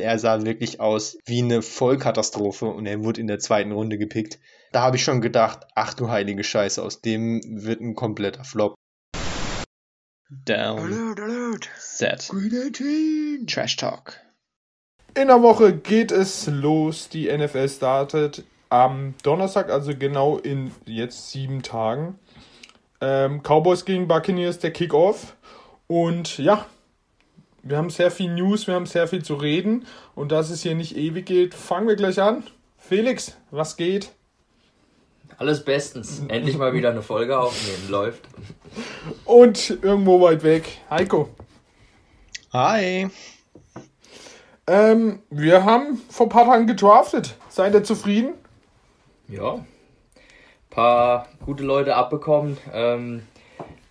[0.00, 4.38] Er sah wirklich aus wie eine Vollkatastrophe und er wurde in der zweiten Runde gepickt.
[4.70, 8.76] Da habe ich schon gedacht, ach du heilige Scheiße, aus dem wird ein kompletter Flop.
[10.30, 10.78] Down.
[10.78, 11.68] Alert, alert.
[11.78, 12.30] Set.
[13.48, 14.20] Trash Talk.
[15.16, 17.08] In der Woche geht es los.
[17.08, 22.20] Die NFL startet am Donnerstag, also genau in jetzt sieben Tagen.
[23.00, 25.34] Ähm, Cowboys gegen Buccaneers, der Kickoff.
[25.88, 26.66] Und ja,
[27.62, 29.86] wir haben sehr viel News, wir haben sehr viel zu reden.
[30.14, 32.44] Und dass es hier nicht ewig geht, fangen wir gleich an.
[32.78, 34.10] Felix, was geht?
[35.36, 36.22] Alles bestens.
[36.28, 37.88] Endlich mal wieder eine Folge aufnehmen.
[37.88, 38.22] Läuft.
[39.24, 41.28] Und irgendwo weit weg, Heiko.
[42.52, 43.08] Hi.
[44.66, 47.36] Ähm, wir haben vor ein paar Tagen gedraftet.
[47.48, 48.34] Seid ihr zufrieden?
[49.28, 49.54] Ja.
[49.54, 49.64] Ein
[50.70, 52.56] paar gute Leute abbekommen.
[52.72, 53.22] Ähm,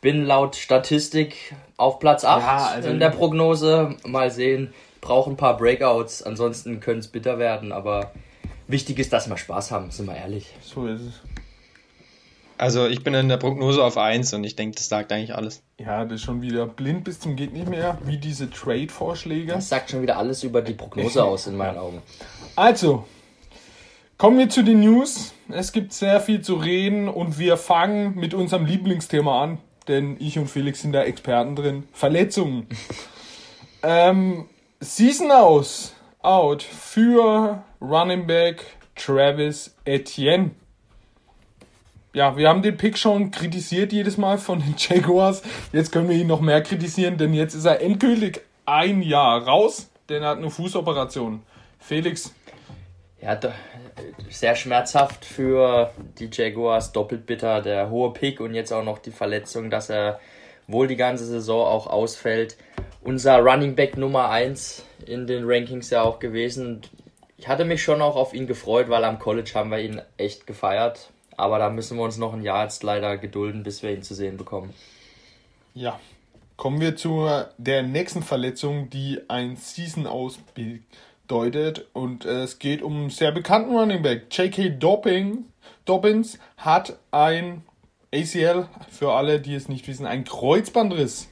[0.02, 3.96] bin laut Statistik auf Platz 8 ja, also in der Prognose.
[4.06, 4.74] Mal sehen.
[5.00, 6.24] Brauchen ein paar Breakouts.
[6.24, 7.72] Ansonsten könnte es bitter werden.
[7.72, 8.12] Aber
[8.68, 10.54] wichtig ist, dass wir Spaß haben, sind wir ehrlich.
[10.62, 11.22] So ist es.
[12.60, 15.62] Also ich bin in der Prognose auf 1 und ich denke, das sagt eigentlich alles.
[15.80, 19.54] Ja, das ist schon wieder blind bis zum geht nicht mehr, wie diese Trade-Vorschläge.
[19.54, 22.02] Das sagt schon wieder alles über die Prognose aus in meinen Augen.
[22.56, 23.06] Also,
[24.18, 25.34] kommen wir zu den News.
[25.50, 30.38] Es gibt sehr viel zu reden und wir fangen mit unserem Lieblingsthema an, denn ich
[30.38, 31.88] und Felix sind da Experten drin.
[31.94, 32.68] Verletzungen.
[33.84, 34.48] ähm,
[34.80, 38.66] Season aus, out für Running Back
[38.96, 40.52] Travis Etienne
[42.18, 45.44] ja, wir haben den Pick schon kritisiert jedes Mal von den Jaguars.
[45.72, 49.88] Jetzt können wir ihn noch mehr kritisieren, denn jetzt ist er endgültig ein Jahr raus,
[50.10, 51.44] denn er hat eine Fußoperation.
[51.80, 52.34] Felix.
[53.22, 53.36] Ja,
[54.30, 59.12] sehr schmerzhaft für die Jaguars, doppelt bitter, der hohe Pick und jetzt auch noch die
[59.12, 60.20] Verletzung, dass er
[60.68, 62.58] wohl die ganze Saison auch ausfällt.
[63.02, 66.82] Unser Running Back Nummer 1 in den Rankings ja auch gewesen.
[67.38, 70.48] Ich hatte mich schon auch auf ihn gefreut, weil am College haben wir ihn echt
[70.48, 71.12] gefeiert.
[71.38, 74.16] Aber da müssen wir uns noch ein Jahr jetzt leider gedulden, bis wir ihn zu
[74.16, 74.74] sehen bekommen.
[75.76, 76.00] Ja,
[76.58, 80.08] kommen wir zu der nächsten Verletzung, die ein Season
[81.28, 81.88] ausbedeutet.
[81.94, 84.26] Und es geht um einen sehr bekannten Running Back.
[84.32, 84.70] J.K.
[84.70, 85.46] Dobbin,
[85.86, 87.64] Dobbins hat ein
[88.14, 91.28] ACL, für alle, die es nicht wissen, ein Kreuzbandriss.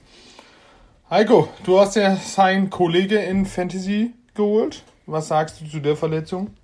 [1.09, 4.83] Heiko, du hast ja seinen Kollege in Fantasy geholt.
[5.05, 6.55] Was sagst du zu der Verletzung?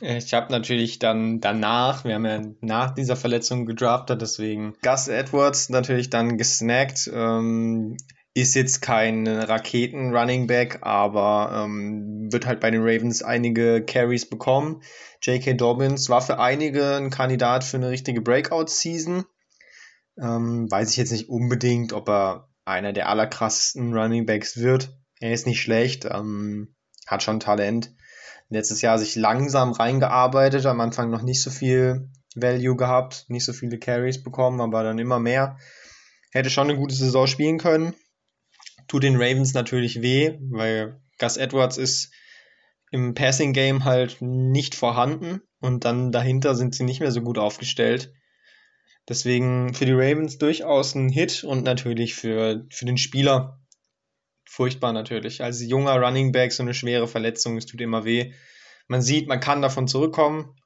[0.00, 5.70] Ich habe natürlich dann danach, wir haben ja nach dieser Verletzung gedraftet, deswegen Gus Edwards
[5.70, 7.10] natürlich dann gesnackt.
[7.12, 7.96] Ähm,
[8.36, 14.82] ist jetzt kein Raketen-Running-Back, aber ähm, wird halt bei den Ravens einige Carries bekommen.
[15.22, 15.54] J.K.
[15.54, 19.24] Dobbins war für einige ein Kandidat für eine richtige Breakout-Season.
[20.20, 24.94] Ähm, weiß ich jetzt nicht unbedingt, ob er einer der allerkrassesten Running Backs wird.
[25.18, 26.74] Er ist nicht schlecht, ähm,
[27.06, 27.94] hat schon Talent
[28.50, 33.54] letztes Jahr sich langsam reingearbeitet, am Anfang noch nicht so viel Value gehabt, nicht so
[33.54, 35.56] viele Carries bekommen, aber dann immer mehr.
[36.32, 37.94] Hätte schon eine gute Saison spielen können.
[38.88, 42.12] Tut den Ravens natürlich weh, weil Gus Edwards ist
[42.90, 47.38] im Passing Game halt nicht vorhanden und dann dahinter sind sie nicht mehr so gut
[47.38, 48.12] aufgestellt.
[49.08, 53.60] Deswegen für die Ravens durchaus ein Hit und natürlich für, für den Spieler
[54.44, 55.42] furchtbar natürlich.
[55.42, 58.32] Als junger Running Back so eine schwere Verletzung, es tut immer weh.
[58.88, 60.56] Man sieht, man kann davon zurückkommen.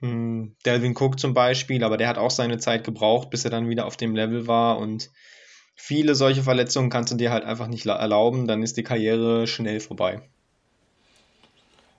[0.00, 3.68] Hm, Delvin Cook zum Beispiel, aber der hat auch seine Zeit gebraucht, bis er dann
[3.68, 5.10] wieder auf dem Level war und
[5.76, 9.78] viele solche Verletzungen kannst du dir halt einfach nicht erlauben, dann ist die Karriere schnell
[9.78, 10.22] vorbei.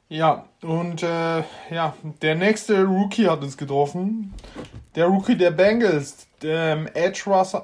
[0.09, 4.33] Ja, und äh, ja, der nächste Rookie hat es getroffen.
[4.95, 7.23] Der Rookie der Bengals, ähm, Edge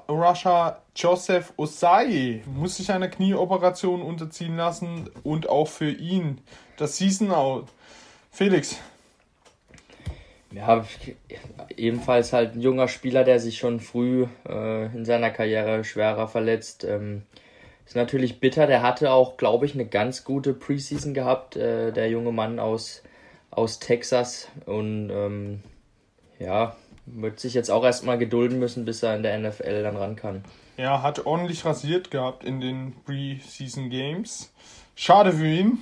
[0.09, 6.41] Rusher Joseph Osai, muss sich einer Knieoperation unterziehen lassen und auch für ihn
[6.77, 7.69] das Season Out.
[8.29, 8.77] Felix.
[10.53, 10.85] Ja,
[11.75, 16.83] ebenfalls halt ein junger Spieler, der sich schon früh äh, in seiner Karriere schwerer verletzt.
[16.83, 17.23] Ähm,
[17.85, 18.67] ist natürlich bitter.
[18.67, 23.03] Der hatte auch, glaube ich, eine ganz gute Preseason gehabt, äh, der junge Mann aus,
[23.49, 24.47] aus Texas.
[24.65, 25.63] Und ähm,
[26.39, 30.15] ja, wird sich jetzt auch erstmal gedulden müssen, bis er in der NFL dann ran
[30.15, 30.43] kann.
[30.77, 34.53] Er hat ordentlich rasiert gehabt in den Preseason Games.
[34.95, 35.79] Schade für ihn.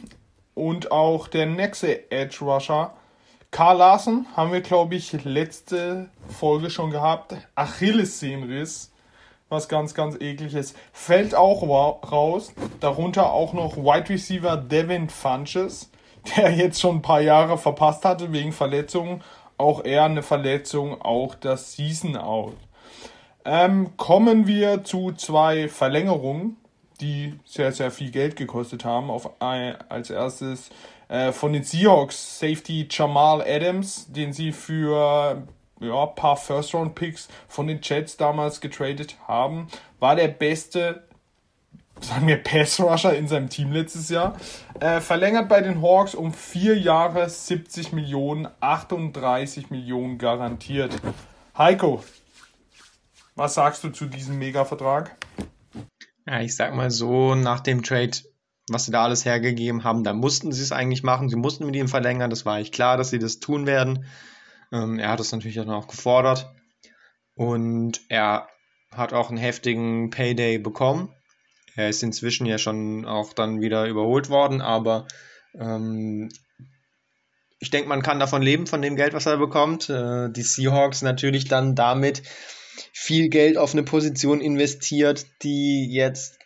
[0.53, 2.93] Und auch der nächste Edge Rusher,
[3.51, 7.35] Carl Larsen, haben wir, glaube ich, letzte Folge schon gehabt.
[7.55, 8.91] Achillessehnenriss
[9.51, 10.73] was ganz, ganz ekliges.
[10.93, 11.61] Fällt auch
[12.09, 12.53] raus.
[12.79, 15.91] Darunter auch noch Wide Receiver Devin Funches,
[16.37, 19.21] der jetzt schon ein paar Jahre verpasst hatte wegen Verletzungen.
[19.57, 22.55] Auch er eine Verletzung, auch das Season Out.
[23.43, 26.55] Ähm, kommen wir zu zwei Verlängerungen,
[27.01, 29.11] die sehr, sehr viel Geld gekostet haben.
[29.11, 30.69] Auf als erstes
[31.11, 35.45] äh, von den Seahawks Safety Jamal Adams, den sie für
[35.81, 39.67] ja, paar First-Round-Picks von den Jets damals getradet haben,
[39.99, 41.03] war der beste,
[41.99, 44.37] sagen wir, Pass-Rusher in seinem Team letztes Jahr.
[44.79, 50.95] Äh, verlängert bei den Hawks um vier Jahre 70 Millionen, 38 Millionen garantiert.
[51.57, 52.01] Heiko,
[53.35, 55.17] was sagst du zu diesem Mega-Vertrag?
[56.25, 58.11] Ja, ich sag mal so, nach dem Trade,
[58.73, 61.29] was sie da alles hergegeben haben, da mussten sie es eigentlich machen.
[61.29, 62.29] Sie mussten mit ihm verlängern.
[62.29, 64.05] Das war eigentlich klar, dass sie das tun werden.
[64.71, 66.53] Ähm, er hat es natürlich dann auch gefordert.
[67.35, 68.47] Und er
[68.91, 71.13] hat auch einen heftigen Payday bekommen.
[71.75, 75.07] Er ist inzwischen ja schon auch dann wieder überholt worden, aber
[75.57, 76.29] ähm,
[77.59, 79.89] ich denke, man kann davon leben, von dem Geld, was er bekommt.
[79.89, 82.23] Äh, die Seahawks natürlich dann damit
[82.91, 86.40] viel Geld auf eine Position investiert, die jetzt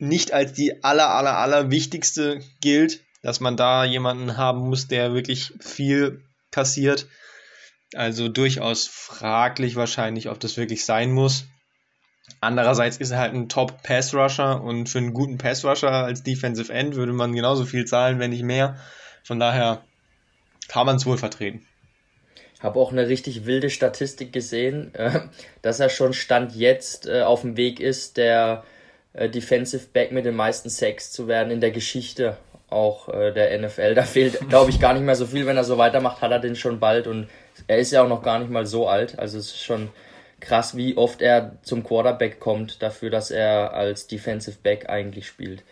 [0.00, 5.12] nicht als die aller, aller, aller wichtigste gilt, dass man da jemanden haben muss, der
[5.12, 7.06] wirklich viel kassiert.
[7.94, 11.44] Also durchaus fraglich wahrscheinlich, ob das wirklich sein muss.
[12.40, 17.12] Andererseits ist er halt ein Top-Pass-Rusher und für einen guten Pass-Rusher als Defensive End würde
[17.12, 18.78] man genauso viel zahlen, wenn nicht mehr.
[19.24, 19.84] Von daher
[20.68, 21.66] kann man es wohl vertreten.
[22.60, 25.20] Habe auch eine richtig wilde Statistik gesehen, äh,
[25.62, 28.64] dass er schon Stand jetzt äh, auf dem Weg ist, der
[29.14, 32.36] Defensive Back mit den meisten Sacks zu werden in der Geschichte
[32.68, 33.94] auch der NFL.
[33.96, 35.46] Da fehlt, glaube ich, gar nicht mehr so viel.
[35.46, 37.28] Wenn er so weitermacht, hat er den schon bald und
[37.66, 39.18] er ist ja auch noch gar nicht mal so alt.
[39.18, 39.90] Also es ist schon
[40.40, 45.62] krass, wie oft er zum Quarterback kommt, dafür, dass er als Defensive Back eigentlich spielt.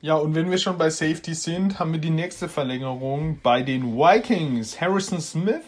[0.00, 3.96] Ja, und wenn wir schon bei Safety sind, haben wir die nächste Verlängerung bei den
[3.96, 4.80] Vikings.
[4.80, 5.62] Harrison Smith,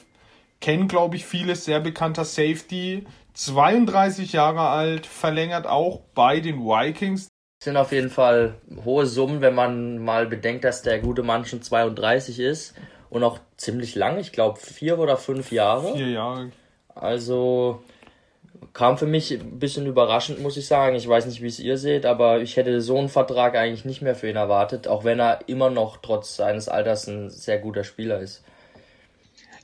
[0.61, 3.07] kennen glaube ich viele, sehr bekannter Safety,
[3.39, 7.29] 32 Jahre alt, verlängert auch bei den Vikings.
[7.61, 11.45] Das sind auf jeden Fall hohe Summen, wenn man mal bedenkt, dass der gute Mann
[11.45, 12.75] schon 32 ist
[13.11, 15.95] und auch ziemlich lang, ich glaube vier oder fünf Jahre.
[15.95, 16.51] Vier Jahre.
[16.97, 17.81] Also
[18.73, 20.97] kam für mich ein bisschen überraschend, muss ich sagen.
[20.97, 24.03] Ich weiß nicht, wie es ihr seht, aber ich hätte so einen Vertrag eigentlich nicht
[24.03, 27.85] mehr für ihn erwartet, auch wenn er immer noch trotz seines Alters ein sehr guter
[27.85, 28.43] Spieler ist.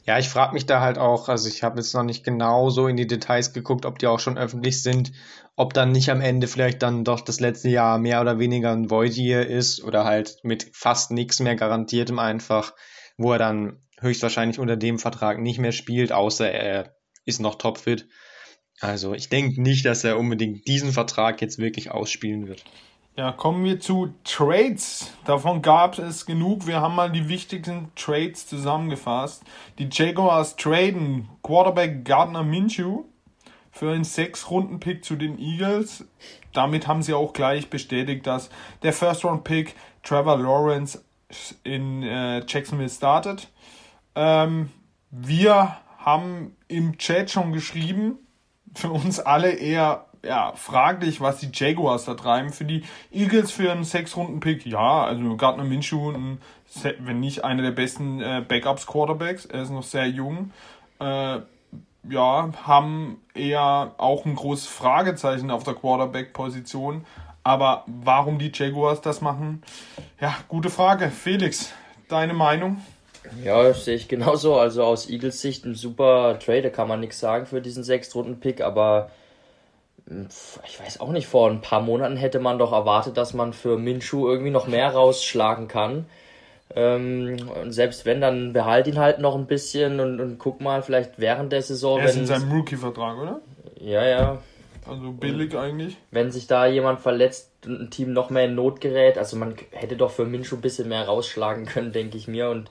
[0.07, 2.89] Ja, ich frage mich da halt auch, also ich habe jetzt noch nicht genau so
[2.89, 5.13] in die Details geguckt, ob die auch schon öffentlich sind,
[5.57, 8.91] ob dann nicht am Ende vielleicht dann doch das letzte Jahr mehr oder weniger ein
[8.91, 12.75] Void Year ist oder halt mit fast nichts mehr garantiertem einfach,
[13.17, 18.07] wo er dann höchstwahrscheinlich unter dem Vertrag nicht mehr spielt, außer er ist noch topfit.
[18.81, 22.63] Also ich denke nicht, dass er unbedingt diesen Vertrag jetzt wirklich ausspielen wird.
[23.17, 25.13] Ja, kommen wir zu Trades.
[25.25, 26.67] Davon gab es genug.
[26.67, 29.45] Wir haben mal die wichtigsten Trades zusammengefasst.
[29.79, 33.05] Die Jaguars traden Quarterback Gardner Minshew
[33.71, 36.05] für einen Sechs-Runden-Pick zu den Eagles.
[36.53, 38.51] Damit haben sie auch gleich bestätigt, dass
[38.83, 41.05] der First-Round-Pick Trevor Lawrence
[41.63, 43.49] in äh, Jacksonville startet.
[44.17, 44.71] Ähm,
[45.13, 48.19] wir haben im Chat schon geschrieben,
[48.75, 52.51] für uns alle eher ja, fraglich, was die Jaguars da treiben.
[52.51, 56.39] Für die Eagles für einen Sechs-Runden-Pick, ja, also Gardner Minshew, ein,
[56.99, 60.51] wenn nicht einer der besten äh, Backups-Quarterbacks, er ist noch sehr jung.
[61.01, 61.41] Äh,
[62.09, 67.05] ja, haben eher auch ein großes Fragezeichen auf der Quarterback-Position.
[67.43, 69.63] Aber warum die Jaguars das machen?
[70.21, 71.11] Ja, gute Frage.
[71.11, 71.73] Felix,
[72.09, 72.83] deine Meinung?
[73.43, 74.57] Ja, sehe ich genauso.
[74.57, 79.11] Also aus Eagles Sicht ein super Trade, kann man nichts sagen für diesen Sechstrunden-Pick, aber
[80.07, 83.79] ich weiß auch nicht, vor ein paar Monaten hätte man doch erwartet, dass man für
[83.79, 86.07] Minshu irgendwie noch mehr rausschlagen kann.
[86.75, 90.83] Ähm, und selbst wenn, dann behalt ihn halt noch ein bisschen und, und guck mal,
[90.83, 92.01] vielleicht während der Saison.
[92.01, 93.41] Er ist in seinem Rookie-Vertrag, oder?
[93.81, 94.39] Ja, ja.
[94.87, 95.97] Also billig eigentlich.
[96.11, 99.55] Wenn sich da jemand verletzt und ein Team noch mehr in Not gerät, also man
[99.71, 102.51] hätte doch für Minshu ein bisschen mehr rausschlagen können, denke ich mir.
[102.51, 102.71] Und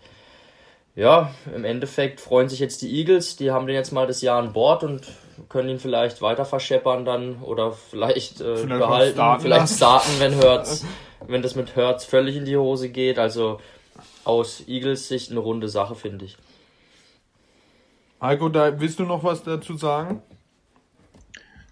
[0.95, 4.37] ja, im Endeffekt freuen sich jetzt die Eagles, die haben den jetzt mal das Jahr
[4.37, 5.01] an Bord und
[5.49, 10.35] können ihn vielleicht weiter verscheppern dann oder vielleicht, äh, vielleicht behalten, starten vielleicht starten, wenn
[10.41, 10.85] Hurts,
[11.27, 13.19] wenn das mit Hurts völlig in die Hose geht.
[13.19, 13.59] Also
[14.23, 16.37] aus Eagles Sicht eine runde Sache, finde ich.
[18.21, 20.21] Heiko, da willst du noch was dazu sagen?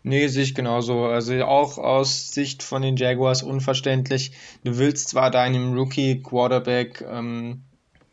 [0.04, 1.06] Nee, sehe ich genauso.
[1.06, 4.32] Also auch aus Sicht von den Jaguars unverständlich.
[4.64, 7.64] Du willst zwar deinem Rookie-Quarterback ähm,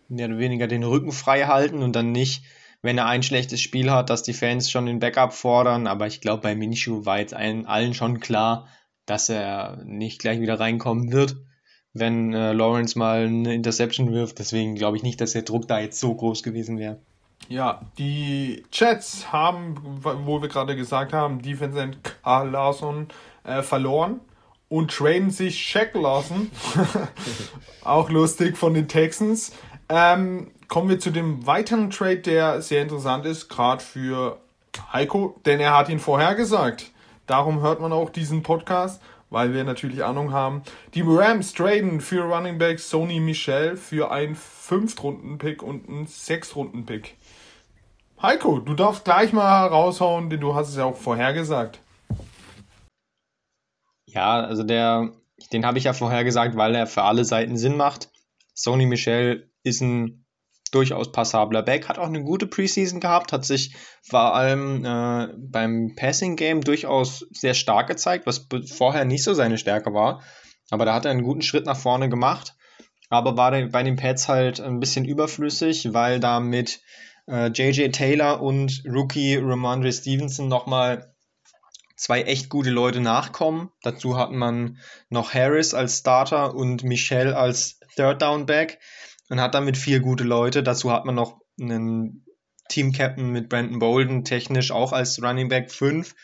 [0.09, 2.45] mehr oder weniger den Rücken frei halten und dann nicht,
[2.83, 5.87] wenn er ein schlechtes Spiel hat, dass die Fans schon den Backup fordern.
[5.87, 8.69] Aber ich glaube, bei Minshew war jetzt allen, allen schon klar,
[9.07, 11.37] dass er nicht gleich wieder reinkommen wird,
[11.93, 14.39] wenn äh, Lawrence mal eine Interception wirft.
[14.39, 17.01] Deswegen glaube ich nicht, dass der Druck da jetzt so groß gewesen wäre.
[17.49, 23.09] Ja, die Jets haben, wo wir gerade gesagt haben, Defense End Carl Larson
[23.45, 24.21] äh, verloren
[24.69, 26.51] und traden sich Shaq Lawson.
[27.85, 29.53] Auch lustig von den Texans.
[29.89, 34.39] Ähm, kommen wir zu dem weiteren Trade, der sehr interessant ist, gerade für
[34.93, 36.91] Heiko, denn er hat ihn vorhergesagt.
[37.27, 40.63] Darum hört man auch diesen Podcast, weil wir natürlich Ahnung haben.
[40.95, 47.17] Die Rams traden für Running Back Sony Michel für einen 5-Runden-Pick und einen 6-Runden-Pick.
[48.21, 51.79] Heiko, du darfst gleich mal raushauen, denn du hast es ja auch vorhergesagt.
[54.07, 55.13] Ja, also der,
[55.53, 58.11] den habe ich ja vorhergesagt, weil er für alle Seiten Sinn macht.
[58.55, 60.25] Sony Michel ist ein
[60.71, 65.95] durchaus passabler Back, hat auch eine gute Preseason gehabt, hat sich vor allem äh, beim
[65.97, 70.23] Passing Game durchaus sehr stark gezeigt, was vorher nicht so seine Stärke war.
[70.71, 72.55] Aber da hat er einen guten Schritt nach vorne gemacht,
[73.09, 76.81] aber war bei den Pets halt ein bisschen überflüssig, weil da mit
[77.27, 81.15] äh, JJ Taylor und Rookie Ramondre Stevenson nochmal
[81.97, 83.71] zwei echt gute Leute nachkommen.
[83.83, 84.79] Dazu hat man
[85.11, 88.79] noch Harris als Starter und Michelle als Third Down Back
[89.29, 90.63] und hat damit vier gute Leute.
[90.63, 92.25] Dazu hat man noch einen
[92.69, 96.15] Team Captain mit Brandon Bolden, technisch auch als Running Back 5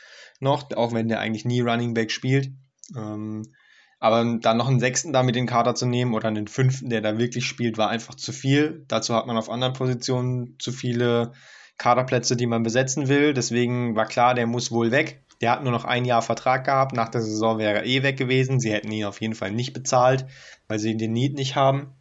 [0.41, 2.53] noch, auch wenn der eigentlich nie Running Back spielt.
[2.97, 3.55] Ähm,
[3.99, 7.01] aber dann noch einen sechsten da mit den Kader zu nehmen oder einen fünften, der
[7.01, 8.85] da wirklich spielt, war einfach zu viel.
[8.89, 11.33] Dazu hat man auf anderen Positionen zu viele
[11.79, 13.33] Kaderplätze, die man besetzen will.
[13.33, 15.23] Deswegen war klar, der muss wohl weg.
[15.41, 16.95] Der hat nur noch ein Jahr Vertrag gehabt.
[16.95, 18.61] Nach der Saison wäre er eh weg gewesen.
[18.61, 20.27] Sie hätten ihn auf jeden Fall nicht bezahlt,
[20.69, 21.95] weil sie den Need nicht haben.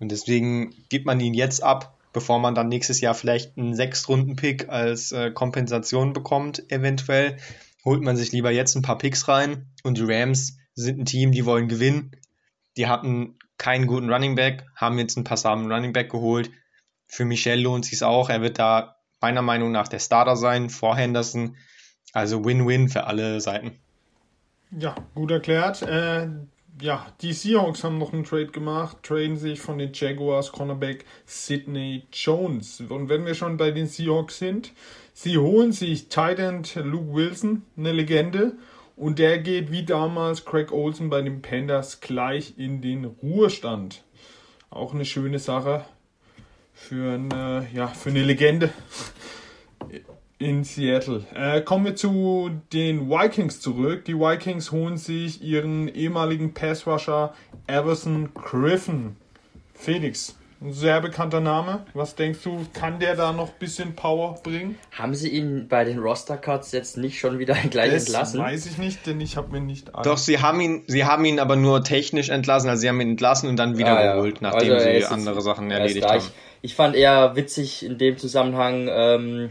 [0.00, 4.68] Und deswegen gibt man ihn jetzt ab, bevor man dann nächstes Jahr vielleicht einen Sechs-Runden-Pick
[4.68, 7.36] als äh, Kompensation bekommt, eventuell.
[7.84, 9.66] Holt man sich lieber jetzt ein paar Picks rein.
[9.84, 12.12] Und die Rams sind ein Team, die wollen gewinnen.
[12.76, 16.50] Die hatten keinen guten Running Back, haben jetzt einen passablen Running Back geholt.
[17.06, 18.30] Für Michel lohnt sich auch.
[18.30, 21.56] Er wird da meiner Meinung nach der Starter sein vor Henderson.
[22.12, 23.78] Also Win-Win für alle Seiten.
[24.70, 25.82] Ja, gut erklärt.
[25.82, 26.28] Äh,
[26.80, 32.04] ja, die Seahawks haben noch einen Trade gemacht, traden sich von den Jaguars Cornerback Sidney
[32.12, 32.80] Jones.
[32.88, 34.72] Und wenn wir schon bei den Seahawks sind,
[35.12, 38.52] sie holen sich Titan Luke Wilson, eine Legende,
[38.96, 44.04] und der geht wie damals Craig Olsen bei den Panthers gleich in den Ruhestand.
[44.68, 45.86] Auch eine schöne Sache
[46.74, 48.70] für eine, ja, für eine Legende
[50.40, 51.26] in Seattle.
[51.34, 54.06] Äh, kommen wir zu den Vikings zurück.
[54.06, 57.34] Die Vikings holen sich ihren ehemaligen Passrusher
[57.66, 59.16] Everson Griffin.
[59.74, 61.84] Felix, ein sehr bekannter Name.
[61.92, 64.78] Was denkst du, kann der da noch ein bisschen Power bringen?
[64.92, 68.40] Haben sie ihn bei den Roster Cuts jetzt nicht schon wieder gleich das entlassen?
[68.40, 69.94] Weiß ich nicht, denn ich habe mir nicht.
[69.94, 70.04] Alle.
[70.04, 73.10] Doch, sie haben ihn, sie haben ihn aber nur technisch entlassen, also sie haben ihn
[73.10, 74.50] entlassen und dann wieder ah, geholt, ja.
[74.50, 76.16] nachdem also, sie andere Sachen erledigt haben.
[76.16, 76.30] Ich,
[76.62, 78.88] ich, fand eher witzig in dem Zusammenhang.
[78.90, 79.50] Ähm,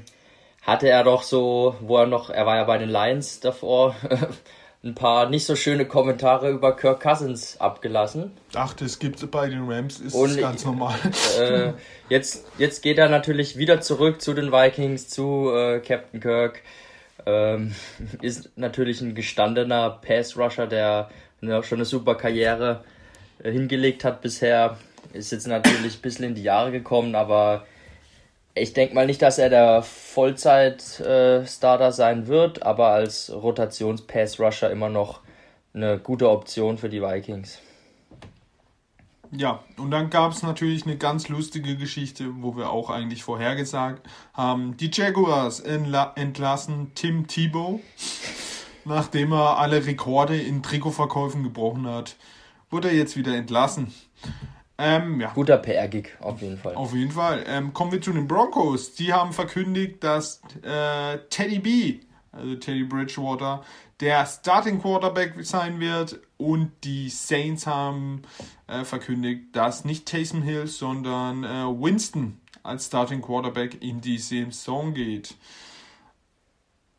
[0.70, 3.96] hatte er doch so, wo er noch, er war ja bei den Lions davor,
[4.84, 8.32] ein paar nicht so schöne Kommentare über Kirk Cousins abgelassen.
[8.54, 10.98] Ach, das gibt es bei den Rams, ist Und, ganz normal.
[11.40, 11.74] Äh,
[12.08, 16.62] jetzt, jetzt geht er natürlich wieder zurück zu den Vikings, zu äh, Captain Kirk.
[17.26, 17.76] Ähm,
[18.22, 21.10] ist natürlich ein gestandener Pass-Rusher, der
[21.42, 22.84] ne, schon eine super Karriere
[23.44, 24.78] äh, hingelegt hat bisher.
[25.12, 27.66] Ist jetzt natürlich ein bisschen in die Jahre gekommen, aber
[28.60, 34.90] ich denke mal nicht, dass er der Vollzeit-Starter äh, sein wird, aber als Rotations-Pass-Rusher immer
[34.90, 35.22] noch
[35.74, 37.60] eine gute Option für die Vikings.
[39.32, 44.08] Ja, und dann gab es natürlich eine ganz lustige Geschichte, wo wir auch eigentlich vorhergesagt
[44.34, 44.76] haben.
[44.78, 47.80] Die Jaguars entlassen Tim Tebow,
[48.86, 52.16] nachdem er alle Rekorde in Trikotverkäufen gebrochen hat,
[52.72, 53.94] wurde er jetzt wieder entlassen.
[54.82, 55.34] Ähm, ja.
[55.34, 56.74] Guter PR-Gig, auf jeden Fall.
[56.76, 57.44] Auf jeden Fall.
[57.48, 58.94] Ähm, kommen wir zu den Broncos.
[58.94, 62.00] Die haben verkündigt, dass äh, Teddy B,
[62.32, 63.62] also Teddy Bridgewater,
[64.00, 66.22] der Starting Quarterback sein wird.
[66.38, 68.22] Und die Saints haben
[68.68, 74.94] äh, verkündigt, dass nicht Taysom Hill, sondern äh, Winston als Starting Quarterback in die Saison
[74.94, 75.36] geht.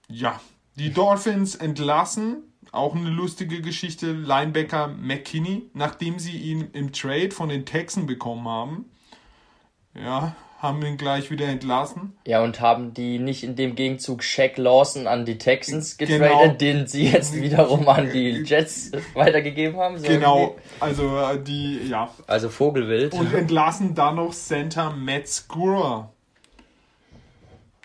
[0.06, 0.38] Ja,
[0.76, 4.12] die Dolphins entlassen auch eine lustige Geschichte.
[4.12, 8.84] Linebacker McKinney, nachdem sie ihn im Trade von den Texans bekommen haben,
[9.94, 12.16] ja, haben ihn gleich wieder entlassen.
[12.26, 16.54] Ja, und haben die nicht in dem Gegenzug Shaq Lawson an die Texans getradet, genau.
[16.54, 19.98] den sie jetzt wiederum an die Jets weitergegeben haben.
[19.98, 20.62] So genau, irgendwie.
[20.80, 22.10] also äh, die, ja.
[22.26, 23.14] Also Vogelwild.
[23.14, 26.12] Und entlassen dann noch Center Matt Scura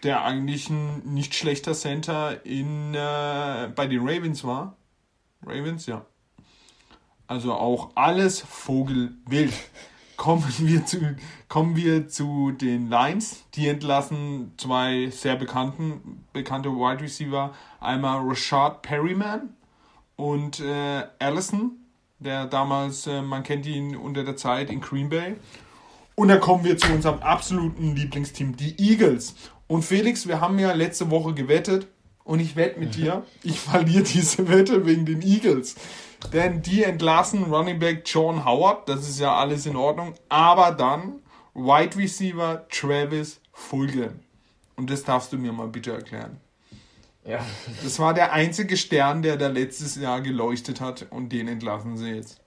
[0.05, 4.77] der eigentlich ein nicht schlechter Center in, äh, bei den Ravens war.
[5.45, 6.05] Ravens, ja.
[7.27, 9.53] Also auch alles Vogelwild.
[10.15, 11.17] Kommen wir zu,
[11.49, 13.43] kommen wir zu den Lions.
[13.55, 17.53] Die entlassen zwei sehr bekannten, bekannte Wide Receiver.
[17.81, 19.49] Einmal Rashad Perryman
[20.15, 21.71] und äh, Allison,
[22.19, 25.35] der damals, äh, man kennt ihn unter der Zeit in Green Bay.
[26.15, 29.35] Und dann kommen wir zu unserem absoluten Lieblingsteam, die Eagles.
[29.67, 31.87] Und Felix, wir haben ja letzte Woche gewettet
[32.23, 35.75] und ich wette mit dir, ich verliere diese Wette wegen den Eagles.
[36.33, 41.19] Denn die entlassen Running Back John Howard, das ist ja alles in Ordnung, aber dann
[41.53, 44.19] Wide Receiver Travis Fulgham.
[44.75, 46.39] Und das darfst du mir mal bitte erklären.
[47.23, 47.39] Ja.
[47.83, 52.11] Das war der einzige Stern, der da letztes Jahr geleuchtet hat und den entlassen sie
[52.11, 52.39] jetzt.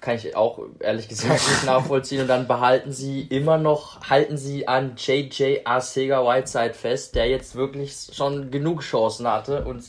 [0.00, 2.22] Kann ich auch ehrlich gesagt nicht nachvollziehen.
[2.22, 7.54] Und dann behalten sie immer noch, halten sie an JJ Arcega Whiteside fest, der jetzt
[7.54, 9.64] wirklich schon genug Chancen hatte.
[9.64, 9.84] Und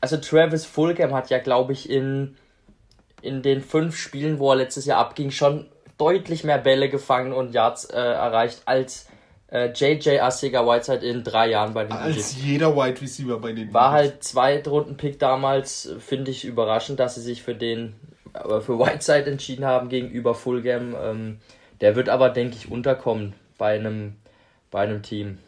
[0.00, 2.36] also Travis Fulgham hat ja, glaube ich, in,
[3.20, 5.66] in den fünf Spielen, wo er letztes Jahr abging, schon
[5.98, 9.06] deutlich mehr Bälle gefangen und Yards äh, erreicht als
[9.52, 12.36] äh, JJ Arcega Whiteside in drei Jahren bei den Als Eagles.
[12.42, 17.42] jeder Wide Receiver bei den War halt Zweitrunden-Pick damals, finde ich überraschend, dass sie sich
[17.42, 17.94] für den,
[18.32, 20.94] für Whiteside entschieden haben gegenüber Fulgham.
[21.00, 21.38] Ähm,
[21.80, 24.16] der wird aber, denke ich, unterkommen bei einem,
[24.70, 25.38] bei einem Team.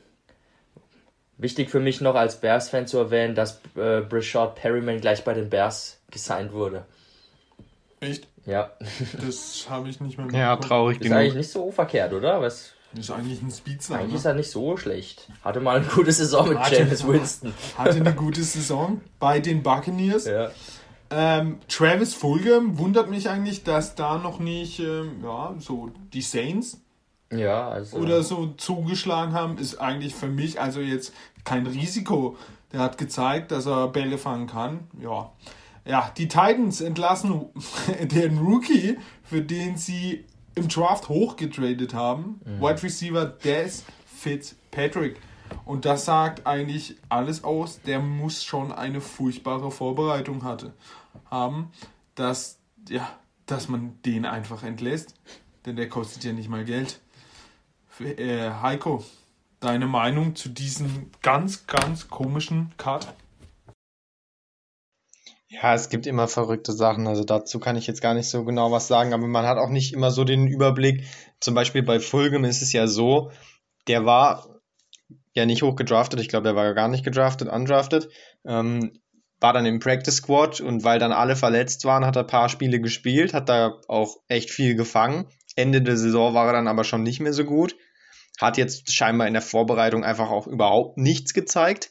[1.39, 5.51] Wichtig für mich noch als Bears-Fan zu erwähnen, dass äh, Brishard Perryman gleich bei den
[5.51, 6.85] Bears gesigned wurde.
[8.01, 8.29] Echt?
[8.47, 8.73] Ja.
[9.25, 10.49] Das habe ich nicht mehr mitbekommen.
[10.49, 11.19] Ja, traurig Ist genug.
[11.19, 12.41] eigentlich nicht so verkehrt, oder?
[12.41, 12.73] Was?
[12.99, 13.95] Ist eigentlich ein Speedster.
[13.95, 14.19] Eigentlich ne?
[14.19, 15.29] ist er nicht so schlecht.
[15.43, 17.55] Hatte mal eine gute Saison mit hatte, James Winston.
[17.79, 20.27] Hatte eine gute Saison bei den Buccaneers.
[20.27, 20.51] Ja.
[21.14, 26.81] Ähm, Travis Fulgham wundert mich eigentlich, dass da noch nicht ähm, ja, so die Saints
[27.31, 27.99] ja, also.
[27.99, 29.59] oder so zugeschlagen haben.
[29.59, 31.12] Ist eigentlich für mich also jetzt
[31.45, 32.37] kein Risiko.
[32.73, 34.81] Der hat gezeigt, dass er Bälle fangen kann.
[35.00, 35.33] Ja.
[35.85, 37.47] Ja, die Titans entlassen
[38.02, 42.40] den Rookie, für den sie im Draft hochgetradet haben.
[42.45, 42.61] Mhm.
[42.61, 45.21] Wide Receiver Des Fitzpatrick.
[45.64, 47.81] Und das sagt eigentlich alles aus.
[47.83, 50.73] Der muss schon eine furchtbare Vorbereitung hatte,
[51.33, 51.73] haben,
[52.15, 53.09] dass, ja,
[53.47, 55.15] dass man den einfach entlässt.
[55.67, 57.01] Denn der kostet ja nicht mal Geld.
[58.01, 59.05] Äh, Heiko,
[59.61, 63.14] deine Meinung zu diesem ganz, ganz komischen Cut?
[65.49, 67.07] Ja, es gibt immer verrückte Sachen.
[67.07, 69.68] Also dazu kann ich jetzt gar nicht so genau was sagen, aber man hat auch
[69.68, 71.05] nicht immer so den Überblick.
[71.40, 73.31] Zum Beispiel bei Fulgham ist es ja so,
[73.87, 74.61] der war
[75.35, 76.21] ja nicht hoch gedraftet.
[76.21, 78.09] Ich glaube, er war gar nicht gedraftet, undrafted.
[78.45, 79.02] Ähm,
[79.42, 82.48] war dann im Practice Squad und weil dann alle verletzt waren, hat er ein paar
[82.48, 85.26] Spiele gespielt, hat da auch echt viel gefangen.
[85.57, 87.76] Ende der Saison war er dann aber schon nicht mehr so gut.
[88.40, 91.90] Hat jetzt scheinbar in der Vorbereitung einfach auch überhaupt nichts gezeigt.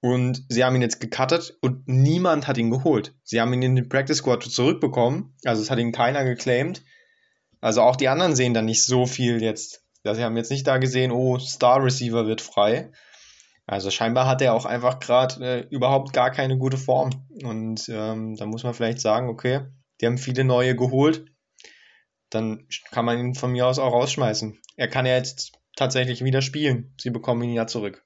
[0.00, 3.14] Und sie haben ihn jetzt gecuttet und niemand hat ihn geholt.
[3.24, 5.34] Sie haben ihn in den Practice Squad zurückbekommen.
[5.44, 6.82] Also es hat ihn keiner geclaimed.
[7.60, 9.82] Also auch die anderen sehen da nicht so viel jetzt.
[10.04, 12.92] Sie haben jetzt nicht da gesehen, oh, Star Receiver wird frei.
[13.66, 17.10] Also scheinbar hat er auch einfach gerade äh, überhaupt gar keine gute Form.
[17.42, 19.62] Und ähm, da muss man vielleicht sagen, okay,
[20.00, 21.24] die haben viele neue geholt.
[22.30, 24.60] Dann kann man ihn von mir aus auch rausschmeißen.
[24.76, 26.94] Er kann ja jetzt tatsächlich wieder spielen.
[27.00, 28.04] Sie bekommen ihn ja zurück.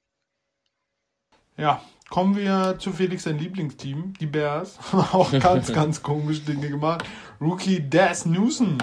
[1.59, 4.79] Ja, kommen wir zu Felix sein Lieblingsteam, die Bears.
[4.93, 7.05] auch ganz, ganz komische Dinge gemacht.
[7.39, 8.79] Rookie Des Newsom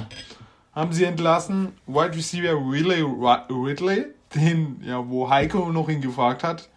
[0.73, 1.73] haben sie entlassen.
[1.87, 6.69] Wide Receiver Ridley, Ridley den, ja, wo Heiko noch ihn gefragt hat,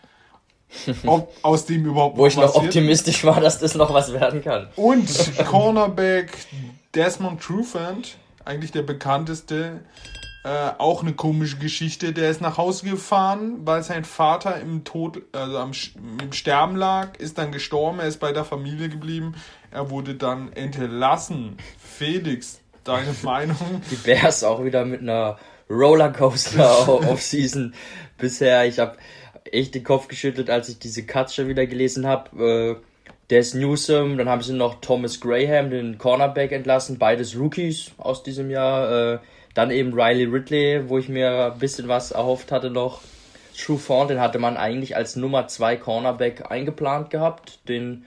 [1.04, 4.68] ob aus dem überhaupt Wo ich noch optimistisch war, dass das noch was werden kann.
[4.76, 5.08] Und
[5.46, 6.32] Cornerback
[6.94, 9.80] Desmond Trufant, eigentlich der bekannteste
[10.42, 12.12] äh, auch eine komische Geschichte.
[12.12, 15.72] Der ist nach Hause gefahren, weil sein Vater im Tod, also am,
[16.22, 19.34] im Sterben lag, ist dann gestorben, er ist bei der Familie geblieben.
[19.70, 21.58] Er wurde dann entlassen.
[21.78, 23.82] Felix, deine Meinung?
[23.90, 25.38] Die Bears auch wieder mit einer
[25.70, 27.74] Rollercoaster auf Season
[28.18, 28.66] bisher.
[28.66, 28.96] Ich habe
[29.50, 32.80] echt den Kopf geschüttelt, als ich diese Cuts schon wieder gelesen habe.
[32.80, 38.22] Äh, Des Newsom, dann haben sie noch Thomas Graham, den Cornerback entlassen, beides Rookies aus
[38.22, 39.14] diesem Jahr.
[39.14, 39.18] Äh,
[39.54, 43.00] dann eben Riley Ridley, wo ich mir ein bisschen was erhofft hatte noch.
[43.56, 47.68] True Fawn, den hatte man eigentlich als Nummer 2 Cornerback eingeplant gehabt.
[47.68, 48.04] Den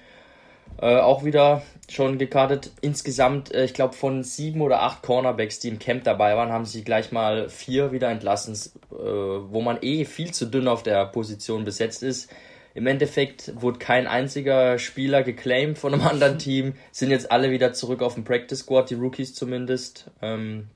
[0.82, 2.72] äh, auch wieder schon gekartet.
[2.82, 6.66] Insgesamt, äh, ich glaube, von sieben oder acht Cornerbacks, die im Camp dabei waren, haben
[6.66, 8.54] sie gleich mal vier wieder entlassen,
[8.92, 12.32] äh, wo man eh viel zu dünn auf der Position besetzt ist.
[12.76, 17.74] Im Endeffekt wurde kein einziger Spieler geclaimed von einem anderen Team, sind jetzt alle wieder
[17.74, 20.10] zurück auf dem Practice Squad, die Rookies zumindest.
[20.22, 20.70] Ähm,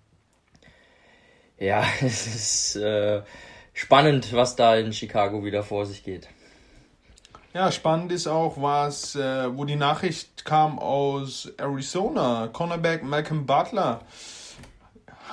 [1.59, 3.21] ja, es ist äh,
[3.73, 6.27] spannend, was da in Chicago wieder vor sich geht.
[7.57, 12.49] Ja, spannend ist auch, was, äh, wo die Nachricht kam aus Arizona.
[12.53, 14.01] Cornerback Malcolm Butler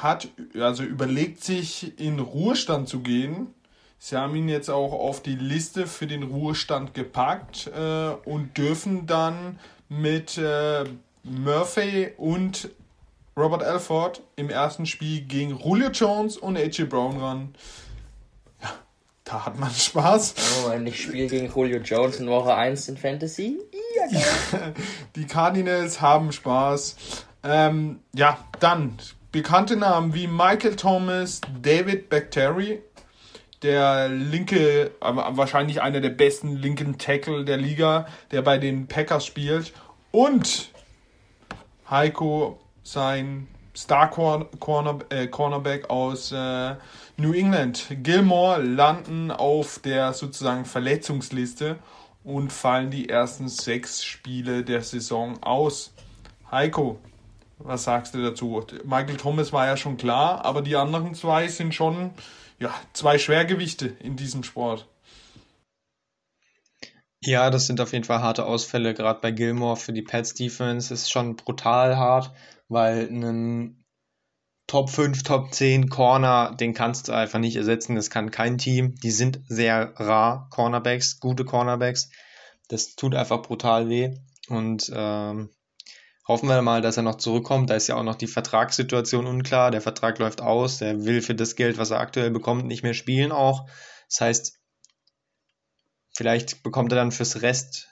[0.01, 3.49] hat, also überlegt sich in Ruhestand zu gehen.
[3.99, 9.07] Sie haben ihn jetzt auch auf die Liste für den Ruhestand gepackt äh, und dürfen
[9.07, 9.59] dann
[9.91, 10.85] mit äh,
[11.25, 12.71] Murphy und
[13.37, 17.55] Robert Alford im ersten Spiel gegen Julio Jones und AJ Brown ran.
[19.25, 20.35] Da hat man Spaß.
[20.67, 23.59] Oh, endlich Spiel gegen Julio Jones in Woche 1 in Fantasy.
[23.97, 24.61] Ja,
[25.17, 26.97] Die Cardinals haben Spaß.
[27.43, 28.99] Ähm, ja, dann
[29.33, 32.83] bekannte Namen wie Michael Thomas, David Bacteri,
[33.63, 39.73] der linke, wahrscheinlich einer der besten linken Tackle der Liga, der bei den Packers spielt.
[40.13, 40.69] Und
[41.89, 46.77] Heiko, sein Star Corner, äh, Cornerback aus äh,
[47.17, 51.79] New England, Gilmore, landen auf der sozusagen Verletzungsliste
[52.23, 55.93] und fallen die ersten sechs Spiele der Saison aus.
[56.51, 56.99] Heiko,
[57.59, 58.65] was sagst du dazu?
[58.85, 62.13] Michael Thomas war ja schon klar, aber die anderen zwei sind schon
[62.59, 64.89] ja, zwei Schwergewichte in diesem Sport.
[67.21, 68.93] Ja, das sind auf jeden Fall harte Ausfälle.
[68.93, 72.31] Gerade bei Gilmore für die Pets Defense ist schon brutal hart,
[72.69, 73.85] weil einen
[74.67, 77.97] Top 5, Top 10 Corner, den kannst du einfach nicht ersetzen.
[77.97, 78.95] Das kann kein Team.
[78.97, 82.11] Die sind sehr rar, Cornerbacks, gute Cornerbacks.
[82.69, 84.17] Das tut einfach brutal weh.
[84.49, 85.51] Und ähm,
[86.27, 87.69] hoffen wir mal, dass er noch zurückkommt.
[87.69, 89.71] Da ist ja auch noch die Vertragssituation unklar.
[89.71, 90.79] Der Vertrag läuft aus.
[90.79, 93.69] Der will für das Geld, was er aktuell bekommt, nicht mehr spielen auch.
[94.09, 94.61] Das heißt,
[96.17, 97.89] vielleicht bekommt er dann fürs Rest,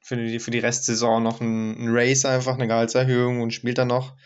[0.00, 4.16] für die, für die Restsaison noch einen, Race einfach, eine Gehaltserhöhung und spielt dann noch.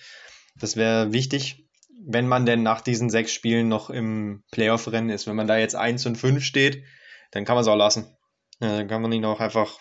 [0.57, 1.67] Das wäre wichtig,
[2.07, 5.27] wenn man denn nach diesen sechs Spielen noch im Playoff-Rennen ist.
[5.27, 6.85] Wenn man da jetzt 1 und 5 steht,
[7.33, 8.17] dann kann man es auch lassen.
[8.61, 9.79] Ja, dann kann man ihn auch einfach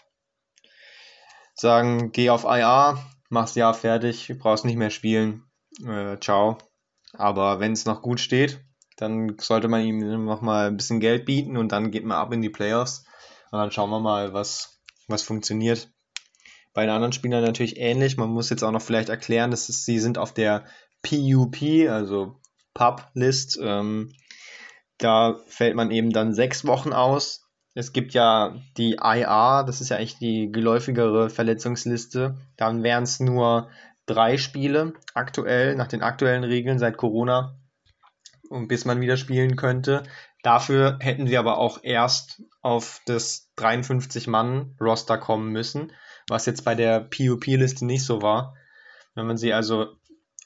[1.53, 2.97] sagen, geh auf IA,
[3.29, 5.43] machst ja fertig, brauchst nicht mehr spielen,
[5.86, 6.58] äh, ciao.
[7.13, 8.60] Aber wenn es noch gut steht,
[8.97, 12.34] dann sollte man ihm noch mal ein bisschen Geld bieten und dann geht man ab
[12.34, 13.06] in die Playoffs
[13.51, 14.72] und dann schauen wir mal, was,
[15.13, 15.89] was funktioniert.
[16.73, 18.17] Bei den anderen Spielern natürlich ähnlich.
[18.17, 20.65] Man muss jetzt auch noch vielleicht erklären, dass es, sie sind auf der
[21.04, 21.58] PUP,
[21.89, 22.39] also
[22.73, 23.60] Pub-List.
[23.62, 24.13] Ähm,
[24.97, 27.43] da fällt man eben dann sechs Wochen aus
[27.76, 32.38] es gibt ja die IR, das ist ja echt die geläufigere Verletzungsliste.
[32.56, 33.69] Dann wären es nur
[34.06, 37.58] drei Spiele aktuell, nach den aktuellen Regeln seit Corona,
[38.49, 40.04] und bis man wieder spielen könnte.
[40.43, 45.91] Dafür hätten sie aber auch erst auf das 53-Mann-Roster kommen müssen,
[46.29, 48.56] was jetzt bei der PUP-Liste nicht so war.
[49.15, 49.88] Wenn man sie also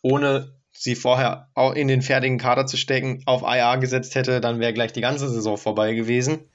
[0.01, 4.59] ohne sie vorher auch in den fertigen Kader zu stecken auf IR gesetzt hätte, dann
[4.59, 6.47] wäre gleich die ganze Saison vorbei gewesen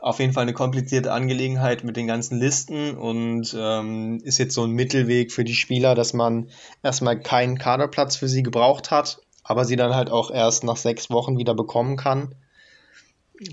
[0.00, 4.64] auf jeden Fall eine komplizierte Angelegenheit mit den ganzen Listen und ähm, ist jetzt so
[4.64, 6.50] ein Mittelweg für die Spieler, dass man
[6.82, 11.10] erstmal keinen Kaderplatz für sie gebraucht hat, aber sie dann halt auch erst nach sechs
[11.10, 12.34] Wochen wieder bekommen kann.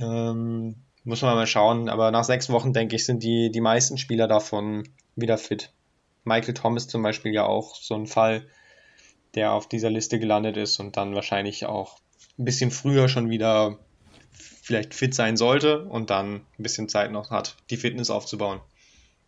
[0.01, 3.97] Ähm, muss man mal schauen, aber nach sechs Wochen, denke ich, sind die, die meisten
[3.97, 5.71] Spieler davon wieder fit.
[6.23, 8.47] Michael Thomas zum Beispiel ja auch so ein Fall,
[9.35, 11.99] der auf dieser Liste gelandet ist und dann wahrscheinlich auch
[12.39, 13.77] ein bisschen früher schon wieder
[14.61, 18.61] vielleicht fit sein sollte und dann ein bisschen Zeit noch hat, die Fitness aufzubauen.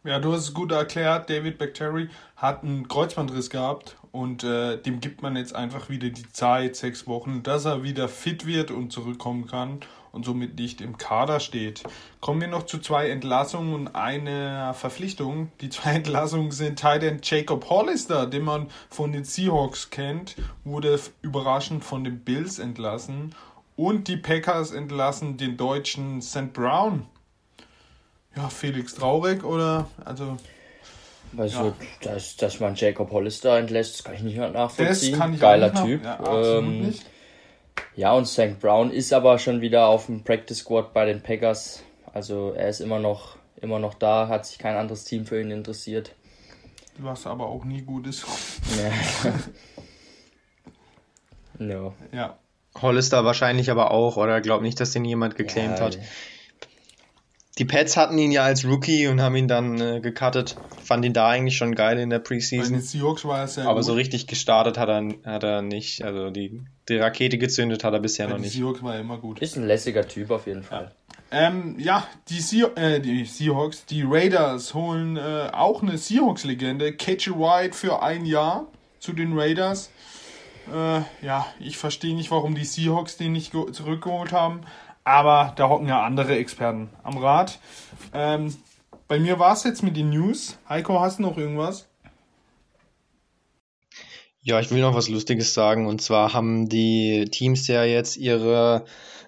[0.04, 1.30] Ja, du hast es gut erklärt.
[1.30, 6.32] David Bacteri hat einen Kreuzbandriss gehabt und äh, dem gibt man jetzt einfach wieder die
[6.32, 9.82] Zeit, sechs Wochen, dass er wieder fit wird und zurückkommen kann
[10.18, 11.84] und somit nicht im Kader steht.
[12.22, 15.52] Kommen wir noch zu zwei Entlassungen und einer Verpflichtung.
[15.62, 21.86] Die zwei Entlassungen sind Titan Jacob Hollister, den man von den Seahawks kennt, wurde überraschend
[21.86, 23.36] von den Bills entlassen
[23.76, 26.52] und die Packers entlassen den deutschen St.
[26.52, 27.06] Brown.
[28.36, 29.88] Ja, Felix traurig oder?
[30.04, 30.38] Also.
[31.38, 31.74] Also, ja.
[32.02, 35.12] dass, dass man Jacob Hollister entlässt, das kann ich nicht nachvollziehen.
[35.12, 36.04] Das kann ich Geiler Typ.
[36.04, 37.06] Ja, ähm, nicht.
[37.96, 38.60] Ja, und St.
[38.60, 41.84] Brown ist aber schon wieder auf dem Practice Squad bei den Packers.
[42.14, 45.52] Also er ist immer noch, immer noch da, hat sich kein anderes Team für ihn
[45.52, 46.14] interessiert.
[47.00, 48.26] Was aber auch nie gut ist.
[48.78, 49.34] Ja.
[51.66, 51.94] no.
[52.12, 52.38] Ja.
[52.82, 56.00] Hollister wahrscheinlich aber auch, oder glaub nicht, dass den jemand geclaimed ja, hat.
[57.58, 60.56] Die Pets hatten ihn ja als Rookie und haben ihn dann äh, gecuttet.
[60.84, 62.74] Fand ihn da eigentlich schon geil in der Preseason.
[62.74, 63.86] Bei den Seahawks war er sehr Aber gut.
[63.86, 66.04] so richtig gestartet hat er, hat er nicht.
[66.04, 68.54] Also die, die Rakete gezündet hat er bisher Bei noch nicht.
[68.54, 69.40] Seahawks war er immer gut.
[69.40, 70.92] Ist ein lässiger Typ auf jeden Fall.
[71.32, 76.94] Ja, ähm, ja die, Sea äh, die Seahawks, die Raiders holen äh, auch eine Seahawks-Legende.
[76.94, 78.68] Catchy White für ein Jahr
[79.00, 79.90] zu den Raiders.
[80.74, 84.62] Äh, ja, ich verstehe nicht, warum die Seahawks den nicht zurückgeholt haben.
[85.04, 87.60] Aber da hocken ja andere Experten am Rad.
[88.14, 88.54] Ähm,
[89.08, 90.58] bei mir war es jetzt mit den News.
[90.68, 91.87] Heiko, hast du noch irgendwas?
[94.48, 95.88] Ja, ich will noch was Lustiges sagen.
[95.88, 98.86] Und zwar haben die Teams ja jetzt ihre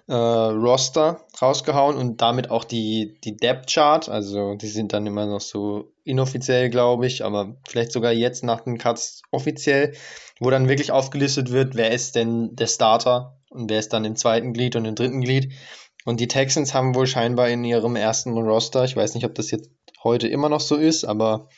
[0.08, 4.08] äh, Roster rausgehauen und damit auch die, die Depth Chart.
[4.08, 8.62] Also die sind dann immer noch so inoffiziell, glaube ich, aber vielleicht sogar jetzt nach
[8.62, 9.92] den Cuts offiziell,
[10.38, 14.16] wo dann wirklich aufgelistet wird, wer ist denn der Starter und wer ist dann im
[14.16, 15.52] zweiten Glied und im dritten Glied.
[16.06, 19.50] Und die Texans haben wohl scheinbar in ihrem ersten Roster, ich weiß nicht, ob das
[19.50, 19.68] jetzt
[20.02, 21.50] heute immer noch so ist, aber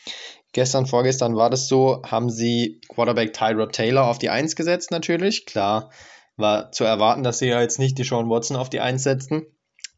[0.53, 5.47] Gestern, vorgestern war das so, haben sie Quarterback Tyrod Taylor auf die Eins gesetzt natürlich.
[5.47, 5.91] Klar,
[6.37, 9.47] war zu erwarten, dass sie ja jetzt nicht die Sean Watson auf die Eins setzen.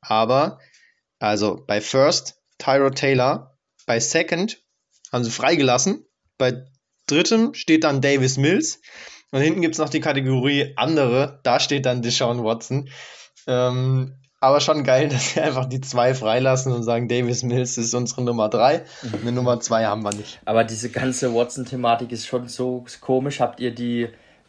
[0.01, 0.59] Aber,
[1.19, 4.63] also bei First Tyrod Taylor, bei Second
[5.13, 6.07] haben sie freigelassen.
[6.39, 6.65] Bei
[7.07, 8.81] Drittem steht dann Davis Mills.
[9.31, 11.41] Und hinten gibt es noch die Kategorie andere.
[11.43, 12.89] Da steht dann Deshaun Watson.
[13.49, 17.95] Ähm, aber schon geil, dass sie einfach die zwei freilassen und sagen, Davis Mills ist
[17.95, 18.83] unsere Nummer drei.
[19.21, 20.41] Eine Nummer zwei haben wir nicht.
[20.45, 23.41] Aber diese ganze Watson-Thematik ist schon so komisch.
[23.41, 24.09] Habt ihr die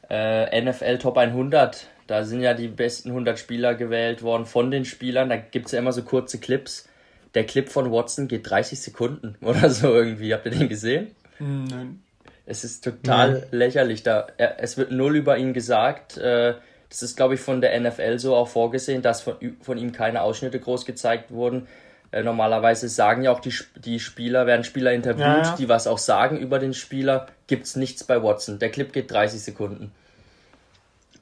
[0.09, 1.87] äh, NFL Top 100?
[2.07, 5.29] Da sind ja die besten 100 Spieler gewählt worden von den Spielern.
[5.29, 6.87] Da gibt es ja immer so kurze Clips.
[7.33, 10.33] Der Clip von Watson geht 30 Sekunden oder so irgendwie.
[10.33, 11.07] Habt ihr den gesehen?
[11.39, 12.01] Nein.
[12.45, 13.43] Es ist total Nein.
[13.51, 14.03] lächerlich.
[14.03, 16.17] Da, er, es wird null über ihn gesagt.
[16.17, 16.53] Äh,
[16.89, 20.21] das ist, glaube ich, von der NFL so auch vorgesehen, dass von, von ihm keine
[20.21, 21.67] Ausschnitte groß gezeigt wurden.
[22.11, 25.55] Äh, normalerweise sagen ja auch die, die Spieler, werden Spieler interviewt, ja, ja.
[25.57, 27.27] die was auch sagen über den Spieler.
[27.47, 28.59] Gibt es nichts bei Watson.
[28.59, 29.91] Der Clip geht 30 Sekunden.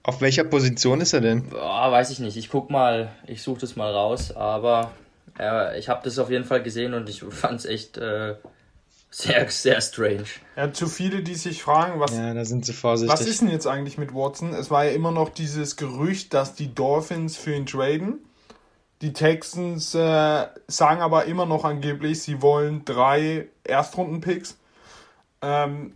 [0.03, 1.49] Auf welcher Position ist er denn?
[1.49, 2.35] Boah, weiß ich nicht.
[2.35, 4.91] Ich guck mal, ich suche das mal raus, aber
[5.39, 8.35] äh, ich habe das auf jeden Fall gesehen und ich fand es echt äh,
[9.13, 10.25] sehr, sehr strange.
[10.55, 13.13] Ja, zu viele, die sich fragen, was, ja, da sind sie vorsichtig.
[13.13, 14.53] was ist denn jetzt eigentlich mit Watson?
[14.53, 18.19] Es war ja immer noch dieses Gerücht, dass die Dolphins für ihn traden.
[19.01, 24.57] Die Texans äh, sagen aber immer noch angeblich, sie wollen drei Erstrunden-Picks
[25.43, 25.93] ähm,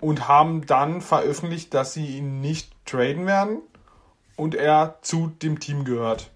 [0.00, 3.58] und haben dann veröffentlicht, dass sie ihn nicht traden werden
[4.36, 6.30] und er zu dem Team gehört.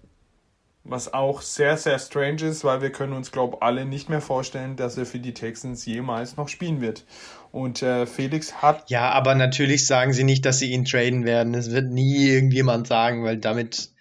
[0.85, 4.19] Was auch sehr, sehr strange ist, weil wir können uns, glaube ich, alle nicht mehr
[4.19, 7.05] vorstellen, dass er für die Texans jemals noch spielen wird.
[7.53, 8.89] Und äh, Felix hat.
[8.89, 11.53] Ja, aber natürlich sagen sie nicht, dass sie ihn traden werden.
[11.53, 13.91] Das wird nie irgendjemand sagen, weil damit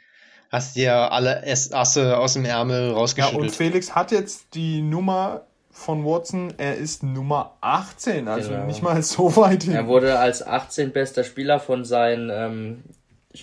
[0.50, 3.40] hast du ja alle Asse aus dem Ärmel rausgeschüttelt.
[3.40, 8.66] Ja, und Felix hat jetzt die Nummer von Watson, er ist Nummer 18, also genau.
[8.66, 9.74] nicht mal so weit hin.
[9.74, 12.84] Er wurde als 18 bester Spieler von seinen ähm,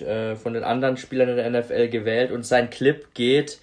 [0.02, 3.60] äh, von den anderen Spielern in der NFL gewählt und sein Clip geht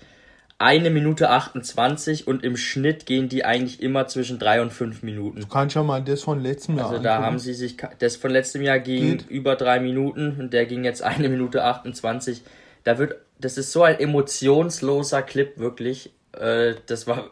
[0.58, 5.40] eine Minute 28 und im Schnitt gehen die eigentlich immer zwischen drei und fünf Minuten.
[5.40, 8.30] Du kannst ja mal das von letztem Jahr Also da haben sie sich, das von
[8.30, 9.28] letztem Jahr ging Geht.
[9.28, 12.42] über drei Minuten und der ging jetzt eine Minute 28.
[12.84, 16.10] Da wird, das ist so ein emotionsloser Clip, wirklich.
[16.32, 17.30] Äh, das war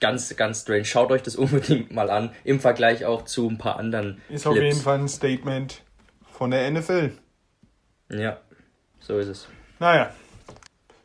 [0.00, 0.86] ganz, ganz strange.
[0.86, 4.46] Schaut euch das unbedingt mal an, im Vergleich auch zu ein paar anderen Ist Clips.
[4.46, 5.82] auf jeden Fall ein Statement
[6.30, 7.10] von der NFL.
[8.12, 8.36] Ja,
[9.00, 9.48] so ist es.
[9.78, 10.10] Naja.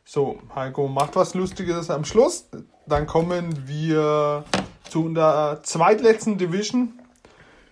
[0.04, 2.48] So, Heiko macht was Lustiges am Schluss.
[2.86, 4.46] Dann kommen wir
[4.89, 7.00] zu der zweitletzten Division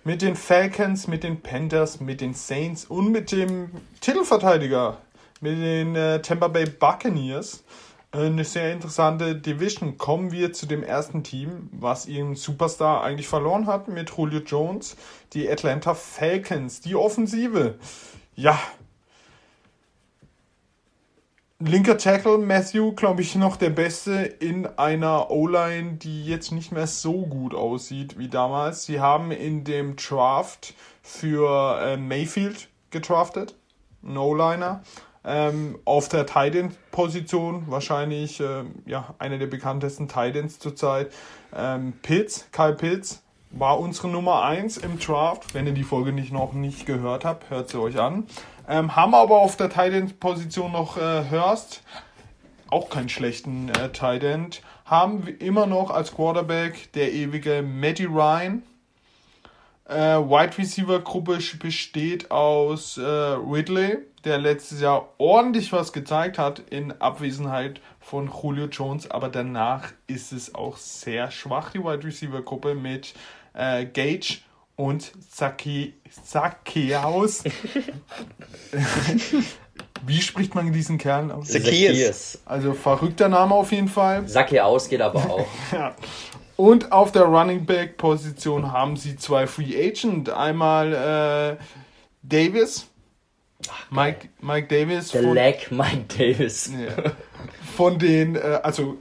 [0.04, 3.71] mit den Falcons, mit den Panthers, mit den Saints und mit dem
[4.02, 4.98] Titelverteidiger,
[5.41, 7.63] mit den äh, Tampa Bay Buccaneers.
[8.12, 9.98] Eine sehr interessante Division.
[9.98, 14.95] Kommen wir zu dem ersten Team, was ihren Superstar eigentlich verloren hat mit Julio Jones,
[15.34, 17.76] die Atlanta Falcons, die Offensive.
[18.36, 18.60] Ja,
[21.59, 26.87] linker Tackle Matthew, glaube ich, noch der Beste in einer O-Line, die jetzt nicht mehr
[26.87, 28.85] so gut aussieht wie damals.
[28.85, 33.55] Sie haben in dem Draft für äh, Mayfield gedraftet,
[34.03, 34.83] ein O-Liner.
[35.27, 41.11] Ähm, auf der Titan-Position wahrscheinlich äh, ja, einer der bekanntesten Titans zurzeit.
[41.55, 45.53] Ähm, Pitts, Kyle Pitts, war unsere Nummer 1 im Draft.
[45.55, 48.27] Wenn ihr die Folge nicht noch nicht gehört habt, hört sie euch an.
[48.67, 51.84] Ähm, haben aber auf der Tight End Position noch äh, Hurst,
[52.69, 54.62] auch keinen schlechten äh, Tight End.
[54.86, 58.63] Haben wir immer noch als Quarterback der ewige Matty Ryan.
[59.88, 66.60] Äh, Wide Receiver Gruppe besteht aus äh, Ridley, der letztes Jahr ordentlich was gezeigt hat
[66.71, 72.41] in Abwesenheit von Julio Jones, aber danach ist es auch sehr schwach, die Wide Receiver
[72.41, 73.13] Gruppe mit
[73.54, 74.39] äh, Gage
[74.75, 77.43] und Sake, Sakeaus.
[80.05, 81.47] Wie spricht man diesen Kerl aus?
[81.47, 82.39] Zacchaeus.
[82.45, 84.27] Also verrückter Name auf jeden Fall.
[84.27, 85.47] Sakeaus geht aber auch.
[85.71, 85.95] ja.
[86.57, 90.29] Und auf der Running Back Position haben sie zwei Free Agent.
[90.29, 91.63] Einmal äh,
[92.23, 92.88] Davis.
[93.69, 95.09] Ach, Mike, Mike Davis.
[95.09, 96.71] Der Leg Mike Davis.
[96.71, 97.13] Ja
[97.75, 98.97] von den, äh, also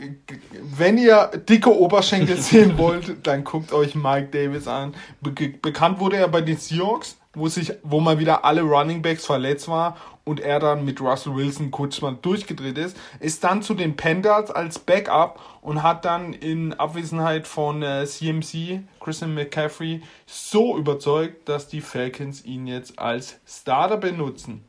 [0.76, 4.94] wenn ihr dicke Oberschenkel sehen wollt, dann guckt euch Mike Davis an.
[5.20, 9.26] Be bekannt wurde er bei den Seahawks wo sich, wo mal wieder alle Running Backs
[9.26, 13.74] verletzt war und er dann mit Russell Wilson kurz mal durchgedreht ist, ist dann zu
[13.74, 20.77] den Panthers als Backup und hat dann in Abwesenheit von äh, CMC, Christian McCaffrey, so
[20.77, 24.62] überzeugt, dass die Falcons ihn jetzt als Starter benutzen.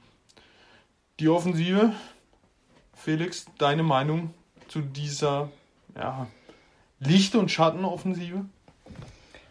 [1.20, 1.92] Die Offensive,
[2.94, 4.34] Felix, deine Meinung
[4.70, 5.50] zu dieser
[5.98, 6.28] ja,
[7.02, 8.46] Licht- und Schattenoffensive?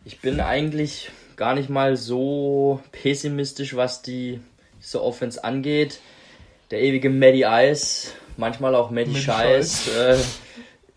[0.06, 4.40] Ich bin eigentlich gar nicht mal so pessimistisch, was die
[4.80, 6.00] diese Offense angeht.
[6.70, 10.16] Der ewige Maddie Ice, manchmal auch Maddie Scheiß, äh,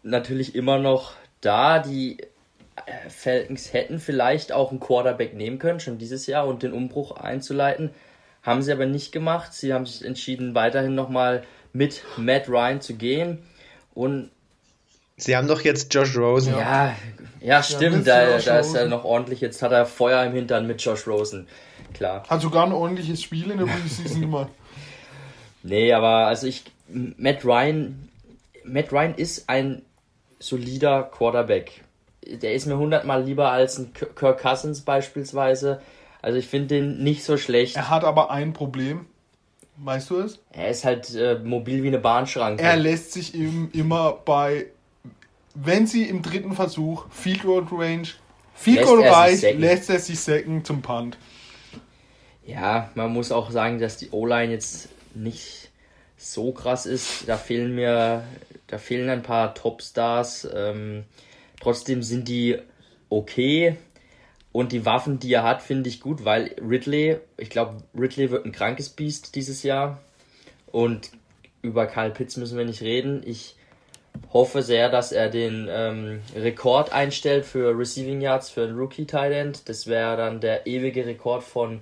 [0.08, 1.80] natürlich immer noch da.
[1.80, 2.17] Die
[2.86, 7.12] äh, Falcons hätten vielleicht auch einen Quarterback nehmen können, schon dieses Jahr, und den Umbruch
[7.12, 7.91] einzuleiten.
[8.43, 9.54] Haben sie aber nicht gemacht.
[9.54, 11.43] Sie haben sich entschieden, weiterhin nochmal
[11.74, 13.39] mit Matt Ryan zu gehen.
[13.93, 14.32] Und
[15.20, 16.54] Sie haben doch jetzt Josh Rosen.
[16.54, 16.96] Ja,
[17.41, 18.06] ja stimmt.
[18.06, 19.41] Ja, da, da ist er noch ordentlich.
[19.41, 21.48] Jetzt hat er Feuer im Hintern mit Josh Rosen.
[21.93, 22.24] Klar.
[22.30, 24.52] Hat sogar ein ordentliches Spiel in der Preseason gemacht.
[25.63, 26.63] Nee, aber also ich.
[26.88, 28.10] Matt Ryan.
[28.63, 29.82] Matt Ryan ist ein
[30.39, 31.84] solider Quarterback.
[32.26, 35.82] Der ist mir hundertmal lieber als ein Kirk Cousins beispielsweise.
[36.21, 37.76] Also ich finde den nicht so schlecht.
[37.76, 39.06] Er hat aber ein Problem.
[39.78, 40.39] Weißt du es?
[40.52, 42.63] Er ist halt äh, mobil wie eine Bahnschranke.
[42.63, 44.67] Er lässt sich eben immer bei
[45.63, 48.08] wenn sie im dritten Versuch Field Goal Range,
[48.54, 51.17] Field Goal reicht, lässt er sich sacken zum Punt.
[52.45, 55.71] Ja, man muss auch sagen, dass die O-Line jetzt nicht
[56.15, 57.28] so krass ist.
[57.28, 58.23] Da fehlen mir,
[58.68, 60.48] da fehlen ein paar Topstars.
[60.54, 61.06] Ähm,
[61.60, 62.58] trotzdem sind die
[63.10, 63.78] okay.
[64.52, 68.46] Und die Waffen, die er hat, finde ich gut, weil Ridley, ich glaube, Ridley wird
[68.46, 70.00] ein krankes Biest dieses Jahr.
[70.72, 71.12] Und
[71.62, 73.22] über Kyle Pitts müssen wir nicht reden.
[73.26, 73.56] Ich
[74.34, 79.32] hoffe sehr, dass er den ähm, Rekord einstellt für Receiving Yards für einen Rookie Tight
[79.32, 79.70] End.
[79.70, 81.82] Das wäre dann der ewige Rekord von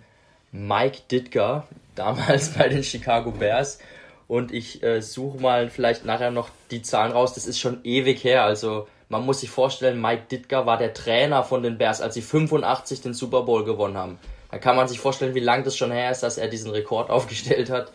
[0.51, 3.79] Mike Ditka, damals bei den Chicago Bears.
[4.27, 7.33] Und ich äh, suche mal vielleicht nachher noch die Zahlen raus.
[7.33, 8.43] Das ist schon ewig her.
[8.43, 12.21] Also man muss sich vorstellen, Mike Ditka war der Trainer von den Bears, als sie
[12.21, 14.19] 85 den Super Bowl gewonnen haben.
[14.49, 17.09] Da kann man sich vorstellen, wie lang das schon her ist, dass er diesen Rekord
[17.11, 17.91] aufgestellt hat.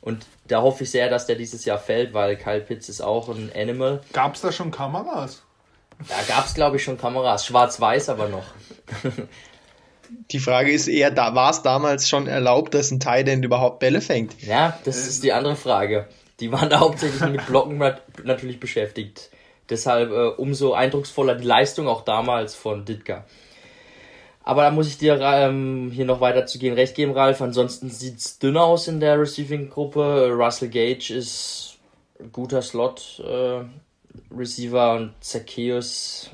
[0.00, 3.28] Und da hoffe ich sehr, dass der dieses Jahr fällt, weil Kyle Pitts ist auch
[3.28, 4.02] ein Animal.
[4.12, 5.42] Gab es da schon Kameras?
[6.08, 7.46] Da gab es, glaube ich, schon Kameras.
[7.46, 8.44] Schwarz-Weiß aber noch.
[10.30, 14.00] Die Frage ist eher, da war es damals schon erlaubt, dass ein Tight überhaupt Bälle
[14.00, 14.40] fängt?
[14.42, 16.06] Ja, das ist die andere Frage.
[16.40, 17.80] Die waren da hauptsächlich mit Blocken
[18.24, 19.30] natürlich beschäftigt.
[19.68, 23.24] Deshalb äh, umso eindrucksvoller die Leistung auch damals von Ditka.
[24.46, 27.42] Aber da muss ich dir ähm, hier noch weiter zu gehen recht geben, Ralf.
[27.42, 30.30] Ansonsten sieht es dünn aus in der Receiving-Gruppe.
[30.30, 31.78] Russell Gage ist
[32.20, 36.30] ein guter Slot-Receiver äh, und Zacchaeus,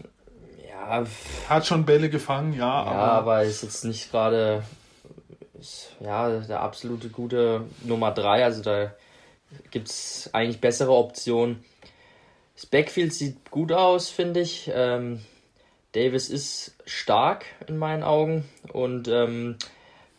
[0.89, 1.07] ja.
[1.49, 2.61] Hat schon Bälle gefangen, ja.
[2.61, 4.63] Ja, aber, aber ist jetzt nicht gerade
[6.01, 8.45] ja, der absolute gute Nummer 3.
[8.45, 8.93] Also da
[9.71, 11.65] gibt es eigentlich bessere Optionen.
[12.55, 14.71] Das Backfield sieht gut aus, finde ich.
[14.75, 15.21] Ähm,
[15.93, 19.57] Davis ist stark in meinen Augen und ähm,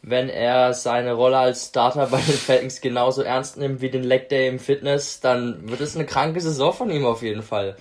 [0.03, 4.29] wenn er seine Rolle als Starter bei den Falcons genauso ernst nimmt wie den Leg
[4.29, 7.77] Day im Fitness, dann wird es eine kranke Saison von ihm auf jeden Fall.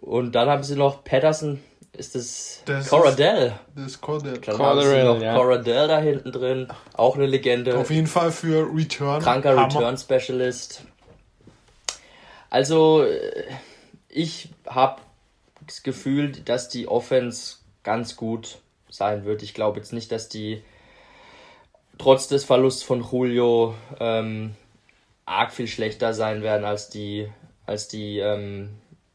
[0.00, 1.60] Und dann haben sie noch Patterson,
[1.96, 3.58] ist das, das Coradell?
[3.74, 4.40] Das ist Cordell.
[4.42, 5.34] Sie noch ja.
[5.34, 7.76] Coradell da hinten drin, auch eine Legende.
[7.76, 9.22] Auf jeden Fall für Return.
[9.22, 9.66] Kranker Hammer.
[9.66, 10.82] Return Specialist.
[12.50, 13.04] Also,
[14.08, 15.00] ich habe
[15.66, 19.42] das Gefühl, dass die Offense ganz gut sein wird.
[19.42, 20.62] Ich glaube jetzt nicht, dass die
[21.98, 24.54] trotz des Verlusts von Julio ähm,
[25.26, 27.28] arg viel schlechter sein werden als die,
[27.66, 28.70] als die ähm,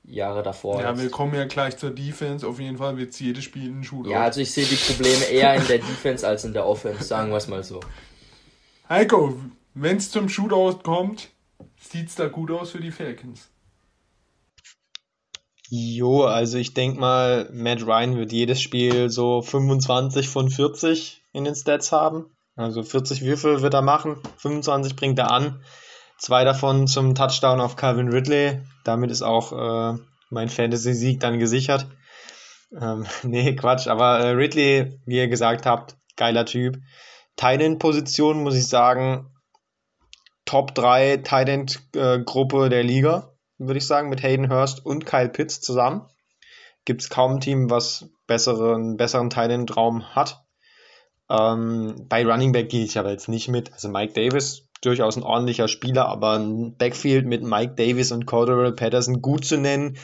[0.10, 0.82] Jahre davor.
[0.82, 2.48] Ja, wir kommen ja gleich zur Defense.
[2.48, 4.10] Auf jeden Fall wird es jedes Spiel ein Shootout.
[4.10, 7.30] Ja, also ich sehe die Probleme eher in der Defense als in der Offense, sagen
[7.30, 7.80] wir es mal so.
[8.90, 9.40] Heiko,
[9.74, 11.30] wenn es zum Shootout kommt,
[11.80, 13.50] sieht es da gut aus für die Falcons.
[15.70, 21.44] Jo, also ich denke mal, Matt Ryan wird jedes Spiel so 25 von 40 in
[21.44, 22.26] den Stats haben.
[22.56, 25.64] Also 40 Würfe wird er machen, 25 bringt er an.
[26.20, 28.62] Zwei davon zum Touchdown auf Calvin Ridley.
[28.84, 29.98] Damit ist auch äh,
[30.30, 31.88] mein Fantasy-Sieg dann gesichert.
[32.80, 33.88] Ähm, nee, Quatsch.
[33.88, 36.78] Aber äh, Ridley, wie ihr gesagt habt, geiler Typ.
[37.38, 39.32] Tight-End-Position muss ich sagen,
[40.46, 45.62] Top 3 Tight-End-Gruppe äh, der Liga würde ich sagen, mit Hayden Hurst und Kyle Pitts
[45.62, 46.10] zusammen.
[46.86, 49.30] Gibt es kaum ein Team, was besseren, besseren
[49.70, 50.44] Raum hat.
[51.30, 53.74] Ähm, bei Running Back gehe ich aber jetzt nicht mit.
[53.74, 58.72] Also Mike Davis, durchaus ein ordentlicher Spieler, aber ein Backfield mit Mike Davis und Cordero
[58.72, 59.98] Patterson gut zu nennen,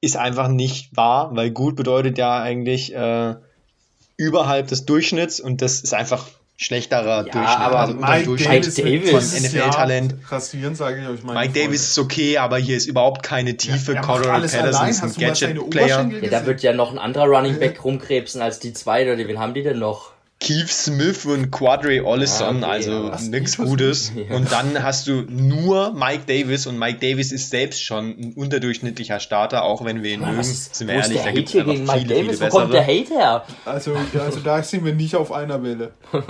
[0.00, 3.34] ist einfach nicht wahr, weil gut bedeutet ja eigentlich äh,
[4.16, 6.24] überhalb des Durchschnitts und das ist einfach
[6.58, 7.58] schlechterer Ja, Durchschnitt.
[7.58, 10.14] aber also Mike Durchschnitt Davis von dieses NFL-Talent.
[10.30, 11.34] Rasieren, sage ich euch mal.
[11.34, 13.92] Mike Davis ist okay, aber hier ist überhaupt keine Tiefe.
[13.94, 16.10] macht Cordero Patterson ist ein Gadget-Player.
[16.22, 19.38] Ja, da wird ja noch ein anderer Running Back rumkrebsen als die zwei, oder wen
[19.38, 20.15] haben die denn noch?
[20.38, 24.12] Keith Smith und Quadri Ollison, Ja, okay, also aber- nichts Gutes.
[24.28, 24.36] Ja.
[24.36, 29.18] Und dann hast du nur Mike Davis und Mike Davis ist selbst schon ein unterdurchschnittlicher
[29.18, 30.42] Starter, auch wenn wir ihn mögen.
[30.42, 32.38] Sind wir ist ehrlich, der da gibt es einfach Mike viele, Davis?
[32.38, 33.00] viele Wo kommt der bessere.
[33.00, 33.44] Hate her?
[33.64, 35.92] Also, also da sind wir nicht auf einer Welle.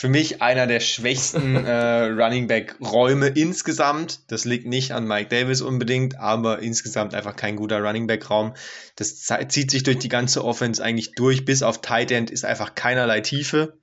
[0.00, 4.20] Für mich einer der schwächsten äh, Running Back Räume insgesamt.
[4.32, 8.54] Das liegt nicht an Mike Davis unbedingt, aber insgesamt einfach kein guter Running Back Raum.
[8.96, 11.44] Das zieht sich durch die ganze Offense eigentlich durch.
[11.44, 13.78] Bis auf Tight End ist einfach keinerlei Tiefe.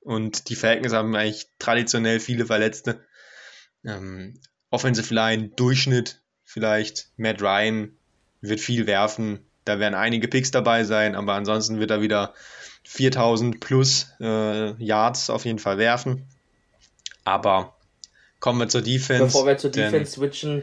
[0.00, 3.00] Und die Falcons haben eigentlich traditionell viele Verletzte.
[3.82, 4.38] Ähm,
[4.68, 7.08] Offensive Line, Durchschnitt vielleicht.
[7.16, 7.96] Matt Ryan
[8.42, 9.38] wird viel werfen.
[9.64, 12.34] Da werden einige Picks dabei sein, aber ansonsten wird er wieder
[12.86, 16.26] 4000 plus äh, Yards auf jeden Fall werfen.
[17.24, 17.74] Aber
[18.40, 19.24] kommen wir zur Defense.
[19.24, 20.62] Bevor wir zur Defense switchen,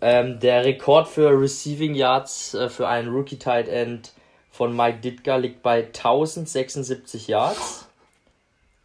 [0.00, 4.12] ähm, der Rekord für Receiving Yards äh, für einen Rookie Tight End
[4.50, 7.88] von Mike Ditka liegt bei 1076 Yards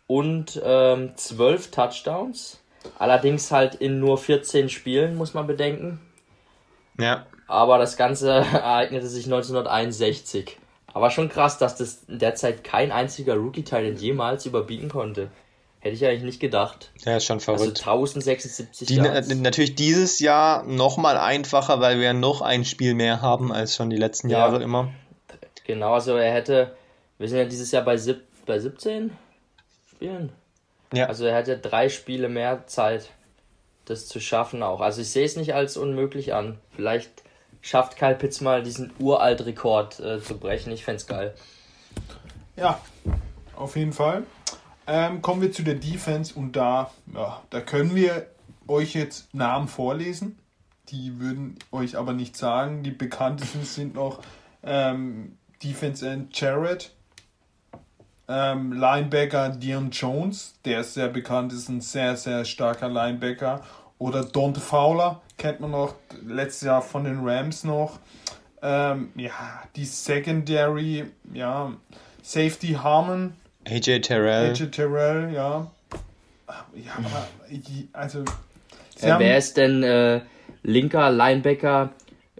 [0.07, 2.59] und ähm, 12 Touchdowns.
[2.97, 5.99] Allerdings halt in nur 14 Spielen, muss man bedenken.
[6.99, 10.57] Ja, Aber das Ganze ereignete sich 1961.
[10.93, 15.29] Aber schon krass, dass das in der Zeit kein einziger Rookie-Tight jemals überbieten konnte.
[15.79, 16.91] Hätte ich eigentlich nicht gedacht.
[17.05, 17.79] der ist schon Also verrückt.
[17.79, 23.51] 1076 Die, natürlich dieses Jahr noch mal einfacher, weil wir noch ein Spiel mehr haben
[23.51, 24.39] als schon die letzten Ja.
[24.39, 24.91] Jahre immer.
[25.65, 26.75] Genau, also er hätte,
[27.17, 29.11] wir sind ja dieses Jahr bei, sieb, bei 17
[29.89, 30.31] Spielen.
[30.93, 31.07] Ja.
[31.07, 33.09] Also er hätte drei Spiele mehr Zeit,
[33.85, 34.81] das zu schaffen auch.
[34.81, 36.59] Also ich sehe es nicht als unmöglich an.
[36.75, 37.20] Vielleicht
[37.61, 40.71] schafft Kyle Pitts mal diesen Uralt-Rekord äh, zu brechen.
[40.71, 41.33] Ich fände geil.
[42.55, 42.79] Ja,
[43.55, 44.23] auf jeden Fall.
[44.87, 48.27] Ähm, kommen wir zu der Defense und da, ja, da können wir
[48.67, 50.37] euch jetzt Namen vorlesen.
[50.89, 52.83] Die würden euch aber nicht sagen.
[52.83, 54.19] Die bekanntesten sind noch
[54.63, 56.91] ähm, Defense End Jarrett,
[58.27, 63.61] ähm, Linebacker Dion Jones, der ist sehr bekannt, ist ein sehr, sehr starker Linebacker.
[64.01, 65.93] Oder Dante Fowler, kennt man noch,
[66.25, 67.99] letztes Jahr von den Rams noch.
[68.63, 69.29] Ähm, ja,
[69.75, 71.71] die Secondary, ja,
[72.23, 73.33] Safety Harmon,
[73.69, 74.49] AJ Terrell.
[74.49, 75.67] AJ Terrell, ja.
[76.47, 77.27] Ja, aber,
[77.93, 78.25] also,
[78.95, 80.21] sie Äh, wer ist denn äh,
[80.63, 81.91] linker Linebacker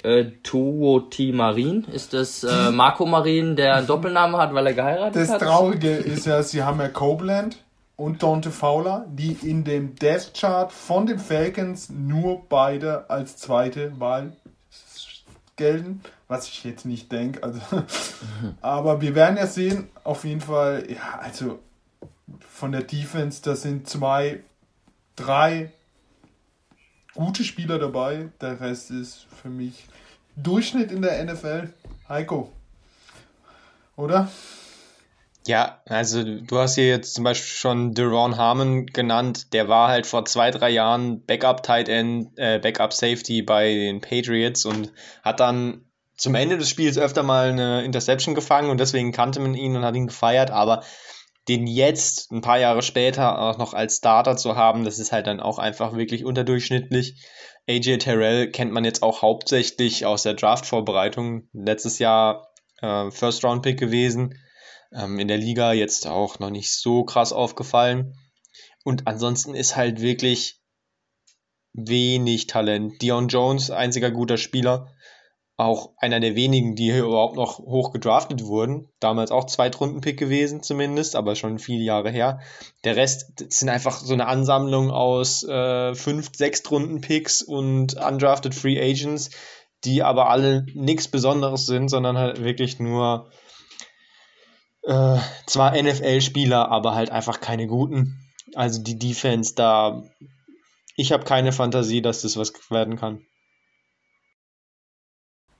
[0.01, 1.31] äh, Tuo T.
[1.31, 1.85] Marin?
[1.93, 5.41] Ist das äh, Marco Marin, der einen Doppelnamen hat, weil er geheiratet das hat?
[5.41, 7.57] Traurige ist ja, sie haben ja Copeland
[8.01, 13.99] und Dante Fowler, die in dem Death Chart von den Falcons nur beide als zweite
[13.99, 14.35] Wahl
[15.55, 17.43] gelten, was ich jetzt nicht denke.
[17.43, 17.61] Also,
[18.61, 21.59] aber wir werden ja sehen, auf jeden Fall, ja, also
[22.39, 24.41] von der Defense, da sind zwei,
[25.15, 25.71] drei
[27.13, 28.29] gute Spieler dabei.
[28.41, 29.85] Der Rest ist für mich
[30.35, 31.71] Durchschnitt in der NFL.
[32.09, 32.51] Heiko.
[33.95, 34.27] Oder?
[35.47, 39.53] Ja, also du hast hier jetzt zum Beispiel schon Deron Harmon genannt.
[39.53, 44.01] Der war halt vor zwei, drei Jahren Backup Tight End, äh, Backup Safety bei den
[44.01, 44.91] Patriots und
[45.23, 45.85] hat dann
[46.15, 49.83] zum Ende des Spiels öfter mal eine Interception gefangen und deswegen kannte man ihn und
[49.83, 50.51] hat ihn gefeiert.
[50.51, 50.83] Aber
[51.47, 55.25] den jetzt ein paar Jahre später auch noch als Starter zu haben, das ist halt
[55.25, 57.27] dann auch einfach wirklich unterdurchschnittlich.
[57.67, 61.47] AJ Terrell kennt man jetzt auch hauptsächlich aus der Draft-Vorbereitung.
[61.51, 62.47] Letztes Jahr
[62.81, 64.35] äh, First-Round-Pick gewesen.
[64.93, 68.15] Ähm, in der Liga jetzt auch noch nicht so krass aufgefallen.
[68.83, 70.61] Und ansonsten ist halt wirklich
[71.73, 73.01] wenig Talent.
[73.01, 74.91] Dion Jones, einziger guter Spieler.
[75.57, 78.89] Auch einer der wenigen, die hier überhaupt noch hoch gedraftet wurden.
[78.99, 82.39] Damals auch Zweitrunden-Pick gewesen zumindest, aber schon viele Jahre her.
[82.83, 88.81] Der Rest sind einfach so eine Ansammlung aus äh, fünf, sechs Runden-Picks und undrafted Free
[88.81, 89.29] Agents,
[89.83, 93.29] die aber alle nichts Besonderes sind, sondern halt wirklich nur
[94.83, 98.19] äh, zwar NFL-Spieler, aber halt einfach keine guten.
[98.55, 100.03] Also die Defense da,
[100.95, 103.25] ich habe keine Fantasie, dass das was werden kann.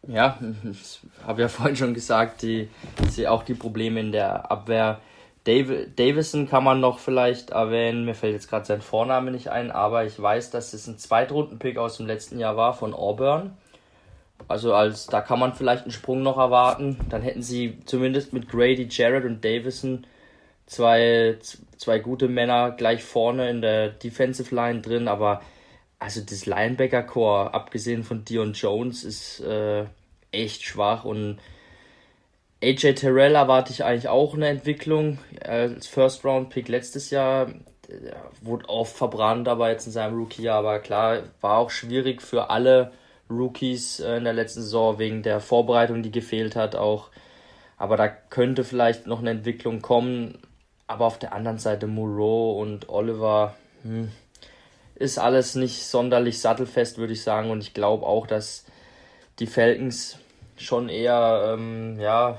[0.08, 0.40] Ja,
[0.72, 2.70] ich habe ja vorhin schon gesagt, die,
[3.10, 5.00] sehe auch die Probleme in der Abwehr.
[5.44, 9.72] Dav Davison kann man noch vielleicht erwähnen, mir fällt jetzt gerade sein Vorname nicht ein,
[9.72, 13.58] aber ich weiß, dass es ein Zweitrunden-Pick aus dem letzten Jahr war von Auburn.
[14.48, 16.98] Also als da kann man vielleicht einen Sprung noch erwarten.
[17.10, 20.06] Dann hätten sie zumindest mit Grady, Jarrett und Davison
[20.66, 21.38] zwei,
[21.78, 25.42] zwei gute Männer gleich vorne in der Defensive Line drin, aber
[26.00, 29.86] also das Linebacker-Core, abgesehen von Dion Jones, ist äh,
[30.32, 31.40] echt schwach und
[32.64, 35.20] AJ Terrell erwarte ich eigentlich auch eine Entwicklung.
[35.44, 37.48] Als First Round Pick letztes Jahr
[38.42, 40.60] wurde oft verbrannt, aber jetzt in seinem Rookie-Jahr.
[40.60, 42.92] Aber klar, war auch schwierig für alle
[43.32, 47.10] Rookies äh, in der letzten Saison wegen der Vorbereitung, die gefehlt hat, auch.
[47.78, 50.38] Aber da könnte vielleicht noch eine Entwicklung kommen.
[50.88, 54.12] Aber auf der anderen Seite Moreau und Oliver hm,
[54.96, 57.50] ist alles nicht sonderlich sattelfest, würde ich sagen.
[57.50, 58.66] Und ich glaube auch, dass
[59.40, 60.20] die Falcons
[60.58, 62.38] schon eher ähm, ja,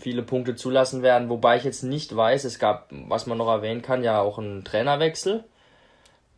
[0.00, 1.28] viele Punkte zulassen werden.
[1.28, 4.64] Wobei ich jetzt nicht weiß, es gab, was man noch erwähnen kann, ja auch einen
[4.64, 5.44] Trainerwechsel.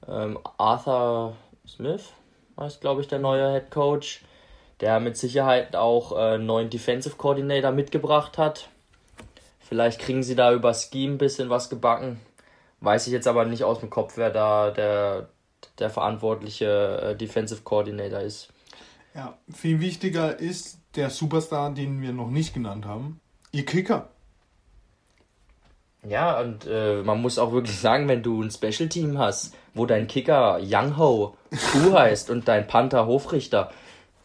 [0.06, 1.36] Ähm, Arthur
[1.66, 2.12] Smith
[2.66, 4.22] ist, glaube ich, der neue Head Coach,
[4.80, 8.68] der mit Sicherheit auch äh, einen neuen Defensive Coordinator mitgebracht hat.
[9.60, 12.20] Vielleicht kriegen sie da über Scheme ein bisschen was gebacken.
[12.80, 15.28] Weiß ich jetzt aber nicht aus dem Kopf, wer da der,
[15.78, 18.48] der verantwortliche äh, Defensive Coordinator ist.
[19.14, 23.20] Ja, viel wichtiger ist der Superstar, den wir noch nicht genannt haben,
[23.52, 24.10] ihr Kicker.
[26.06, 29.84] Ja, und äh, man muss auch wirklich sagen, wenn du ein Special Team hast, wo
[29.84, 33.72] dein Kicker Young Ho Hu heißt und dein Panther Hofrichter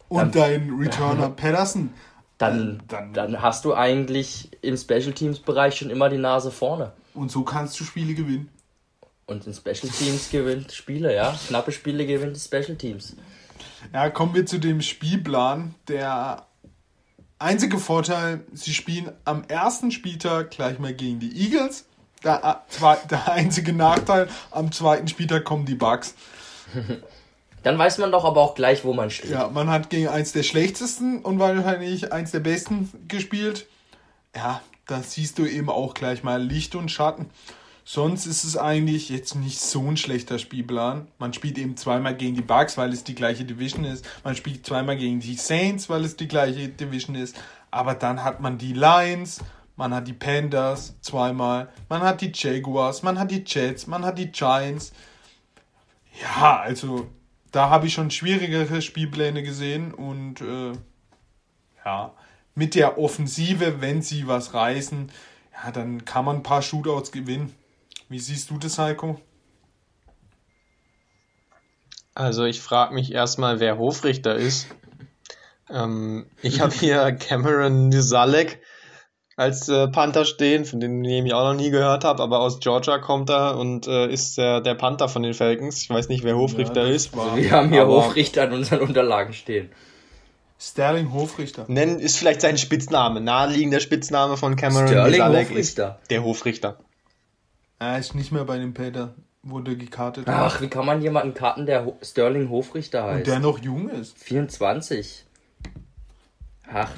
[0.08, 1.92] und dein Returner Pedersen,
[2.38, 6.92] dann, dann, dann hast du eigentlich im Special Teams Bereich schon immer die Nase vorne.
[7.14, 8.50] Und so kannst du Spiele gewinnen.
[9.26, 11.34] Und in Special Teams gewinnt Spiele, ja.
[11.48, 13.16] Knappe Spiele gewinnt Special Teams.
[13.92, 15.74] Ja, kommen wir zu dem Spielplan.
[15.88, 16.46] Der
[17.38, 21.86] einzige Vorteil, sie spielen am ersten Spieltag gleich mal gegen die Eagles.
[22.22, 26.14] Der, äh, der einzige Nachteil, am zweiten Spieltag kommen die Bugs.
[27.62, 29.30] Dann weiß man doch aber auch gleich, wo man steht.
[29.30, 33.66] Ja, man hat gegen eins der schlechtesten und wahrscheinlich eins der besten gespielt.
[34.36, 37.30] Ja, da siehst du eben auch gleich mal Licht und Schatten.
[37.86, 41.08] Sonst ist es eigentlich jetzt nicht so ein schlechter Spielplan.
[41.18, 44.06] Man spielt eben zweimal gegen die Bucks, weil es die gleiche Division ist.
[44.24, 47.36] Man spielt zweimal gegen die Saints, weil es die gleiche Division ist.
[47.70, 49.40] Aber dann hat man die Lions,
[49.76, 54.18] man hat die Panthers zweimal, man hat die Jaguars, man hat die Jets, man hat
[54.18, 54.92] die Giants.
[56.22, 57.08] Ja, also
[57.52, 60.72] da habe ich schon schwierigere Spielpläne gesehen und äh,
[61.84, 62.14] ja,
[62.54, 65.10] mit der Offensive, wenn sie was reißen,
[65.52, 67.54] ja, dann kann man ein paar Shootouts gewinnen.
[68.14, 69.20] Wie siehst du das, Heiko?
[72.14, 74.68] Also ich frage mich erstmal, wer Hofrichter ist.
[75.68, 78.60] Ähm, ich habe hier Cameron Nisalek
[79.34, 82.98] als äh, Panther stehen, von dem ich auch noch nie gehört habe, aber aus Georgia
[82.98, 85.82] kommt er und äh, ist der, der Panther von den Falcons.
[85.82, 87.18] Ich weiß nicht, wer Hofrichter ja, ist.
[87.18, 89.72] Also wir haben hier Hofrichter an unseren Unterlagen stehen.
[90.60, 91.64] Sterling Hofrichter.
[91.66, 95.98] Nennen ist vielleicht sein Spitzname, naheliegender Spitzname von Cameron Sterling Nisalek Hofrichter.
[96.10, 96.78] der Hofrichter.
[97.92, 100.26] Er ist nicht mehr bei den Peter, wurde gekartet.
[100.26, 103.18] Ach, wie kann man jemanden karten, der Ho Sterling Hofrichter heißt?
[103.18, 104.18] Und der noch jung ist.
[104.18, 105.24] 24.
[106.66, 106.90] Ach,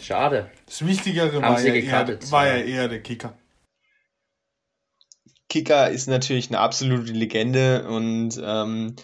[0.00, 0.50] schade.
[0.64, 3.34] Das Wichtigere war, ja eher, war ja eher der Kicker.
[5.50, 8.96] Kicker ist natürlich eine absolute Legende und ähm,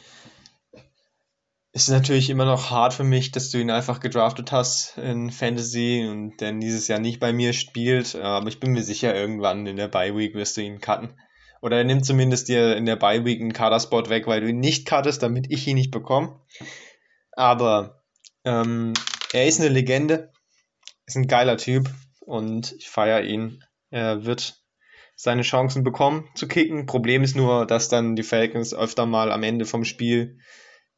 [1.72, 6.08] ist natürlich immer noch hart für mich, dass du ihn einfach gedraftet hast in Fantasy
[6.10, 8.14] und der dieses Jahr nicht bei mir spielt.
[8.14, 11.10] Aber ich bin mir sicher, irgendwann in der Bye Week wirst du ihn cutten.
[11.66, 14.60] Oder er nimmt zumindest dir in der Bye Week einen Kaderspot weg, weil du ihn
[14.60, 16.40] nicht cuttest, damit ich ihn nicht bekomme.
[17.32, 18.04] Aber
[18.44, 18.92] ähm,
[19.32, 20.30] er ist eine Legende,
[21.06, 21.90] ist ein geiler Typ
[22.20, 23.64] und ich feiere ihn.
[23.90, 24.62] Er wird
[25.16, 26.86] seine Chancen bekommen zu kicken.
[26.86, 30.38] Problem ist nur, dass dann die Falcons öfter mal am Ende vom Spiel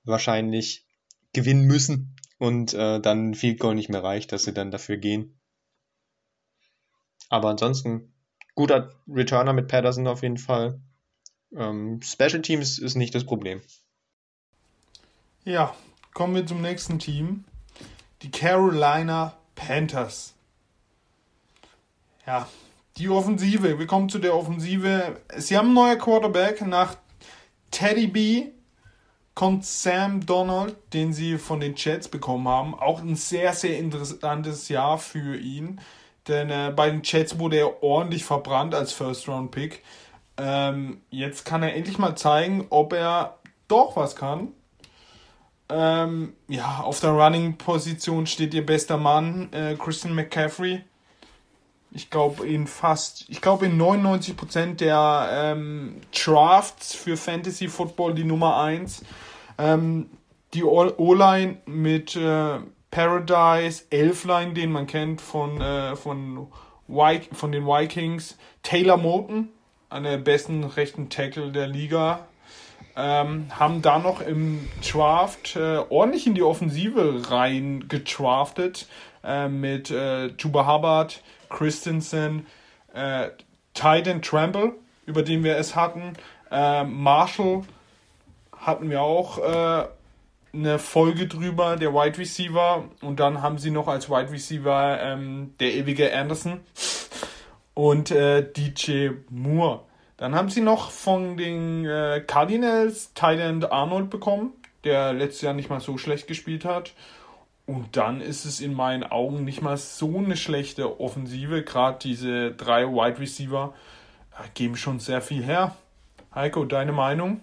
[0.05, 0.87] wahrscheinlich
[1.33, 5.41] gewinnen müssen und äh, dann viel Goal nicht mehr reicht, dass sie dann dafür gehen.
[7.31, 8.13] Aber ansonsten
[8.59, 10.81] guter Returner mit Patterson auf jeden Fall.
[11.55, 13.61] Ähm, Special Teams ist nicht das Problem.
[15.45, 15.77] Ja,
[16.13, 17.45] kommen wir zum nächsten Team.
[18.23, 20.35] Die Carolina Panthers.
[22.27, 22.49] Ja,
[22.97, 23.79] die Offensive.
[23.79, 25.21] Wir kommen zu der Offensive.
[25.37, 26.97] Sie haben einen neuen Quarterback nach
[27.71, 28.47] Teddy B
[29.37, 32.75] kommt Sam Donald, den sie von den Jets bekommen haben.
[32.75, 35.81] Auch ein sehr, sehr interessantes Jahr für ihn.
[36.29, 39.83] Denn äh, bei den Jets wurde er ordentlich verbrannt als First-Round-Pick.
[40.37, 44.53] Ähm, jetzt kann er endlich mal zeigen, ob er doch was kann.
[45.71, 50.83] Ähm, ja, auf der Running-Position steht ihr bester Mann, äh, Christian McCaffrey.
[51.91, 58.25] Ich glaube in fast, ich glaube in 99% der ähm, Drafts für Fantasy Football die
[58.25, 59.05] Nummer 1.
[59.59, 60.11] Ähm,
[60.55, 62.59] die O-Line mit äh,
[62.91, 66.49] Paradise, Elfline, den man kennt von, äh, von,
[67.33, 69.49] von den Vikings, Taylor Moten,
[69.91, 72.27] einer der besten rechten Tackle der Liga,
[72.97, 78.89] ähm, haben da noch im Draft äh, ordentlich in die Offensive rein gedraftet.
[79.25, 82.47] äh, mit äh, Chuba Hubbard, Christensen,
[82.95, 83.29] äh,
[83.75, 84.73] Titan Trample,
[85.07, 86.15] über den wir es hatten,
[86.51, 87.63] äh, Marshall
[88.57, 89.87] hatten wir auch äh,
[90.53, 92.85] eine Folge drüber, der Wide Receiver.
[93.03, 96.61] Und dann haben sie noch als Wide Receiver ähm, der ewige Anderson
[97.75, 99.83] und äh, DJ Moore.
[100.17, 105.71] Dann haben sie noch von den äh, Cardinals Tyler Arnold bekommen, der letztes Jahr nicht
[105.71, 106.93] mal so schlecht gespielt hat.
[107.67, 111.63] Und dann ist es in meinen Augen nicht mal so eine schlechte Offensive.
[111.63, 113.75] Gerade diese drei Wide Receiver
[114.33, 115.77] äh, geben schon sehr viel her.
[116.35, 117.43] Heiko, deine Meinung?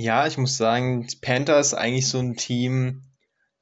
[0.00, 3.02] Ja, ich muss sagen, Panther ist eigentlich so ein Team,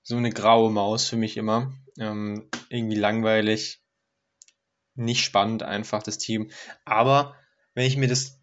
[0.05, 1.73] so eine graue Maus für mich immer.
[1.99, 3.83] Ähm, irgendwie langweilig,
[4.95, 6.53] nicht spannend einfach das Team.
[6.85, 7.35] Aber
[7.75, 8.41] wenn ich mir das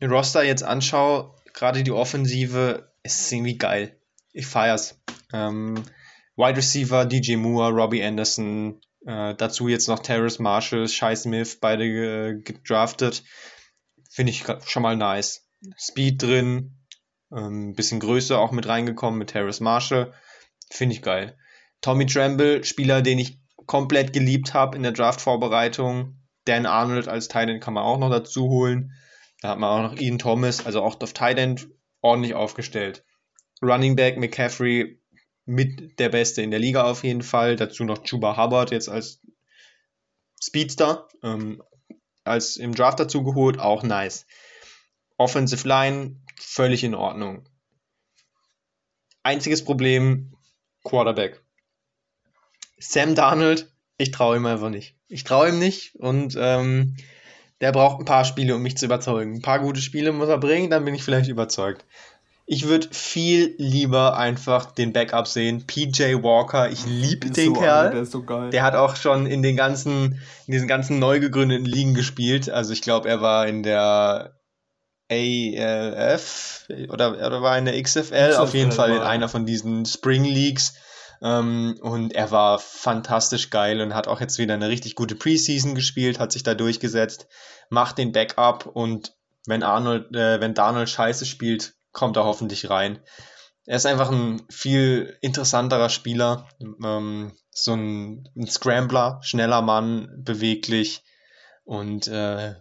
[0.00, 4.00] Roster jetzt anschaue, gerade die Offensive, ist es irgendwie geil.
[4.32, 5.02] Ich feier's.
[5.32, 5.82] Ähm,
[6.36, 11.84] Wide Receiver, DJ Moore, Robbie Anderson, äh, dazu jetzt noch Terrace Marshall, Shai Smith, beide
[11.86, 13.24] äh, gedraftet.
[14.08, 15.44] Finde ich schon mal nice.
[15.76, 16.78] Speed drin,
[17.36, 20.12] ähm, bisschen Größe auch mit reingekommen mit Terrace Marshall.
[20.70, 21.36] Finde ich geil.
[21.80, 26.16] Tommy Tremble, Spieler, den ich komplett geliebt habe in der Draft-Vorbereitung.
[26.44, 28.92] Dan Arnold als Titan kann man auch noch dazu holen.
[29.40, 31.60] Da hat man auch noch Ian Thomas, also auch auf Titan
[32.00, 33.04] ordentlich aufgestellt.
[33.62, 35.00] Running Back McCaffrey
[35.44, 37.56] mit der Beste in der Liga auf jeden Fall.
[37.56, 39.20] Dazu noch Chuba Hubbard jetzt als
[40.40, 41.62] Speedster, ähm,
[42.24, 44.26] als im Draft dazu geholt, auch nice.
[45.18, 47.44] Offensive Line völlig in Ordnung.
[49.22, 50.34] Einziges Problem,
[50.84, 51.42] Quarterback.
[52.78, 54.96] Sam Darnold, ich traue ihm einfach nicht.
[55.08, 56.96] Ich traue ihm nicht und ähm,
[57.60, 59.36] der braucht ein paar Spiele, um mich zu überzeugen.
[59.36, 61.84] Ein paar gute Spiele muss er bringen, dann bin ich vielleicht überzeugt.
[62.44, 65.64] Ich würde viel lieber einfach den Backup sehen.
[65.64, 67.90] PJ Walker, ich liebe den so Kerl.
[67.92, 68.50] der, ist so geil.
[68.50, 72.50] der hat auch schon in den ganzen, in diesen ganzen neu gegründeten Ligen gespielt.
[72.50, 74.41] Also ich glaube, er war in der
[75.12, 79.84] ALF oder, oder war in der XFL, XFL auf jeden Fall in einer von diesen
[79.84, 80.74] Spring Leagues.
[81.20, 85.74] Ähm, und er war fantastisch geil und hat auch jetzt wieder eine richtig gute Preseason
[85.74, 87.28] gespielt, hat sich da durchgesetzt,
[87.68, 89.14] macht den Backup und
[89.46, 92.98] wenn Arnold, äh, wenn Darnold scheiße spielt, kommt er hoffentlich rein.
[93.66, 101.02] Er ist einfach ein viel interessanterer Spieler, ähm, so ein, ein Scrambler, schneller Mann, beweglich
[101.64, 102.54] und äh,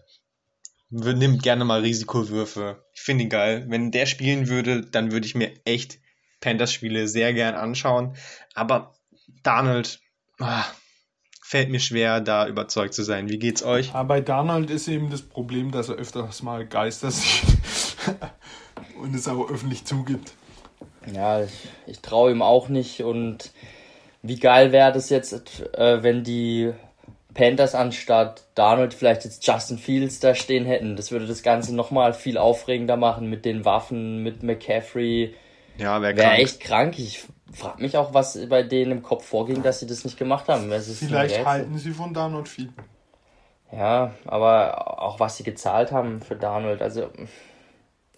[0.91, 2.85] nimmt gerne mal Risikowürfe.
[2.93, 3.65] Ich finde ihn geil.
[3.69, 5.99] Wenn der spielen würde, dann würde ich mir echt
[6.41, 8.15] Panthers-Spiele sehr gern anschauen.
[8.53, 8.93] Aber
[9.43, 9.99] Donald,
[10.39, 10.65] ah,
[11.41, 13.29] fällt mir schwer, da überzeugt zu sein.
[13.29, 13.93] Wie geht's euch?
[13.93, 17.57] Aber bei Donald ist eben das Problem, dass er öfters mal Geister sieht
[19.01, 20.33] und es auch öffentlich zugibt.
[21.11, 23.01] Ja, ich, ich traue ihm auch nicht.
[23.01, 23.51] Und
[24.21, 25.33] wie geil wäre das jetzt,
[25.73, 26.73] äh, wenn die
[27.33, 30.95] Panthers anstatt Donald vielleicht jetzt Justin Fields da stehen hätten.
[30.95, 35.33] Das würde das Ganze nochmal viel aufregender machen mit den Waffen, mit McCaffrey,
[35.77, 36.97] ja, wäre wär echt krank.
[36.99, 40.47] Ich frage mich auch, was bei denen im Kopf vorging, dass sie das nicht gemacht
[40.47, 40.71] haben.
[40.71, 42.69] Vielleicht halten sie von Darnold viel.
[43.71, 46.81] Ja, aber auch was sie gezahlt haben für Darnold.
[46.81, 47.09] Also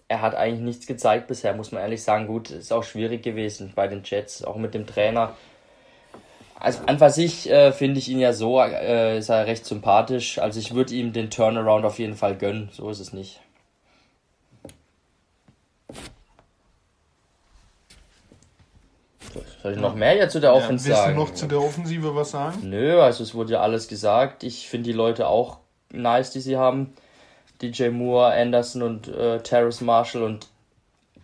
[0.08, 2.26] er hat eigentlich nichts gezeigt bisher, muss man ehrlich sagen.
[2.26, 5.34] Gut, ist auch schwierig gewesen bei den Jets, auch mit dem Trainer.
[6.58, 10.38] Also an was ich äh, finde ich ihn ja so, äh, ist er recht sympathisch.
[10.38, 12.70] Also ich würde ihm den Turnaround auf jeden Fall gönnen.
[12.72, 13.40] So ist es nicht.
[19.62, 21.16] Soll ich noch mehr jetzt zu der Offensive ja, sagen?
[21.16, 22.68] Willst du noch zu der Offensive was sagen?
[22.68, 24.42] Nö, also es wurde ja alles gesagt.
[24.44, 25.56] Ich finde die Leute auch
[25.90, 26.92] nice, die sie haben.
[27.62, 30.48] DJ Moore, Anderson und äh, Terrace Marshall und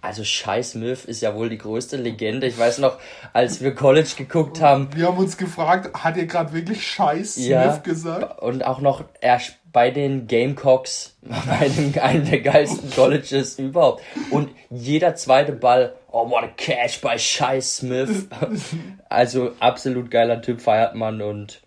[0.03, 2.47] also Shai Smith ist ja wohl die größte Legende.
[2.47, 2.99] Ich weiß noch,
[3.33, 4.89] als wir College geguckt haben.
[4.95, 6.87] Wir haben uns gefragt, hat er gerade wirklich
[7.25, 8.41] Smith ja, gesagt?
[8.41, 9.41] Und auch noch er
[9.73, 14.03] bei den Gamecocks, bei dem, einem der geilsten Colleges überhaupt.
[14.31, 18.27] Und jeder zweite Ball, oh, what a catch bei Shai Smith.
[19.09, 21.61] also absolut geiler Typ, feiert man und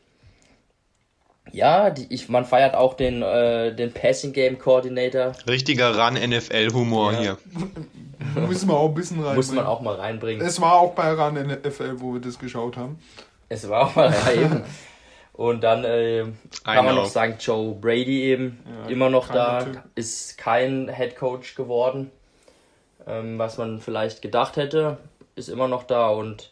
[1.54, 5.34] ja, die, ich, man feiert auch den, äh, den Passing Game Coordinator.
[5.47, 7.20] Richtiger Run NFL Humor ja.
[7.20, 7.38] hier.
[8.47, 9.36] Müssen wir auch ein bisschen reinbringen.
[9.36, 10.45] Muss man auch mal reinbringen.
[10.45, 12.99] Es war auch bei Run NFL, wo wir das geschaut haben.
[13.49, 14.64] Es war auch mal rein.
[15.34, 16.26] Und dann äh,
[16.64, 19.82] kann man noch sagen, Joe Brady eben ja, immer noch da, typ.
[19.95, 22.12] ist kein Head Coach geworden,
[23.08, 24.99] ähm, was man vielleicht gedacht hätte,
[25.36, 26.51] ist immer noch da und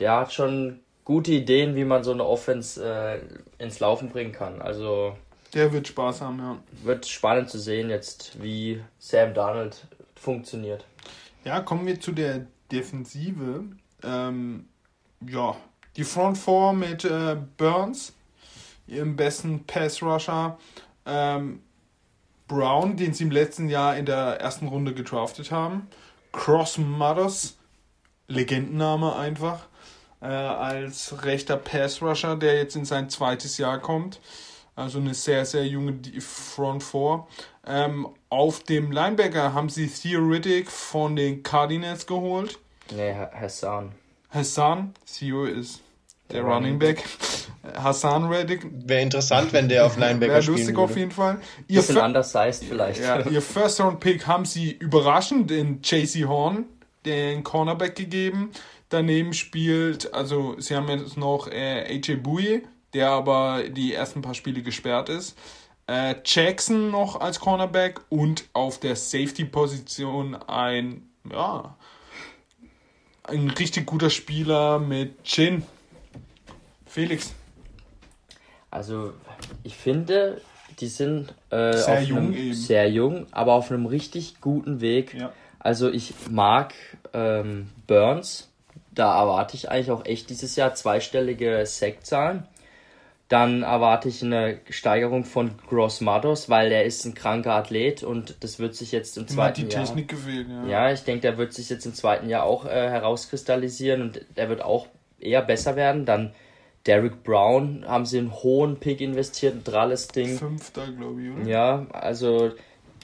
[0.00, 0.80] der hat schon
[1.10, 3.18] gute Ideen, wie man so eine Offense äh,
[3.60, 4.62] ins Laufen bringen kann.
[4.62, 5.16] Also
[5.54, 6.58] der wird Spaß haben, ja.
[6.84, 10.86] Wird spannend zu sehen jetzt, wie Sam Donald funktioniert.
[11.42, 13.64] Ja, kommen wir zu der Defensive.
[14.04, 14.68] Ähm,
[15.26, 15.56] ja,
[15.96, 18.12] Die Front Four mit äh, Burns,
[18.86, 20.58] ihrem besten Pass-Rusher,
[21.06, 21.60] ähm,
[22.46, 25.88] Brown, den sie im letzten Jahr in der ersten Runde gedraftet haben,
[26.30, 27.56] Cross Mothers,
[28.28, 29.66] Legendenname einfach,
[30.20, 34.20] äh, als rechter Pass-Rusher, der jetzt in sein zweites Jahr kommt.
[34.76, 37.28] Also eine sehr, sehr junge Front Four.
[37.66, 42.58] Ähm, auf dem Linebacker haben sie Theoretic von den Cardinals geholt.
[42.94, 43.92] Nee, Hassan.
[44.30, 45.80] Hassan, Theo ist
[46.30, 47.04] der Running Back.
[47.76, 48.66] Hassan Reddick.
[48.86, 51.40] Wäre interessant, wenn der auf Linebacker Wäre lustig auf jeden Fall.
[51.68, 53.00] Ihr Bisschen anders heißt vielleicht.
[53.00, 56.64] Ja, ihr First Round Pick haben sie überraschend in JC Horn,
[57.04, 58.50] den Cornerback gegeben.
[58.90, 62.62] Daneben spielt, also sie haben jetzt noch äh, AJ Bouye,
[62.92, 65.38] der aber die ersten paar Spiele gesperrt ist.
[65.86, 71.76] Äh, Jackson noch als Cornerback und auf der Safety-Position ein, ja,
[73.24, 75.62] ein richtig guter Spieler mit Chin.
[76.86, 77.32] Felix.
[78.72, 79.14] Also,
[79.62, 80.40] ich finde,
[80.80, 85.14] die sind äh, sehr, jung einem, sehr jung, aber auf einem richtig guten Weg.
[85.14, 85.32] Ja.
[85.60, 86.74] Also, ich mag
[87.12, 88.49] ähm, Burns.
[88.92, 92.44] Da erwarte ich eigentlich auch echt dieses Jahr zweistellige Sackzahlen.
[93.28, 98.34] Dann erwarte ich eine Steigerung von Gross Matos, weil er ist ein kranker Athlet und
[98.40, 99.68] das wird sich jetzt im zweiten Jahr.
[99.68, 100.66] die Technik gewählt, ja.
[100.66, 104.48] Ja, ich denke, der wird sich jetzt im zweiten Jahr auch äh, herauskristallisieren und der
[104.48, 104.88] wird auch
[105.20, 106.06] eher besser werden.
[106.06, 106.32] Dann
[106.86, 110.36] Derek Brown haben sie einen hohen Pick investiert, ein dralles Ding.
[110.36, 111.48] Fünfter, glaube ich, oder?
[111.48, 112.50] Ja, also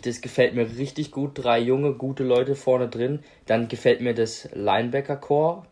[0.02, 1.32] das gefällt mir richtig gut.
[1.34, 3.20] Drei junge, gute Leute vorne drin.
[3.46, 5.64] Dann gefällt mir das Linebacker-Core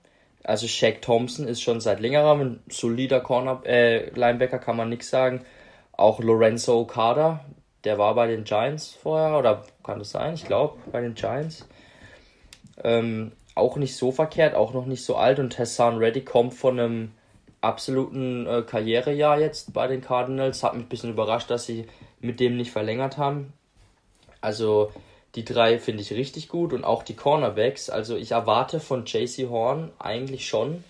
[0.45, 5.11] also Shaq Thompson ist schon seit längerem ein solider Corner, äh, Linebacker, kann man nichts
[5.11, 5.45] sagen.
[5.93, 7.45] Auch Lorenzo Okada,
[7.85, 10.35] der war bei den Giants vorher, oder kann das sein?
[10.35, 11.67] Ich glaube, bei den Giants.
[12.83, 15.39] Ähm, auch nicht so verkehrt, auch noch nicht so alt.
[15.39, 17.13] Und Hassan Reddy kommt von einem
[17.61, 20.63] absoluten äh, Karrierejahr jetzt bei den Cardinals.
[20.63, 21.87] Hat mich ein bisschen überrascht, dass sie
[22.21, 23.53] mit dem nicht verlängert haben.
[24.41, 24.93] Also
[25.35, 27.91] die drei finde ich richtig gut und auch die Cornerbacks.
[27.91, 30.85] Also ich erwarte von JC Horn eigentlich schon,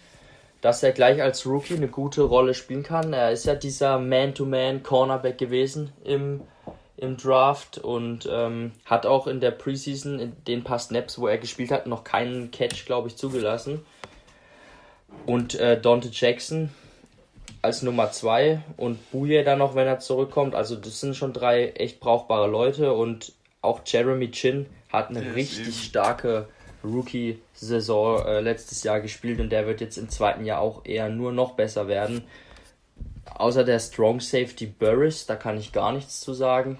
[0.60, 3.12] dass er gleich als Rookie eine gute Rolle spielen kann.
[3.12, 6.42] Er ist ja dieser Man-to-Man-Cornerback gewesen im,
[6.96, 11.38] im Draft und ähm, hat auch in der Preseason in den paar Snaps, wo er
[11.38, 13.84] gespielt hat, noch keinen Catch, glaube ich, zugelassen.
[15.26, 16.70] Und äh, Dante Jackson
[17.62, 20.54] als Nummer 2 und Bouye dann noch, wenn er zurückkommt.
[20.54, 23.32] Also das sind schon drei echt brauchbare Leute und
[23.64, 26.48] auch Jeremy Chin hat eine der richtig starke
[26.84, 31.32] Rookie-Saison äh, letztes Jahr gespielt und der wird jetzt im zweiten Jahr auch eher nur
[31.32, 32.24] noch besser werden.
[33.24, 36.78] Außer der Strong Safety Burris, da kann ich gar nichts zu sagen.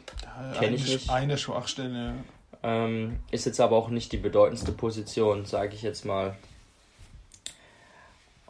[0.58, 1.10] Kenne ich nicht.
[1.10, 2.14] Eine Schwachstelle.
[2.62, 6.36] Ähm, ist jetzt aber auch nicht die bedeutendste Position, sage ich jetzt mal.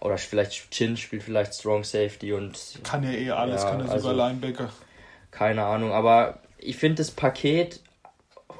[0.00, 2.80] Oder vielleicht Chin spielt vielleicht Strong Safety und.
[2.82, 4.70] Kann ja eh alles, ja, kann er sogar also, Linebacker.
[5.30, 7.80] Keine Ahnung, aber ich finde das Paket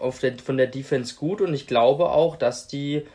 [0.01, 3.07] auf der, von der Defense gut und ich glaube auch, dass die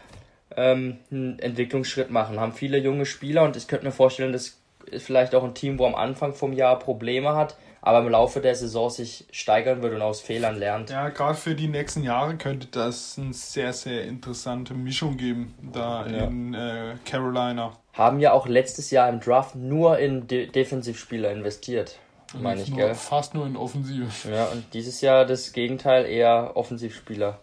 [0.56, 2.40] ähm, einen Entwicklungsschritt machen.
[2.40, 5.78] Haben viele junge Spieler und ich könnte mir vorstellen, das ist vielleicht auch ein Team,
[5.80, 9.94] wo am Anfang vom Jahr Probleme hat, aber im Laufe der Saison sich steigern wird
[9.94, 10.90] und aus Fehlern lernt.
[10.90, 16.08] Ja, gerade für die nächsten Jahre könnte das eine sehr, sehr interessante Mischung geben, da
[16.08, 16.26] ja.
[16.26, 17.78] in äh, Carolina.
[17.94, 22.00] Haben ja auch letztes Jahr im Draft nur in De Defensivspieler investiert
[22.34, 22.96] meine ich, nur, gell?
[22.96, 24.08] Fast nur in Offensive.
[24.30, 27.42] Ja, und dieses Jahr das Gegenteil eher Offensivspieler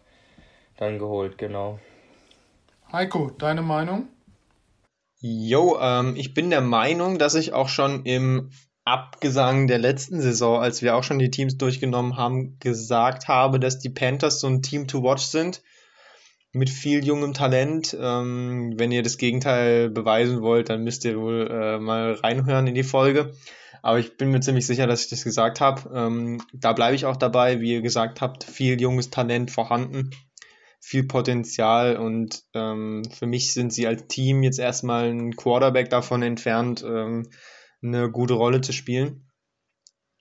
[0.77, 1.79] dann geholt, genau.
[2.93, 4.09] Heiko, deine Meinung?
[5.21, 8.51] Jo, ähm, ich bin der Meinung, dass ich auch schon im
[8.85, 13.81] Abgesang der letzten Saison, als wir auch schon die Teams durchgenommen haben, gesagt habe, dass
[13.81, 15.63] die Panthers so ein Team to watch sind
[16.53, 17.97] mit viel jungem Talent.
[18.01, 22.75] Ähm, wenn ihr das Gegenteil beweisen wollt, dann müsst ihr wohl äh, mal reinhören in
[22.75, 23.35] die Folge.
[23.87, 25.89] Aber ich bin mir ziemlich sicher, dass ich das gesagt habe.
[25.95, 30.11] Ähm, da bleibe ich auch dabei, wie ihr gesagt habt, viel junges Talent vorhanden,
[30.81, 36.23] viel Potenzial und ähm, für mich sind sie als Team jetzt erstmal ein Quarterback davon
[36.23, 37.31] entfernt, ähm,
[37.81, 39.26] eine gute Rolle zu spielen.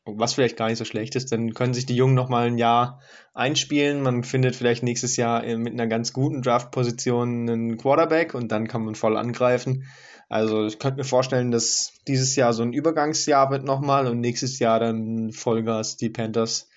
[0.06, 3.02] Was vielleicht gar nicht so schlecht ist, dann können sich die Jungen nochmal ein Jahr
[3.34, 4.04] einspielen.
[4.04, 8.86] Man findet vielleicht nächstes Jahr mit einer ganz guten Draft-Position einen Quarterback und dann kann
[8.86, 9.86] man voll angreifen.
[10.30, 14.60] Also ich könnte mir vorstellen, dass dieses Jahr so ein Übergangsjahr wird nochmal und nächstes
[14.60, 16.70] Jahr dann Vollgas die Panthers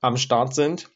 [0.00, 0.88] am Start sind.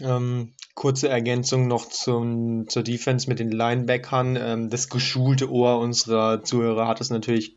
[0.00, 4.38] Ähm, kurze Ergänzung noch zum, zur Defense mit den Linebackern.
[4.40, 7.56] Ähm, das geschulte Ohr unserer Zuhörer hat es natürlich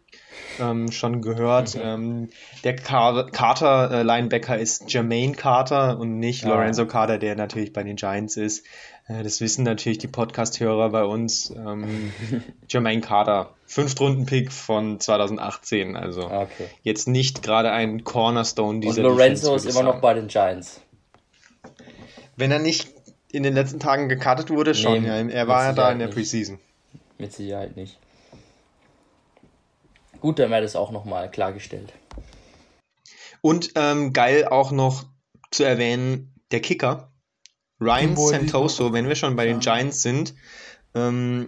[0.60, 1.76] ähm, schon gehört.
[1.76, 1.82] Mhm.
[1.84, 2.30] Ähm,
[2.64, 6.50] der Carter-Linebacker äh, ist Jermaine Carter und nicht ja.
[6.50, 8.66] Lorenzo Carter, der natürlich bei den Giants ist.
[9.08, 11.52] Äh, das wissen natürlich die Podcast-Hörer bei uns.
[11.52, 12.12] Ähm,
[12.70, 15.96] Jermaine Carter, Fünftrunden-Pick von 2018.
[15.96, 16.66] Also okay.
[16.82, 20.82] jetzt nicht gerade ein Cornerstone dieser Und Lorenzo Defense, ist immer noch bei den Giants.
[22.36, 23.01] Wenn er nicht
[23.34, 25.02] in den letzten Tagen gekartet wurde, schon.
[25.02, 25.28] Nee, ja.
[25.28, 26.16] Er war ja da in der nicht.
[26.16, 26.60] Preseason.
[27.18, 27.98] Mit Sicherheit nicht.
[30.20, 31.94] Gut, dann wäre das auch nochmal klargestellt.
[33.42, 35.06] Und ähm, geil auch noch
[35.50, 37.12] zu erwähnen, der Kicker,
[37.80, 40.36] Ryan Santoso, wenn wir schon bei den Giants sind,
[40.94, 41.48] ähm,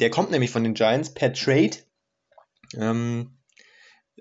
[0.00, 1.76] der kommt nämlich von den Giants per Trade.
[2.76, 3.35] Ähm,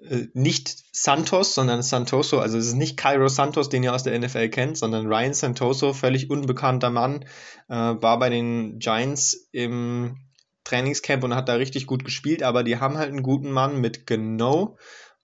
[0.10, 2.40] äh, nicht Santos, sondern Santoso.
[2.40, 5.94] Also es ist nicht Cairo Santos, den ihr aus der NFL kennt, sondern Ryan Santoso,
[5.94, 7.26] völlig unbekannter Mann,
[7.68, 10.18] äh, war bei den Giants im
[10.64, 14.08] Trainingscamp und hat da richtig gut gespielt, aber die haben halt einen guten Mann mit
[14.08, 14.78] Genau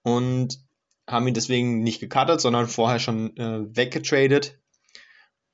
[0.03, 0.59] und
[1.07, 4.57] haben ihn deswegen nicht gecuttert, sondern vorher schon äh, weggetradet.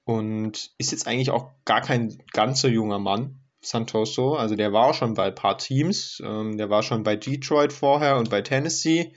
[0.03, 4.35] Und ist jetzt eigentlich auch gar kein ganz so junger Mann, Santoso.
[4.35, 6.21] Also der war auch schon bei ein paar Teams.
[6.23, 9.13] Ähm, der war schon bei Detroit vorher und bei Tennessee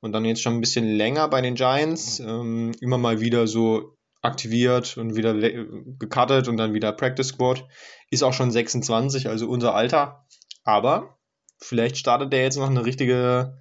[0.00, 2.20] und dann jetzt schon ein bisschen länger bei den Giants.
[2.20, 7.66] Ähm, immer mal wieder so aktiviert und wieder gecuttet und dann wieder Practice Squad.
[8.10, 10.26] Ist auch schon 26, also unser Alter.
[10.62, 11.18] Aber
[11.58, 13.58] vielleicht startet der jetzt noch eine richtige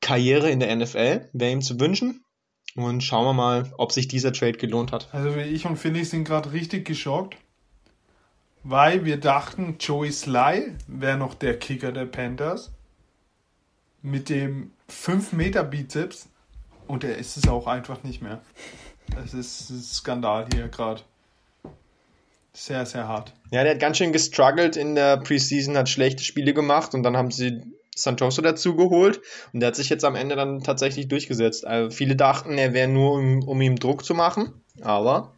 [0.00, 1.30] Karriere in der NFL.
[1.32, 2.24] Wäre ihm zu wünschen.
[2.76, 5.12] Und schauen wir mal, ob sich dieser Trade gelohnt hat.
[5.12, 7.36] Also ich und Philly sind gerade richtig geschockt,
[8.62, 12.70] weil wir dachten, Joey Sly wäre noch der Kicker der Panthers
[14.02, 16.28] mit dem 5 Meter Bizeps
[16.86, 18.40] und er ist es auch einfach nicht mehr.
[19.24, 21.02] Es ist ein Skandal hier gerade.
[22.52, 23.32] Sehr, sehr hart.
[23.50, 27.16] Ja, der hat ganz schön gestruggelt in der Preseason, hat schlechte Spiele gemacht und dann
[27.16, 27.62] haben sie
[27.94, 29.20] Santoso dazu geholt
[29.52, 31.66] und der hat sich jetzt am Ende dann tatsächlich durchgesetzt.
[31.66, 35.32] Also viele dachten, er wäre nur, um, um ihm Druck zu machen, aber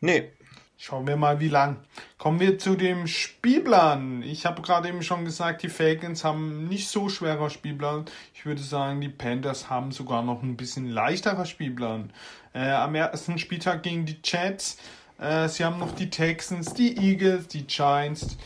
[0.00, 0.30] nee.
[0.78, 1.78] Schauen wir mal, wie lang.
[2.18, 4.22] Kommen wir zu dem Spielplan.
[4.22, 8.04] Ich habe gerade eben schon gesagt, die Falcons haben nicht so schwerer Spielplan.
[8.34, 12.12] Ich würde sagen, die Panthers haben sogar noch ein bisschen leichterer Spielplan.
[12.52, 14.76] Äh, am ersten Spieltag gegen die Jets.
[15.18, 18.36] Äh, sie haben noch die Texans, die Eagles, die Giants.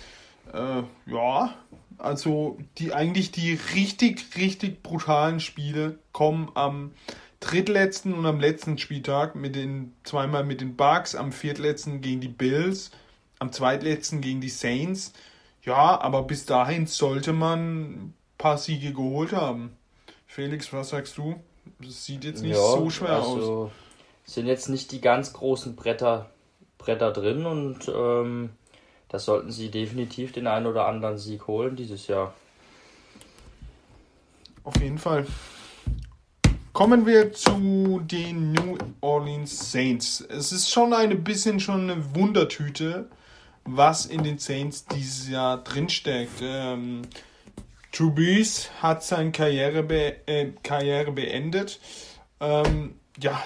[0.53, 1.55] Äh, ja,
[1.99, 6.93] also die eigentlich die richtig, richtig brutalen Spiele kommen am
[7.41, 12.28] drittletzten und am letzten Spieltag mit den zweimal mit den Bucks, am viertletzten gegen die
[12.28, 12.91] Bills,
[13.38, 15.12] am zweitletzten gegen die Saints.
[15.62, 19.76] Ja, aber bis dahin sollte man ein paar Siege geholt haben.
[20.26, 21.36] Felix, was sagst du?
[21.78, 23.70] Das sieht jetzt nicht ja, so schwer also aus.
[24.24, 26.30] Sind jetzt nicht die ganz großen Bretter,
[26.78, 28.51] Bretter drin und ähm,
[29.09, 32.32] da sollten sie definitiv den einen oder anderen Sieg holen dieses Jahr.
[34.62, 35.26] Auf jeden Fall.
[36.73, 40.21] Kommen wir zu den New Orleans Saints.
[40.21, 43.11] Es ist schon ein bisschen schon eine Wundertüte,
[43.64, 46.41] was in den Saints dieses Jahr drinsteckt.
[46.41, 47.03] Ähm,
[47.93, 51.81] Brees hat seine Karriere, be äh, Karriere beendet.
[52.39, 53.43] Ähm, ja,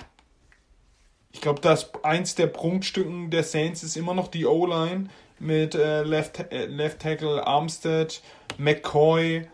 [1.32, 5.08] ich glaube, dass eins der Prunkstücken der Saints ist immer noch die O-Line
[5.38, 8.20] mit äh, Left, äh, Left Tackle Armstead,
[8.58, 9.48] McCoy,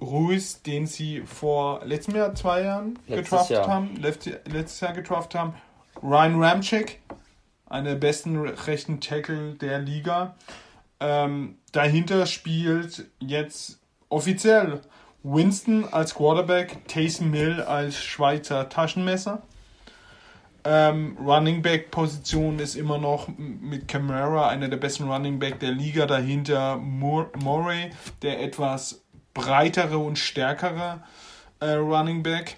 [0.00, 5.54] Ruiz, den sie vor letztem Jahr, zwei Jahren getroffen haben, letztes Jahr getroffen haben,
[6.02, 7.00] Ryan Ramchick,
[7.66, 10.34] einer der besten rechten Tackle der Liga.
[10.98, 14.80] Ähm, dahinter spielt jetzt offiziell
[15.22, 19.42] Winston als Quarterback, Taysom Mill als Schweizer Taschenmesser.
[20.62, 25.72] Ähm, Running Back Position ist immer noch mit Camara einer der besten Running Back der
[25.72, 26.04] Liga.
[26.04, 27.90] Dahinter Murray,
[28.20, 28.99] der etwas
[29.34, 31.02] breitere und stärkere
[31.60, 32.56] äh, Running Back.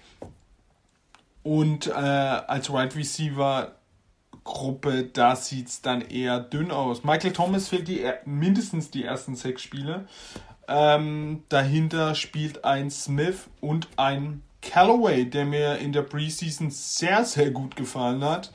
[1.43, 3.73] Und äh, als Wide Receiver
[4.43, 7.03] Gruppe, da sieht es dann eher dünn aus.
[7.03, 10.07] Michael Thomas fehlt die, mindestens die ersten sechs Spiele.
[10.67, 17.51] Ähm, dahinter spielt ein Smith und ein Callaway, der mir in der Preseason sehr, sehr
[17.51, 18.51] gut gefallen hat.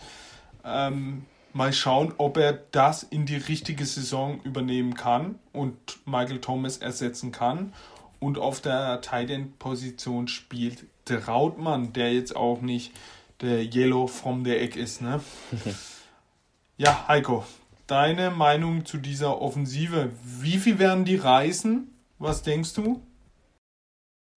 [0.64, 6.78] Ähm, mal schauen, ob er das in die richtige Saison übernehmen kann und Michael Thomas
[6.78, 7.72] ersetzen kann.
[8.20, 12.92] Und auf der Tight End Position spielt Trautmann, der jetzt auch nicht
[13.40, 15.00] der Yellow from the Egg ist.
[15.00, 15.20] Ne?
[16.76, 17.46] ja, Heiko,
[17.86, 20.10] deine Meinung zu dieser Offensive.
[20.22, 21.88] Wie viel werden die reißen?
[22.18, 23.06] Was denkst du?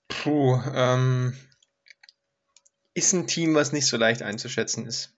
[0.07, 1.33] Puh, ähm,
[2.93, 5.15] ist ein Team, was nicht so leicht einzuschätzen ist.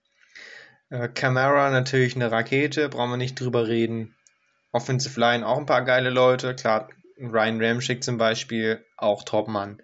[0.88, 4.14] Äh, Camara natürlich eine Rakete, brauchen wir nicht drüber reden.
[4.72, 6.54] Offensive Line auch ein paar geile Leute.
[6.54, 6.88] Klar,
[7.18, 9.80] Ryan Ramschick zum Beispiel, auch Topmann.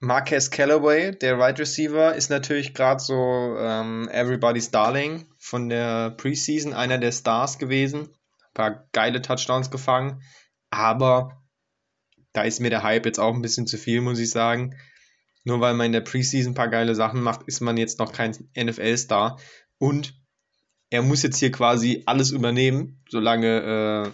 [0.00, 6.10] Marquez Callaway, der Wide right Receiver, ist natürlich gerade so ähm, Everybody's Darling von der
[6.10, 8.08] Preseason, einer der Stars gewesen.
[8.08, 10.22] Ein paar geile Touchdowns gefangen,
[10.70, 11.40] aber
[12.32, 14.76] da ist mir der Hype jetzt auch ein bisschen zu viel, muss ich sagen.
[15.44, 18.12] Nur weil man in der Preseason ein paar geile Sachen macht, ist man jetzt noch
[18.12, 19.38] kein NFL-Star.
[19.78, 20.14] Und
[20.90, 24.10] er muss jetzt hier quasi alles übernehmen, solange äh,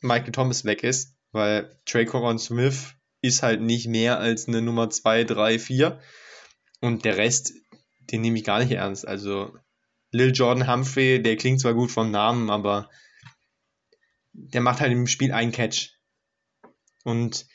[0.00, 5.24] Michael Thomas weg ist, weil Traycon Smith ist halt nicht mehr als eine Nummer 2,
[5.24, 6.00] 3, 4.
[6.80, 7.52] Und der Rest,
[8.10, 9.06] den nehme ich gar nicht ernst.
[9.06, 9.56] Also
[10.10, 12.90] Lil Jordan Humphrey, der klingt zwar gut vom Namen, aber
[14.32, 15.92] der macht halt im Spiel einen Catch.
[17.04, 17.46] Und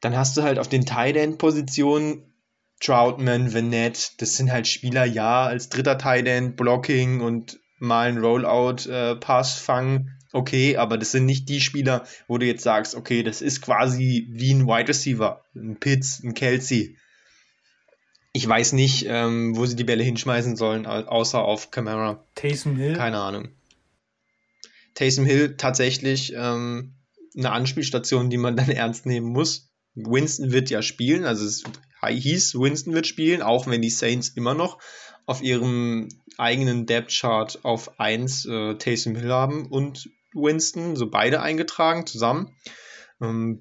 [0.00, 2.34] dann hast du halt auf den Tight End Positionen
[2.80, 8.18] Troutman, Vanette, das sind halt Spieler, ja, als dritter Tight End, Blocking und mal ein
[8.18, 12.94] Rollout äh, Pass fangen, okay, aber das sind nicht die Spieler, wo du jetzt sagst,
[12.94, 16.96] okay, das ist quasi wie ein Wide Receiver, ein Pitts, ein Kelsey.
[18.32, 22.24] Ich weiß nicht, ähm, wo sie die Bälle hinschmeißen sollen, außer auf Camera.
[22.34, 22.94] Taysom Hill?
[22.94, 23.48] Keine Ahnung.
[24.94, 26.94] Taysom Hill tatsächlich ähm,
[27.36, 29.70] eine Anspielstation, die man dann ernst nehmen muss.
[29.94, 31.64] Winston wird ja spielen, also es
[32.06, 34.78] hieß, Winston wird spielen, auch wenn die Saints immer noch
[35.26, 41.40] auf ihrem eigenen Depth Chart auf 1 äh, Taysom Hill haben und Winston, so beide
[41.40, 42.54] eingetragen zusammen.
[43.20, 43.60] Ähm,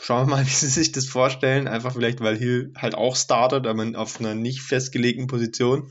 [0.00, 1.68] schauen wir mal, wie sie sich das vorstellen.
[1.68, 5.90] Einfach vielleicht, weil Hill halt auch startet, aber auf einer nicht festgelegten Position,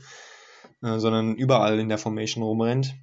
[0.82, 2.94] äh, sondern überall in der Formation rumrennt.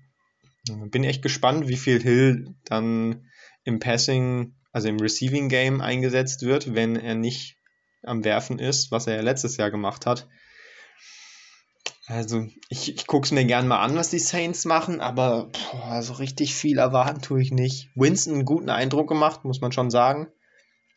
[0.92, 3.26] Bin echt gespannt, wie viel Hill dann
[3.64, 7.58] im Passing, also im Receiving Game eingesetzt wird, wenn er nicht
[8.04, 10.28] am Werfen ist, was er ja letztes Jahr gemacht hat.
[12.12, 16.04] Also, ich, ich gucke es mir gern mal an, was die Saints machen, aber boah,
[16.04, 17.90] so richtig viel erwarten tue ich nicht.
[17.96, 20.28] Winston einen guten Eindruck gemacht, muss man schon sagen.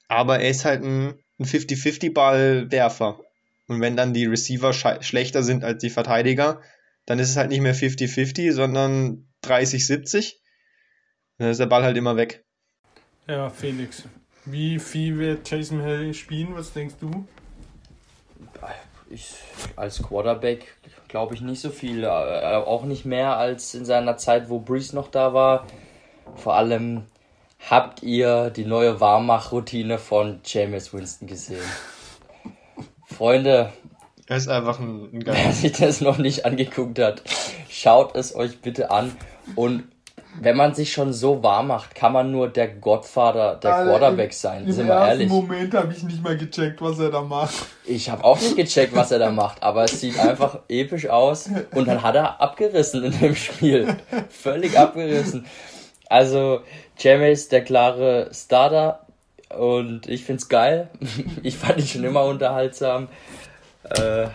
[0.08, 3.20] Aber er ist halt ein, ein 50-50-Ballwerfer.
[3.68, 6.60] Und wenn dann die Receiver schlechter sind als die Verteidiger,
[7.06, 10.34] dann ist es halt nicht mehr 50-50, sondern 30-70.
[11.38, 12.44] Dann ist der Ball halt immer weg.
[13.28, 14.02] Ja, Felix.
[14.46, 16.56] Wie viel wird Jason Hill spielen?
[16.56, 17.24] Was denkst du?
[19.10, 19.34] Ich,
[19.76, 20.76] als Quarterback
[21.14, 22.02] glaube ich nicht so viel.
[22.02, 25.64] Äh, auch nicht mehr als in seiner Zeit, wo Breeze noch da war.
[26.34, 27.04] Vor allem
[27.70, 31.62] habt ihr die neue Warmmachroutine von James Winston gesehen.
[33.06, 33.72] Freunde,
[34.26, 37.22] er ist einfach ein, ein Wer sich das noch nicht angeguckt hat,
[37.70, 39.16] schaut es euch bitte an.
[39.54, 39.84] Und
[40.40, 44.32] wenn man sich schon so warm macht, kann man nur der Gottvater der Alter, Quarterback
[44.32, 44.64] sein.
[44.64, 45.28] Im, sind wir ehrlich.
[45.28, 47.54] Im Moment habe ich nicht mal gecheckt, was er da macht.
[47.84, 51.48] Ich habe auch nicht gecheckt, was er da macht, aber es sieht einfach episch aus.
[51.74, 53.96] Und dann hat er abgerissen in dem Spiel.
[54.28, 55.46] Völlig abgerissen.
[56.08, 56.60] Also,
[56.98, 59.00] James, der klare Starter.
[59.56, 60.88] Und ich find's geil.
[61.42, 63.08] Ich fand ihn schon immer unterhaltsam.
[63.84, 64.26] Äh,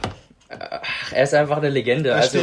[0.50, 2.10] er ist einfach eine Legende.
[2.10, 2.39] Er also,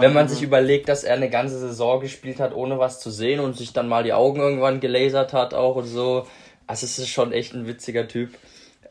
[0.00, 3.40] wenn man sich überlegt, dass er eine ganze Saison gespielt hat, ohne was zu sehen
[3.40, 6.26] und sich dann mal die Augen irgendwann gelasert hat auch und so.
[6.66, 8.30] Also es ist schon echt ein witziger Typ.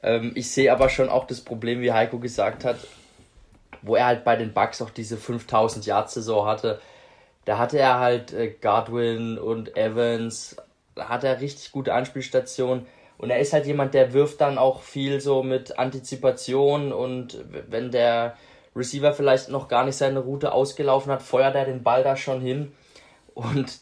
[0.04, 2.78] Ähm, ich sehe aber schon auch das Problem, wie Heiko gesagt hat,
[3.82, 6.80] wo er halt bei den Bucks auch diese 5000 Yard Saison hatte.
[7.46, 10.56] Da hatte er halt äh, Godwin und Evans,
[10.94, 12.86] da hat er richtig gute Anspielstationen.
[13.18, 17.92] Und er ist halt jemand, der wirft dann auch viel so mit Antizipation und wenn
[17.92, 18.36] der
[18.76, 22.42] Receiver vielleicht noch gar nicht seine Route ausgelaufen hat, feuert er den Ball da schon
[22.42, 22.72] hin.
[23.34, 23.80] Und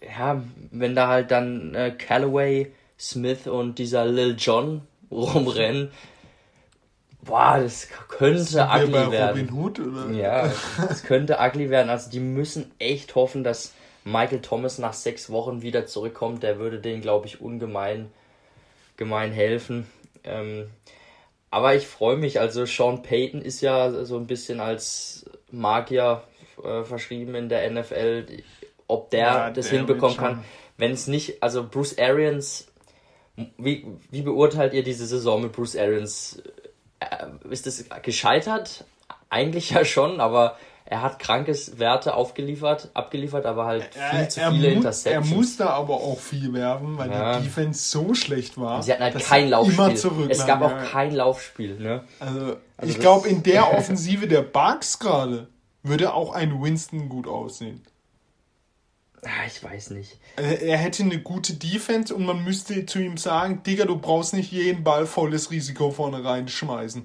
[0.00, 5.92] ja, wenn da halt dann äh, Callaway, Smith und dieser Lil John rumrennen,
[7.22, 9.52] boah, das könnte das ugly werden.
[9.52, 10.10] Hood, oder?
[10.10, 10.52] Ja,
[10.88, 11.90] das könnte ugly werden.
[11.90, 13.72] Also die müssen echt hoffen, dass
[14.04, 16.42] Michael Thomas nach sechs Wochen wieder zurückkommt.
[16.42, 18.10] Der würde denen, glaube ich, ungemein
[18.96, 19.86] gemein helfen.
[20.24, 20.68] Ähm,
[21.50, 26.22] aber ich freue mich, also Sean Payton ist ja so ein bisschen als Magier
[26.62, 28.26] äh, verschrieben in der NFL.
[28.86, 30.44] Ob der ja, das der hinbekommen kann,
[30.76, 32.68] wenn es nicht, also Bruce Arians,
[33.56, 36.42] wie, wie beurteilt ihr diese Saison mit Bruce Arians?
[37.00, 38.84] Äh, ist das gescheitert?
[39.30, 40.56] Eigentlich ja schon, aber
[40.90, 45.30] er hat krankes Werte aufgeliefert, abgeliefert, aber halt viel er, zu viele Interceptions.
[45.30, 47.38] Er musste aber auch viel werfen, weil ja.
[47.38, 48.82] die Defense so schlecht war.
[48.82, 50.30] Sie hatten halt kein Laufspiel.
[50.30, 51.78] es gab auch kein Laufspiel.
[51.78, 52.04] Ne?
[52.20, 55.48] Also, also ich glaube, in der Offensive der Bugs gerade
[55.82, 57.82] würde auch ein Winston gut aussehen.
[59.22, 60.16] Ah, ich weiß nicht.
[60.36, 64.52] Er hätte eine gute Defense und man müsste zu ihm sagen, Digga, du brauchst nicht
[64.52, 67.02] jeden Ball volles Risiko vorne reinschmeißen.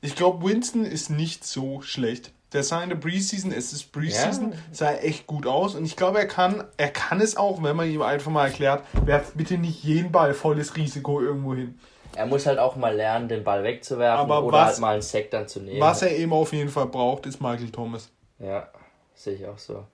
[0.00, 4.52] Ich glaube, Winston ist nicht so schlecht Der sah in der Preseason, es ist Preseason,
[4.52, 4.58] ja.
[4.72, 7.86] sah echt gut aus und ich glaube, er kann, er kann es auch, wenn man
[7.86, 11.78] ihm einfach mal erklärt, werf bitte nicht jeden Ball volles Risiko irgendwo hin.
[12.14, 15.02] Er muss halt auch mal lernen, den Ball wegzuwerfen Aber oder was, halt mal einen
[15.02, 15.82] Sack dann zu nehmen.
[15.82, 18.08] Was er eben auf jeden Fall braucht, ist Michael Thomas.
[18.38, 18.70] Ja,
[19.14, 19.84] sehe ich auch so.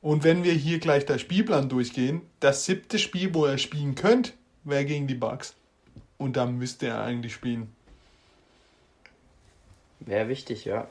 [0.00, 4.30] Und wenn wir hier gleich der Spielplan durchgehen, das siebte Spiel, wo er spielen könnte,
[4.62, 5.56] wäre gegen die Bucks.
[6.18, 7.74] Und da müsste er eigentlich spielen.
[9.98, 10.86] Wäre wichtig, ja.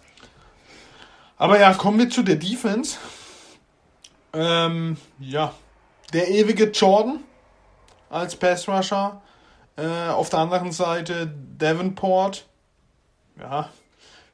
[1.38, 2.98] Aber ja, kommen wir zu der Defense.
[4.34, 5.54] Ähm, ja,
[6.14, 7.20] der ewige Jordan
[8.10, 9.22] als Pass Rusher.
[9.78, 12.48] Äh, auf der anderen Seite Davenport.
[13.38, 13.70] Ja,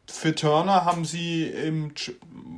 [0.06, 1.93] für Turner haben sie im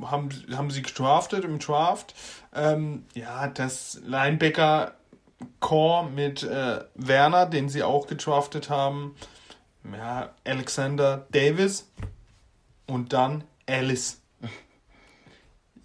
[0.04, 2.14] haben, haben sie gedraftet im Draft.
[2.54, 4.94] Ähm, ja, das Linebacker
[5.60, 9.14] Core mit äh, Werner, den sie auch gedraftet haben.
[9.90, 11.90] Ja, Alexander Davis
[12.86, 14.20] und dann Alice.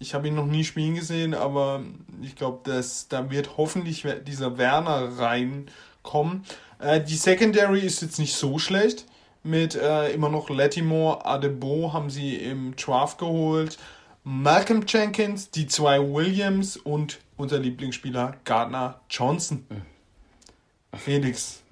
[0.02, 1.82] Ich habe ihn noch nie spielen gesehen, aber
[2.22, 2.60] ich glaube,
[3.10, 6.44] da wird hoffentlich dieser Werner reinkommen.
[6.78, 9.04] Äh, die Secondary ist jetzt nicht so schlecht.
[9.42, 13.78] Mit äh, immer noch Latimore, Adebo haben sie im Draft geholt.
[14.24, 19.66] Malcolm Jenkins, die zwei Williams und unser Lieblingsspieler Gardner Johnson.
[20.94, 21.62] Felix,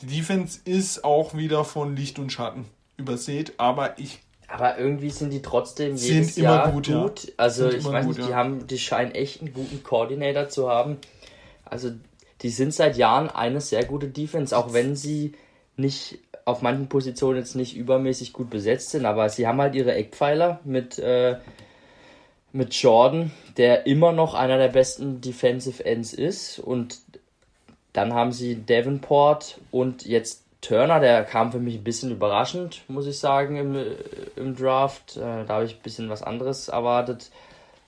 [0.00, 4.20] die Defense ist auch wieder von Licht und Schatten übersät, aber ich.
[4.48, 6.86] Aber irgendwie sind die trotzdem jedes sind Jahr gut.
[6.86, 7.24] gut.
[7.24, 7.32] Ja.
[7.36, 8.36] Also sind ich weiß gut, nicht, die ja.
[8.36, 10.98] haben, die scheinen echt einen guten Coordinator zu haben.
[11.64, 11.90] Also
[12.42, 15.32] die sind seit Jahren eine sehr gute Defense, auch wenn sie
[15.76, 19.94] nicht auf manchen Positionen jetzt nicht übermäßig gut besetzt sind, aber sie haben halt ihre
[19.94, 21.38] Eckpfeiler mit äh,
[22.56, 26.58] mit Jordan, der immer noch einer der besten Defensive Ends ist.
[26.58, 27.00] Und
[27.92, 33.06] dann haben sie Davenport und jetzt Turner, der kam für mich ein bisschen überraschend, muss
[33.06, 33.76] ich sagen, im,
[34.34, 35.16] im Draft.
[35.16, 37.30] Äh, da habe ich ein bisschen was anderes erwartet.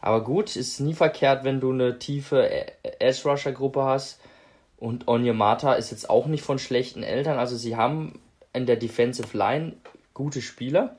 [0.01, 2.49] Aber gut, ist nie verkehrt, wenn du eine tiefe
[3.01, 4.20] Edge-Rusher-Gruppe hast.
[4.76, 7.41] Und Onyemata ist jetzt auch nicht von schlechten Eltern.
[7.41, 8.20] Also sie haben
[8.53, 9.72] in der Defensive Line
[10.14, 10.95] gute Spieler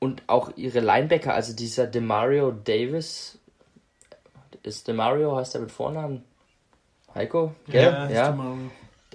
[0.00, 3.38] und auch ihre Linebacker, also dieser Demario Davis,
[4.64, 6.24] ist Demario, heißt er mit Vornamen?
[7.14, 7.54] Heiko?
[7.68, 7.84] Gell?
[7.84, 8.36] Ja, ja.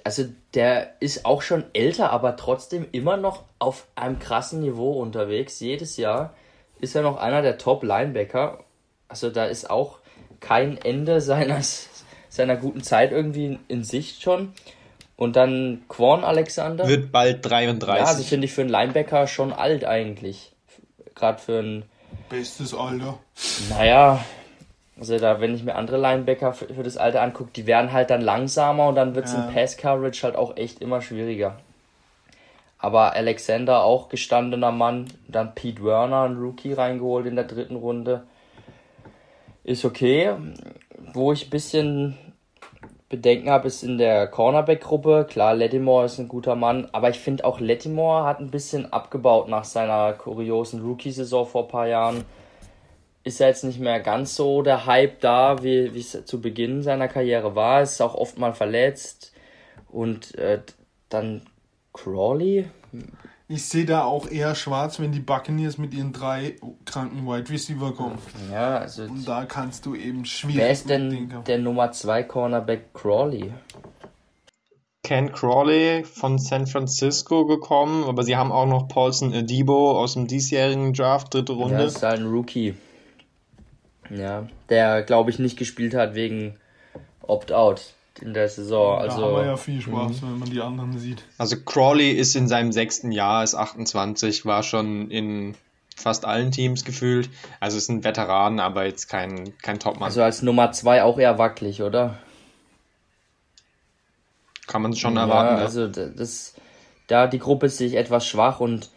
[0.03, 5.59] Also der ist auch schon älter, aber trotzdem immer noch auf einem krassen Niveau unterwegs.
[5.59, 6.33] Jedes Jahr
[6.81, 8.63] ist er noch einer der Top-Linebacker.
[9.07, 9.99] Also da ist auch
[10.39, 11.61] kein Ende seiner,
[12.29, 14.53] seiner guten Zeit irgendwie in Sicht schon.
[15.15, 16.87] Und dann Quan Alexander.
[16.87, 17.87] Wird bald 33.
[17.87, 20.53] Ja, also finde ich für einen Linebacker schon alt eigentlich
[21.15, 21.83] gerade für ein.
[22.29, 23.19] Bestes Alter.
[23.69, 24.23] Naja,
[24.99, 28.09] also da, wenn ich mir andere Linebacker für, für das Alter angucke, die werden halt
[28.09, 29.45] dann langsamer und dann wird es ja.
[29.45, 31.57] im Pass-Coverage halt auch echt immer schwieriger.
[32.77, 38.23] Aber Alexander auch gestandener Mann, dann Pete Werner, ein Rookie reingeholt in der dritten Runde.
[39.63, 40.33] Ist okay.
[41.13, 42.17] Wo ich ein bisschen
[43.07, 45.27] Bedenken habe, ist in der Cornerback-Gruppe.
[45.29, 49.47] Klar, Lattimore ist ein guter Mann, aber ich finde auch Lattimore hat ein bisschen abgebaut
[49.47, 52.25] nach seiner kuriosen Rookie-Saison vor ein paar Jahren.
[53.23, 57.07] Ist er jetzt nicht mehr ganz so der Hype da, wie es zu Beginn seiner
[57.07, 57.81] Karriere war.
[57.81, 59.31] Ist auch oft mal verletzt.
[59.89, 60.61] Und äh,
[61.09, 61.43] dann
[61.93, 62.65] Crawley,
[63.49, 66.55] ich sehe da auch eher schwarz, wenn die Buccaneers mit ihren drei
[66.85, 68.17] kranken Wide Receiver kommen.
[68.51, 69.03] Ja, also.
[69.03, 70.57] Und da kannst du eben schwierig.
[70.57, 73.53] Wer ist denn der Nummer 2 Cornerback Crawley?
[75.03, 80.27] Ken Crawley von San Francisco gekommen, aber sie haben auch noch Paulson Adibo aus dem
[80.27, 81.75] diesjährigen Draft, dritte Runde.
[81.75, 82.73] Ja, ist halt ein Rookie.
[84.09, 86.55] Ja, der glaube ich nicht gespielt hat wegen
[87.21, 88.99] Opt-out in der Saison.
[88.99, 90.27] Also, da haben wir ja viel Spaß, mhm.
[90.27, 91.23] wenn man die anderen sieht.
[91.37, 95.55] Also Crawley ist in seinem sechsten Jahr, ist 28, war schon in
[95.95, 97.29] fast allen Teams gefühlt.
[97.59, 100.03] Also ist ein Veteran, aber jetzt kein, kein Topmann.
[100.03, 102.17] Also als Nummer zwei auch eher wackelig, oder?
[104.67, 105.57] Kann man schon ja, erwarten.
[105.57, 105.63] Ja.
[105.63, 106.55] Also das,
[107.07, 108.89] da die Gruppe ist sich etwas schwach und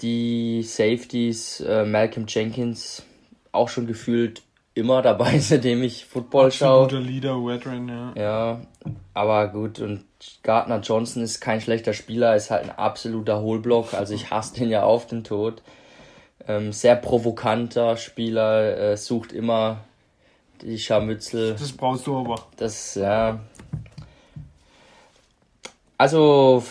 [0.00, 3.04] die Safeties, äh, Malcolm Jenkins,
[3.52, 4.42] auch schon gefühlt
[4.74, 6.84] immer dabei, seitdem ich Football schaue.
[6.84, 8.12] Guter Leader, Veteran, ja.
[8.16, 8.60] Ja,
[9.14, 10.04] aber gut, und
[10.42, 14.70] Gardner Johnson ist kein schlechter Spieler, ist halt ein absoluter Hohlblock, also ich hasse den
[14.70, 15.62] ja auf den Tod.
[16.48, 19.84] Ähm, sehr provokanter Spieler, äh, sucht immer
[20.60, 21.52] die Scharmützel.
[21.52, 22.46] Das brauchst du aber.
[22.56, 23.38] Das, ja.
[25.98, 26.64] Also,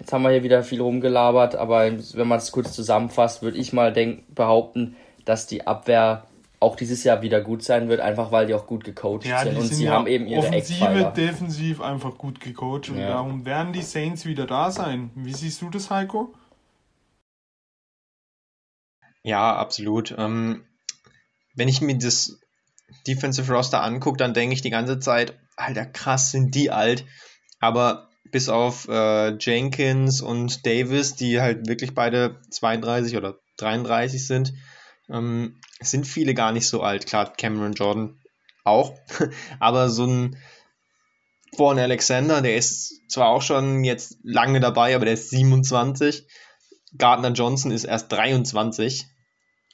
[0.00, 3.72] jetzt haben wir hier wieder viel rumgelabert, aber wenn man es kurz zusammenfasst, würde ich
[3.72, 6.26] mal denk, behaupten, dass die Abwehr
[6.60, 9.56] auch dieses Jahr wieder gut sein wird, einfach weil die auch gut gecoacht ja, sind
[9.56, 13.08] und sind sie ja haben eben ihre Offensive, defensiv einfach gut gecoacht und ja.
[13.08, 15.10] darum werden die Saints wieder da sein.
[15.16, 16.32] Wie siehst du das, Heiko?
[19.24, 20.14] Ja, absolut.
[20.16, 20.64] Ähm,
[21.54, 22.38] wenn ich mir das
[23.06, 27.04] Defensive Roster angucke, dann denke ich die ganze Zeit, alter krass, sind die alt.
[27.58, 34.54] Aber bis auf äh, Jenkins und Davis, die halt wirklich beide 32 oder 33 sind,
[35.12, 37.06] ähm, sind viele gar nicht so alt.
[37.06, 38.18] Klar, Cameron Jordan
[38.64, 38.94] auch.
[39.60, 40.36] Aber so ein
[41.56, 46.26] Born Alexander, der ist zwar auch schon jetzt lange dabei, aber der ist 27.
[46.96, 49.06] Gardner Johnson ist erst 23.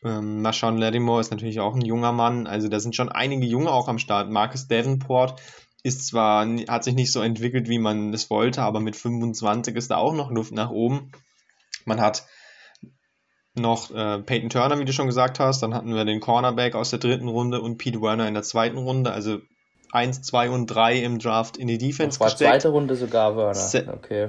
[0.04, 2.48] Ähm, Marshawn Lattimore ist natürlich auch ein junger Mann.
[2.48, 4.28] Also da sind schon einige Junge auch am Start.
[4.28, 5.40] Marcus Davenport
[5.84, 9.92] ist zwar, hat sich nicht so entwickelt, wie man es wollte, aber mit 25 ist
[9.92, 11.12] da auch noch Luft nach oben.
[11.84, 12.26] Man hat
[13.58, 15.62] noch äh, Peyton Turner, wie du schon gesagt hast.
[15.62, 18.78] Dann hatten wir den Cornerback aus der dritten Runde und Pete Werner in der zweiten
[18.78, 19.12] Runde.
[19.12, 19.38] Also
[19.92, 22.50] 1, 2 und 3 im Draft in die Defense das war gesteckt.
[22.50, 23.54] zweite Runde sogar Werner.
[23.54, 24.28] Se okay.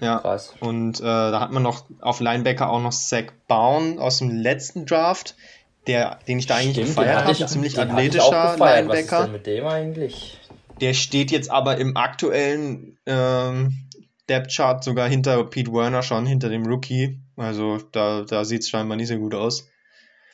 [0.00, 0.54] Ja, Krass.
[0.60, 4.84] und äh, da hat man noch auf Linebacker auch noch Zach Bound aus dem letzten
[4.84, 5.34] Draft,
[5.86, 7.46] der, den ich da eigentlich Stimmt, gefeiert habe.
[7.46, 8.88] Ziemlich athletischer Linebacker.
[8.88, 10.38] Was ist denn mit dem eigentlich?
[10.80, 13.88] Der steht jetzt aber im aktuellen ähm,
[14.28, 17.18] Depth Chart sogar hinter Pete Werner schon, hinter dem Rookie.
[17.36, 19.68] Also da, da sieht es scheinbar nicht so gut aus.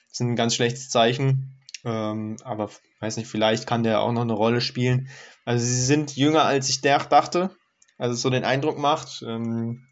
[0.08, 1.58] Das ist ein ganz schlechtes Zeichen.
[1.84, 2.70] Ähm, aber
[3.00, 5.08] weiß nicht, vielleicht kann der auch noch eine Rolle spielen.
[5.44, 7.50] Also sie sind jünger als ich dachte.
[7.98, 9.22] Also so den Eindruck macht.
[9.26, 9.86] Ähm,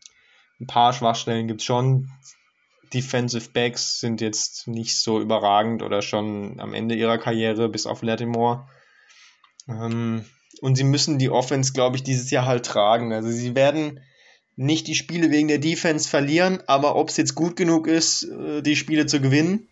[0.61, 2.11] ein paar Schwachstellen gibt es schon.
[2.93, 8.03] Defensive Backs sind jetzt nicht so überragend oder schon am Ende ihrer Karriere, bis auf
[8.03, 8.69] Latimore.
[9.69, 10.25] Ähm,
[10.61, 13.13] und sie müssen die Offense, glaube ich, dieses Jahr halt tragen.
[13.13, 14.01] Also sie werden
[14.61, 18.61] nicht die Spiele wegen der Defense verlieren, aber ob es jetzt gut genug ist, äh,
[18.61, 19.67] die Spiele zu gewinnen,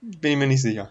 [0.00, 0.90] bin ich mir nicht sicher.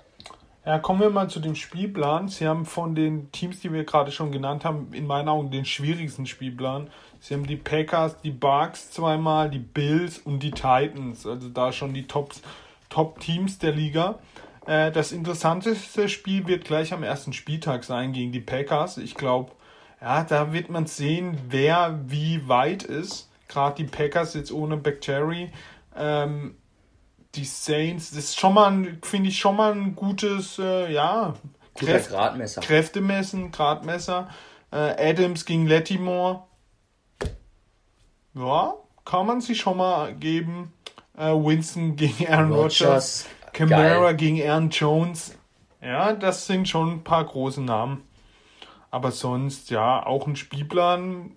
[0.63, 2.27] Ja, kommen wir mal zu dem Spielplan.
[2.27, 5.65] Sie haben von den Teams, die wir gerade schon genannt haben, in meinen Augen den
[5.65, 6.91] schwierigsten Spielplan.
[7.19, 11.25] Sie haben die Packers, die Bucks zweimal, die Bills und die Titans.
[11.25, 12.43] Also da schon die Tops,
[12.89, 14.19] Top-Teams der Liga.
[14.67, 18.99] Äh, das interessanteste Spiel wird gleich am ersten Spieltag sein gegen die Packers.
[18.99, 19.51] Ich glaube,
[20.01, 23.29] ja, da wird man sehen, wer wie weit ist.
[23.47, 25.47] Gerade die Packers jetzt ohne Bacteria.
[25.95, 26.55] Ähm,
[27.35, 31.35] die Saints, das ist schon mal, finde ich, schon mal ein gutes, äh, ja,
[31.75, 32.61] Kräft Gradmesser.
[32.61, 34.29] Kräftemessen, Gradmesser.
[34.71, 36.43] Äh, Adams gegen Lettimore.
[38.35, 40.73] Ja, kann man sich schon mal geben.
[41.17, 43.25] Äh, Winston gegen Aaron Rodgers.
[43.53, 45.35] Camara gegen Aaron Jones.
[45.81, 48.03] Ja, das sind schon ein paar große Namen.
[48.91, 51.31] Aber sonst, ja, auch ein Spielplan,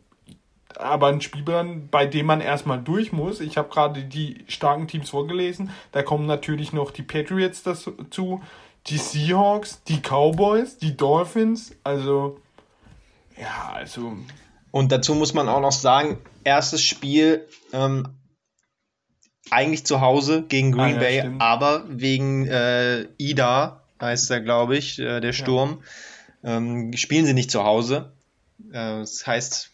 [0.77, 3.41] aber ein Spielplan, bei dem man erstmal durch muss.
[3.41, 5.71] Ich habe gerade die starken Teams vorgelesen.
[5.93, 8.43] Da kommen natürlich noch die Patriots dazu,
[8.87, 11.75] die Seahawks, die Cowboys, die Dolphins.
[11.85, 12.41] Also,
[13.39, 14.17] ja, also.
[14.71, 18.09] Und dazu muss man auch noch sagen, erstes Spiel ähm,
[19.51, 21.43] eigentlich zu Hause gegen Green ah, ja, Bay, stimmt.
[21.43, 25.87] aber wegen äh, Ida, heißt er, glaube ich, äh, der Sturm, ja.
[26.45, 28.13] Ähm, spielen sie nicht zu Hause.
[28.71, 29.71] Äh, das heißt,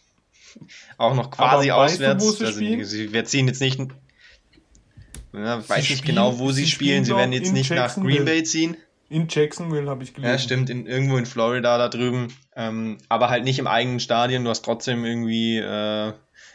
[0.97, 2.25] auch noch quasi aber auswärts.
[2.25, 3.79] Weißt du, also, sie, wir ziehen jetzt nicht.
[5.33, 7.05] Ja, weiß nicht spielen, genau, wo sie, sie spielen.
[7.05, 8.77] Sie werden jetzt nicht nach Green Bay ziehen.
[9.09, 10.31] In Jacksonville habe ich gelesen.
[10.31, 12.27] Ja, stimmt, in, irgendwo in Florida da drüben.
[12.55, 14.43] Ähm, aber halt nicht im eigenen Stadion.
[14.43, 16.13] Du hast trotzdem irgendwie äh,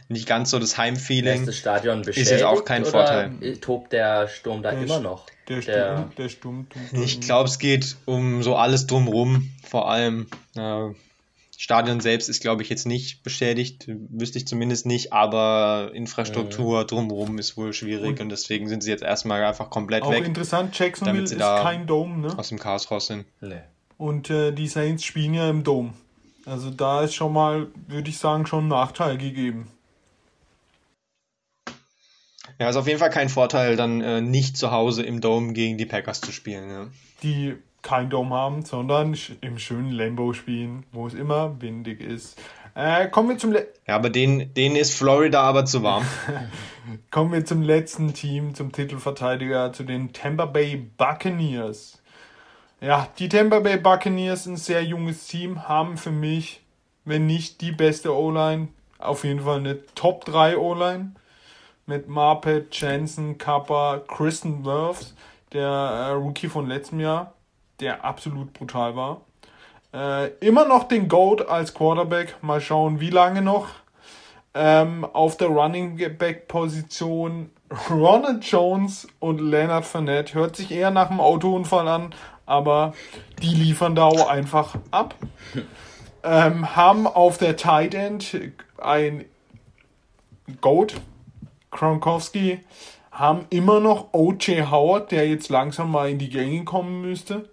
[0.09, 1.41] nicht ganz so das Heimfeeling.
[1.41, 2.27] Ist das Stadion beschädigt?
[2.27, 3.57] Ist jetzt auch kein Vorteil.
[3.61, 5.27] Tobt der Sturm da der immer noch?
[5.49, 6.67] Der, Sturm, der, Sturm.
[6.93, 10.29] Ich glaube, es geht um so alles drumrum, vor allem.
[10.55, 10.91] Äh,
[11.57, 16.87] Stadion selbst ist, glaube ich, jetzt nicht beschädigt, wüsste ich zumindest nicht, aber Infrastruktur mhm.
[16.87, 20.23] drumherum ist wohl schwierig und, und, deswegen sind sie jetzt erstmal einfach komplett auch weg.
[20.23, 22.39] Auch interessant, Jacksonville ist kein Dome, ne?
[22.39, 23.25] Aus dem Chaos raus sind.
[23.97, 25.95] Und äh, die Saints spielen ja im Dome.
[26.45, 29.69] Also da ist schon mal, würde ich sagen, schon ein Nachteil gegeben.
[32.61, 35.79] Ja, ist auf jeden Fall kein Vorteil, dann äh, nicht zu Hause im Dome gegen
[35.79, 36.71] die Packers zu spielen.
[36.71, 36.87] Ja.
[37.25, 42.41] Die kein Dome haben, sondern im schönen Lambo spielen, wo es immer windig ist.
[42.75, 46.05] Äh, kommen wir zum Le Ja, aber denen, denen ist Florida aber zu warm.
[47.13, 52.03] kommen wir zum letzten Team, zum Titelverteidiger, zu den Tampa Bay Buccaneers.
[52.81, 56.63] Ja, die Tampa Bay Buccaneers, ein sehr junges Team, haben für mich,
[57.05, 61.13] wenn nicht die beste O-Line, auf jeden Fall eine Top 3 O-Line
[61.87, 65.15] mit Marpet, Jensen, Kappa, Kristen Wirfs,
[65.53, 67.35] der äh, Rookie von letztem Jahr
[67.85, 69.21] der absolut brutal war.
[69.93, 72.43] Äh, immer noch den Goat als Quarterback.
[72.43, 73.69] Mal schauen, wie lange noch.
[74.55, 77.51] Ähm, auf der Running Back Position
[77.91, 80.35] Ronald Jones und Leonard Fournette.
[80.35, 82.15] Hört sich eher nach einem Autounfall an,
[82.47, 82.95] aber
[83.43, 85.15] die liefern da auch einfach ab.
[86.27, 88.35] Ähm, haben auf der Tight End
[88.79, 89.27] ein
[90.63, 90.95] Goat,
[91.71, 92.61] Kronkowski,
[93.15, 94.71] haben immer noch O.J.
[94.71, 97.49] Howard, der jetzt langsam mal in die Gänge kommen müsste.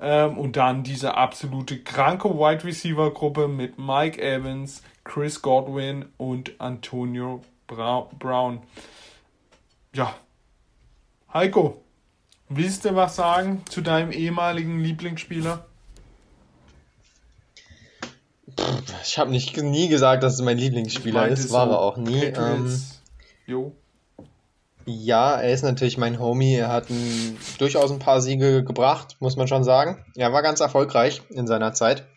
[0.00, 6.58] Ähm, und dann diese absolute kranke Wide Receiver Gruppe mit Mike Evans, Chris Godwin und
[6.60, 8.62] Antonio Brown.
[9.92, 10.14] Ja.
[11.34, 11.82] Heiko,
[12.48, 15.66] willst du was sagen zu deinem ehemaligen Lieblingsspieler?
[19.02, 22.24] Ich habe nicht nie gesagt, dass es mein Lieblingsspieler ist, war er auch nie.
[22.24, 22.80] Ähm,
[23.46, 23.74] jo.
[24.90, 26.54] Ja, er ist natürlich mein Homie.
[26.54, 30.04] Er hat ein, durchaus ein paar Siege gebracht, muss man schon sagen.
[30.16, 32.08] Er war ganz erfolgreich in seiner Zeit.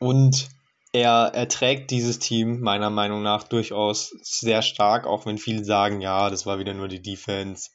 [0.00, 0.48] Und
[0.92, 6.00] er, er trägt dieses Team meiner Meinung nach durchaus sehr stark, auch wenn viele sagen,
[6.00, 7.70] ja, das war wieder nur die Defense.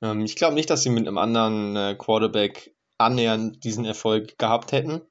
[0.00, 4.72] Ähm, ich glaube nicht, dass sie mit einem anderen äh, Quarterback annähernd diesen Erfolg gehabt
[4.72, 5.02] hätten.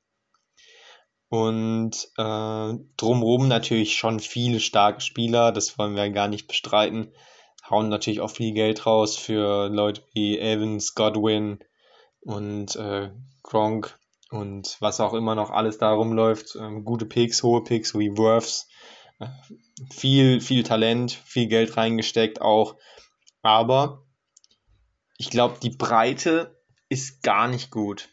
[1.30, 7.14] Und äh, drumherum natürlich schon viele starke Spieler, das wollen wir gar nicht bestreiten.
[7.70, 11.60] Hauen natürlich auch viel Geld raus für Leute wie Evans, Godwin
[12.22, 13.12] und äh,
[13.44, 13.98] Gronk
[14.30, 16.56] und was auch immer noch alles da rumläuft.
[16.60, 18.68] Ähm, gute Picks, hohe Picks wie Worths.
[19.20, 19.28] Äh,
[19.92, 22.76] viel, viel Talent, viel Geld reingesteckt auch.
[23.42, 24.04] Aber
[25.18, 26.60] ich glaube, die Breite
[26.90, 28.10] ist gar nicht gut.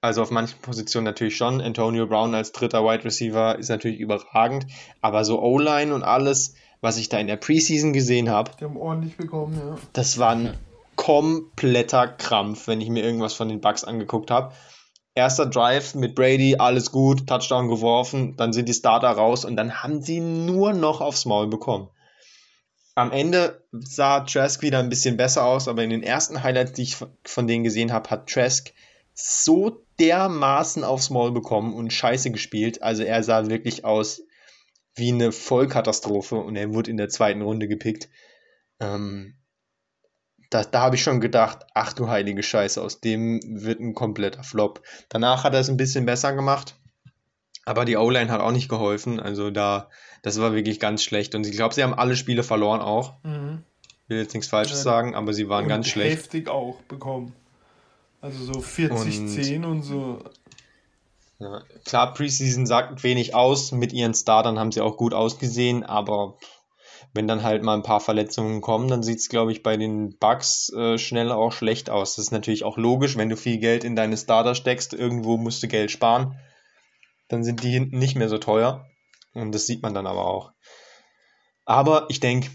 [0.00, 1.60] Also auf manchen Positionen natürlich schon.
[1.60, 4.66] Antonio Brown als dritter Wide Receiver ist natürlich überragend.
[5.00, 8.76] Aber so O-Line und alles, was ich da in der Preseason gesehen habe, die haben
[8.76, 9.76] ordentlich bekommen, ja.
[9.92, 10.54] Das war ein
[10.96, 14.52] kompletter Krampf, wenn ich mir irgendwas von den Bugs angeguckt habe.
[15.14, 19.82] Erster Drive mit Brady, alles gut, Touchdown geworfen, dann sind die Starter raus und dann
[19.82, 21.88] haben sie nur noch aufs Maul bekommen.
[22.94, 26.82] Am Ende sah Trask wieder ein bisschen besser aus, aber in den ersten Highlights, die
[26.82, 28.72] ich von denen gesehen habe, hat Trask
[29.14, 32.82] so dermaßen aufs Maul bekommen und scheiße gespielt.
[32.82, 34.22] Also er sah wirklich aus
[34.96, 38.08] wie eine Vollkatastrophe und er wurde in der zweiten Runde gepickt.
[38.80, 39.36] Ähm,
[40.50, 44.42] da, da habe ich schon gedacht, ach du heilige Scheiße, aus dem wird ein kompletter
[44.42, 44.82] Flop.
[45.08, 46.78] Danach hat er es ein bisschen besser gemacht,
[47.64, 49.20] aber die O-Line hat auch nicht geholfen.
[49.20, 49.90] Also da,
[50.22, 51.34] das war wirklich ganz schlecht.
[51.34, 53.22] Und ich glaube, sie haben alle Spiele verloren auch.
[53.24, 53.64] Mhm.
[54.04, 56.16] Ich will jetzt nichts Falsches ja, sagen, aber sie waren ganz schlecht.
[56.16, 57.34] Heftig auch bekommen.
[58.20, 60.24] Also so 40-10 und, und, so.
[61.38, 63.72] Ja, klar, Preseason sagt wenig aus.
[63.72, 66.38] Mit ihren Startern haben sie auch gut ausgesehen, aber
[67.12, 70.16] wenn dann halt mal ein paar Verletzungen kommen, dann sieht es, glaube ich, bei den
[70.18, 72.16] Bugs äh, schnell auch schlecht aus.
[72.16, 75.62] Das ist natürlich auch logisch, wenn du viel Geld in deine Starter steckst, irgendwo musst
[75.62, 76.38] du Geld sparen,
[77.28, 78.86] dann sind die hinten nicht mehr so teuer.
[79.34, 80.52] Und das sieht man dann aber auch.
[81.66, 82.50] Aber ich denke,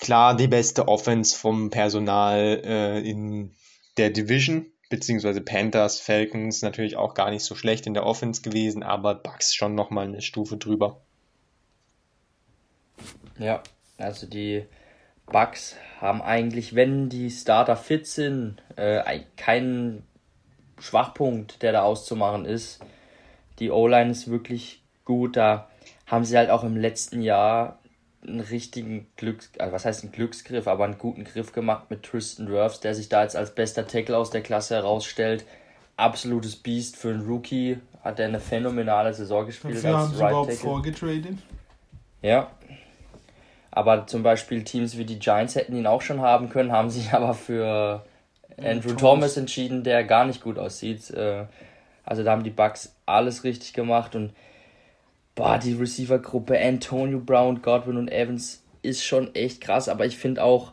[0.00, 3.54] klar, die beste Offense vom Personal äh, in
[3.96, 8.82] der Division, beziehungsweise Panthers, Falcons natürlich auch gar nicht so schlecht in der Offense gewesen,
[8.82, 11.00] aber Bucks schon nochmal eine Stufe drüber.
[13.38, 13.62] Ja,
[13.96, 14.66] also die
[15.26, 20.04] Bucks haben eigentlich, wenn die Starter fit sind, äh, keinen
[20.78, 22.80] Schwachpunkt, der da auszumachen ist.
[23.58, 25.36] Die O-Line ist wirklich gut.
[25.36, 25.70] Da
[26.06, 27.79] haben sie halt auch im letzten Jahr
[28.26, 32.48] einen richtigen Glücks, also was heißt ein Glücksgriff, aber einen guten Griff gemacht mit Tristan
[32.48, 35.44] Wirfs, der sich da jetzt als bester Tackle aus der Klasse herausstellt.
[35.96, 39.76] Absolutes Biest für einen Rookie, hat er eine phänomenale Saison gespielt.
[39.76, 40.62] Als haben right überhaupt Tackle.
[40.62, 41.38] vorgetradet?
[42.22, 42.50] Ja,
[43.70, 47.12] aber zum Beispiel Teams wie die Giants hätten ihn auch schon haben können, haben sich
[47.12, 48.04] aber für
[48.58, 51.10] Andrew Thomas, Thomas entschieden, der gar nicht gut aussieht.
[51.10, 51.44] Äh,
[52.04, 54.32] also da haben die Bucks alles richtig gemacht und
[55.40, 60.44] boah, die Receiver-Gruppe Antonio Brown, Godwin und Evans ist schon echt krass, aber ich finde
[60.44, 60.72] auch,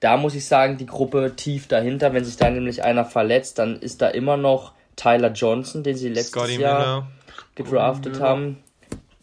[0.00, 3.76] da muss ich sagen, die Gruppe tief dahinter, wenn sich da nämlich einer verletzt, dann
[3.76, 7.06] ist da immer noch Tyler Johnson, den sie letztes Scotty Jahr Miller.
[7.54, 8.62] gedraftet haben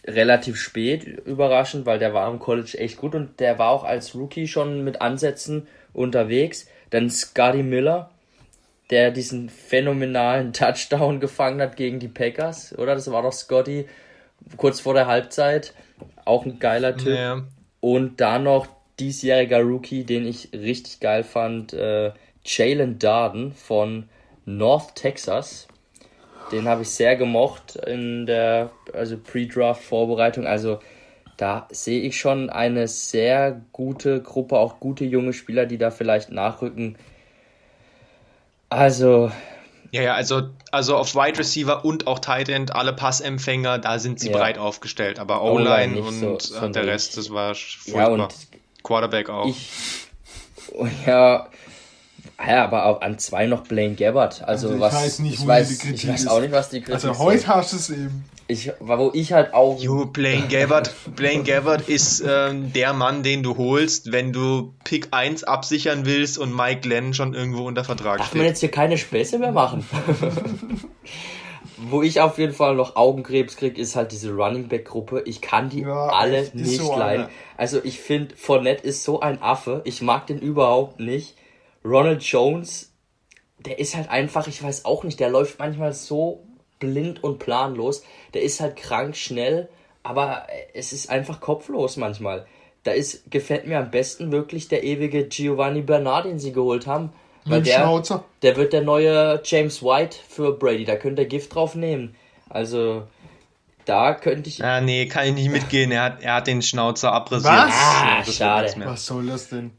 [0.06, 4.14] relativ spät, überraschend, weil der war am College echt gut und der war auch als
[4.14, 6.68] Rookie schon mit Ansätzen unterwegs.
[6.91, 8.12] Dann Scotty Miller,
[8.91, 12.94] der diesen phänomenalen Touchdown gefangen hat gegen die Packers, oder?
[12.94, 13.88] Das war doch Scotty
[14.57, 15.74] kurz vor der Halbzeit.
[16.26, 17.16] Auch ein geiler Typ.
[17.16, 17.44] Ja.
[17.80, 18.68] Und dann noch
[18.99, 22.11] diesjähriger Rookie, den ich richtig geil fand, äh,
[22.45, 24.10] Jalen Darden von
[24.45, 25.68] North Texas.
[26.52, 30.48] Den habe ich sehr gemocht in der also Pre-Draft-Vorbereitung.
[30.48, 30.80] Also
[31.38, 36.32] da sehe ich schon eine sehr gute Gruppe, auch gute junge Spieler, die da vielleicht
[36.32, 36.98] nachrücken.
[38.70, 39.32] Also.
[39.91, 44.20] Ja, ja, also, also auf Wide Receiver und auch Tight End, alle Passempfänger, da sind
[44.20, 44.38] sie ja.
[44.38, 45.20] breit aufgestellt.
[45.20, 48.18] Aber O-Line und so, der Rest, das war furchtbar.
[48.18, 48.34] Ja, und
[48.84, 49.48] Quarterback auch.
[49.48, 49.70] Ich,
[51.07, 51.48] ja,
[52.46, 54.44] ja, aber auch an zwei noch Blaine Gabbard.
[54.44, 56.94] Also, also ich was, weiß nicht, ich, weiß, ich weiß auch nicht, was die Kritik
[56.96, 58.24] Also heute hast du es eben.
[58.48, 59.80] ich, wo ich halt auch.
[59.80, 65.10] Jo, Blaine Gabbard, Blaine Gabbard ist ähm, der Mann, den du holst, wenn du Pick
[65.12, 68.38] 1 absichern willst und Mike Glenn schon irgendwo unter Vertrag Darf steht.
[68.38, 69.86] man jetzt hier keine Späße mehr machen?
[71.82, 75.24] wo ich auf jeden Fall noch Augenkrebs kriege, ist halt diese Running Back Gruppe.
[75.26, 77.28] Ich kann die Ja, alle ist nicht so leiden.
[77.58, 79.82] Also ich finde, Fournette ist so ein Affe.
[79.86, 81.36] Ich mag den überhaupt nicht.
[81.84, 82.92] Ronald Jones,
[83.60, 86.44] der ist halt einfach, ich weiß auch nicht, der läuft manchmal so
[86.80, 88.04] blind und planlos.
[88.34, 89.70] Der ist halt krank schnell,
[90.04, 92.46] aber es ist einfach kopflos manchmal.
[92.84, 97.12] Da ist, gefällt mir am besten wirklich der ewige Giovanni Bernard, den sie geholt haben.
[97.46, 98.24] Weil Mit der, Schnauzer.
[98.42, 100.86] der wird der neue James White für Brady.
[100.86, 102.16] Da könnt ihr Gift drauf nehmen.
[102.50, 103.04] Also,
[103.86, 104.64] da könnte ich.
[104.64, 105.92] Ah, nee, kann ich nicht mitgehen.
[105.92, 107.54] Er hat, er hat den Schnauzer abrasiert.
[107.54, 107.74] Was?
[107.74, 108.74] Ah, Das wird schade.
[108.86, 109.72] Was soll das denn?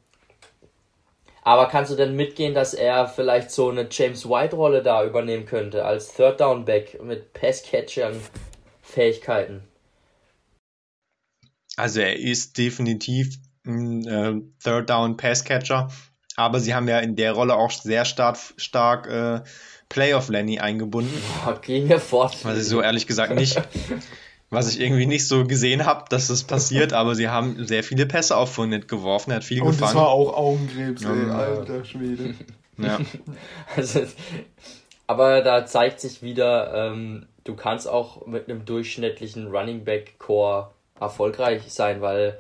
[1.51, 5.85] Aber kannst du denn mitgehen, dass er vielleicht so eine James White-Rolle da übernehmen könnte,
[5.85, 9.65] als Third Down Back mit Pass-Catchern-Fähigkeiten?
[11.77, 13.35] Also er ist definitiv
[13.67, 15.91] ein äh, Third Down Pass Catcher,
[16.37, 19.41] aber sie haben ja in der Rolle auch sehr stark, stark äh,
[19.89, 22.45] Playoff Lenny eingebunden, Oh, gehen wir fort.
[22.45, 23.61] was ich so ehrlich gesagt nicht,
[24.51, 28.07] was ich irgendwie nicht so gesehen habe, dass das passiert, aber sie haben sehr viele
[28.07, 29.97] Pässe auf Fournette geworfen, er hat viel Und das gefangen.
[29.97, 31.35] war auch Augenkrebs, ey, Ja.
[31.35, 32.35] alter Schwede.
[32.79, 32.99] ja.
[33.77, 34.01] Also,
[35.07, 40.71] aber da zeigt sich wieder, ähm, du kannst auch mit einem durchschnittlichen Running Back Core
[40.99, 42.37] erfolgreich sein, weil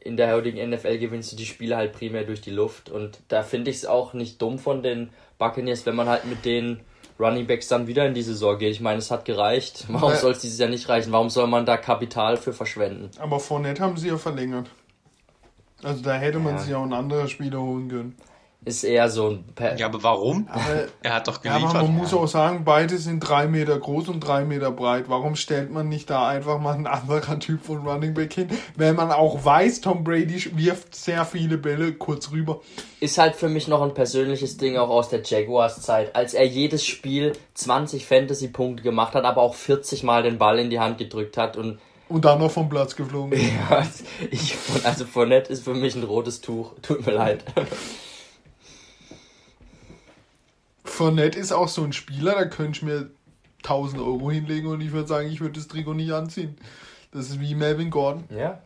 [0.00, 3.42] in der heutigen NFL gewinnst du die Spiele halt primär durch die Luft und da
[3.42, 6.80] finde ich es auch nicht dumm von den Buccaneers, wenn man halt mit den
[7.18, 8.72] Running Backs dann wieder in die Saison geht.
[8.72, 9.86] Ich meine, es hat gereicht.
[9.88, 11.12] Warum soll es dieses Jahr nicht reichen?
[11.12, 13.10] Warum soll man da Kapital für verschwenden?
[13.18, 14.68] Aber Fournette haben sie ja verlängert.
[15.82, 16.58] Also da hätte man Ja.
[16.60, 18.16] sich auch ein anderer Spieler holen können.
[18.66, 20.48] Ist eher so ein per ja, aber warum?
[20.50, 21.82] Aber, Er hat doch ja, aber geliefert.
[21.84, 25.04] man muss auch sagen, beide sind drei Meter groß und drei Meter breit.
[25.06, 28.48] Warum stellt man nicht da einfach mal ein anderer Typ von Running Back hin?
[28.74, 32.60] Wenn man auch weiß, Tom Brady wirft sehr viele Bälle kurz rüber.
[32.98, 36.84] ist halt für mich noch ein persönliches Ding auch aus der Jaguars-Zeit, als er jedes
[36.84, 41.36] Spiel 20 Fantasy-Punkte gemacht hat, aber auch 40 Mal den Ball in die Hand gedrückt
[41.36, 41.78] hat und
[42.08, 43.38] Und dann noch vom Platz geflogen.
[43.70, 43.86] ja,
[44.28, 47.44] ich, also Fournette ist für mich ein rotes Tuch, tut mir leid.
[50.86, 53.10] Fournette ist auch so ein Spieler, da könnte ich mir
[53.62, 56.56] 1000 Euro hinlegen und ich würde sagen, ich würde das Trikot nicht anziehen.
[57.12, 58.24] Das ist wie Melvin Gordon.
[58.30, 58.60] Ja.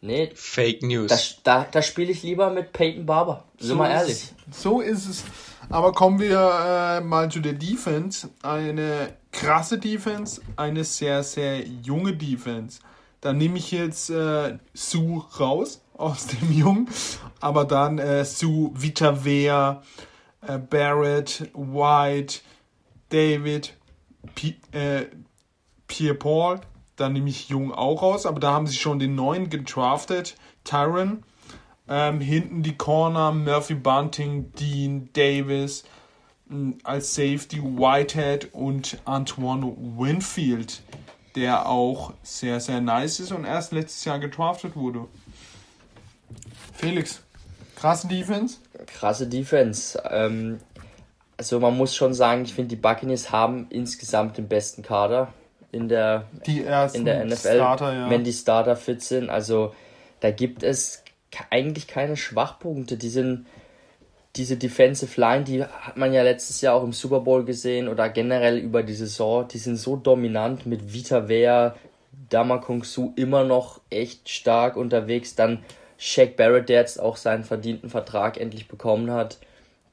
[0.00, 1.38] Nee, Fake News.
[1.44, 4.32] da, da, da spiele ich lieber mit Peyton Barber, sind wir ist ehrlich.
[4.50, 4.62] es.
[4.62, 5.24] So ist es.
[5.70, 8.28] Aber kommen wir äh, mal zu der Defense.
[8.42, 12.80] Eine krasse Defense, eine sehr, sehr junge Defense.
[13.20, 16.88] Da nehme ich jetzt äh, Sue raus aus dem Jungen,
[17.40, 19.82] aber dann äh, Sue, Vitavea,
[20.46, 22.40] äh, Barrett, White,
[23.08, 23.74] David,
[24.34, 25.06] P äh,
[25.86, 26.60] Pierre Paul,
[26.96, 31.22] dann nehme ich Jung auch raus, aber da haben sie schon den neuen gedraftet, Tyron.
[31.88, 35.84] Ähm, hinten die Corner, Murphy Bunting, Dean Davis,
[36.48, 40.82] mh, als Safety Whitehead und Antoine Winfield,
[41.34, 45.06] der auch sehr, sehr nice ist und erst letztes Jahr gedraftet wurde.
[46.74, 47.22] Felix,
[47.82, 48.58] krasse Defense.
[48.86, 50.00] Krasse Defense.
[50.08, 50.58] Ähm,
[51.36, 55.32] also man muss schon sagen, ich finde, die Buccaneers haben insgesamt den besten Kader
[55.72, 58.10] in der Die ersten in der NFL, Starter, ja.
[58.10, 59.30] wenn die Starter fit sind.
[59.30, 59.74] Also
[60.20, 61.02] da gibt es
[61.50, 62.96] eigentlich keine Schwachpunkte.
[62.96, 63.46] Die sind,
[64.36, 68.08] diese Defensive Line, die hat man ja letztes Jahr auch im Super Bowl gesehen oder
[68.10, 69.48] generell über die Saison.
[69.48, 71.74] Die sind so dominant mit Vita Vea,
[72.28, 75.34] Dama Kung Su immer noch echt stark unterwegs.
[75.34, 75.64] Dann
[76.04, 79.38] Shaq Barrett, der jetzt auch seinen verdienten Vertrag endlich bekommen hat,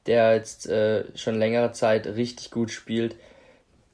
[0.06, 3.14] der jetzt äh, schon längere Zeit richtig gut spielt.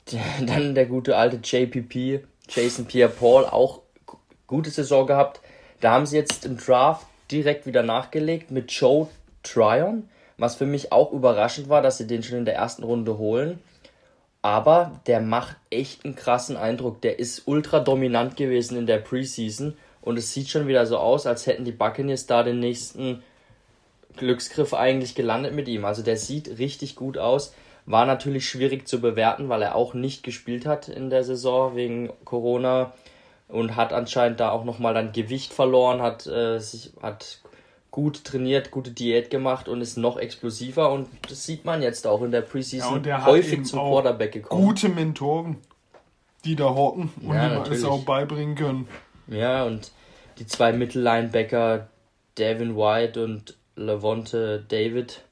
[0.46, 4.16] Dann der gute alte JPP, Jason Pierre-Paul, auch gu-
[4.46, 5.42] gute Saison gehabt.
[5.82, 9.08] Da haben sie jetzt im Draft direkt wieder nachgelegt mit Joe
[9.42, 13.18] Tryon, was für mich auch überraschend war, dass sie den schon in der ersten Runde
[13.18, 13.58] holen.
[14.40, 17.02] Aber der macht echt einen krassen Eindruck.
[17.02, 19.76] Der ist ultra dominant gewesen in der Preseason
[20.06, 23.24] und es sieht schon wieder so aus, als hätten die Buccaneers da den nächsten
[24.16, 25.84] Glücksgriff eigentlich gelandet mit ihm.
[25.84, 27.52] Also der sieht richtig gut aus.
[27.86, 32.12] War natürlich schwierig zu bewerten, weil er auch nicht gespielt hat in der Saison wegen
[32.24, 32.92] Corona
[33.48, 37.40] und hat anscheinend da auch nochmal dann Gewicht verloren, hat, äh, sich, hat
[37.90, 42.22] gut trainiert, gute Diät gemacht und ist noch explosiver und das sieht man jetzt auch
[42.22, 44.64] in der Ja, Preseason und der hat häufig zum auch Quarterback gekommen.
[44.64, 45.56] Gute Mentoren,
[46.44, 47.84] die da hocken und Ja, die man es natürlich.
[47.86, 48.88] auch beibringen können.
[49.26, 49.90] Ja, und
[50.38, 51.88] die zwei Mittellinebacker,
[52.38, 55.22] Devin White und Levante David,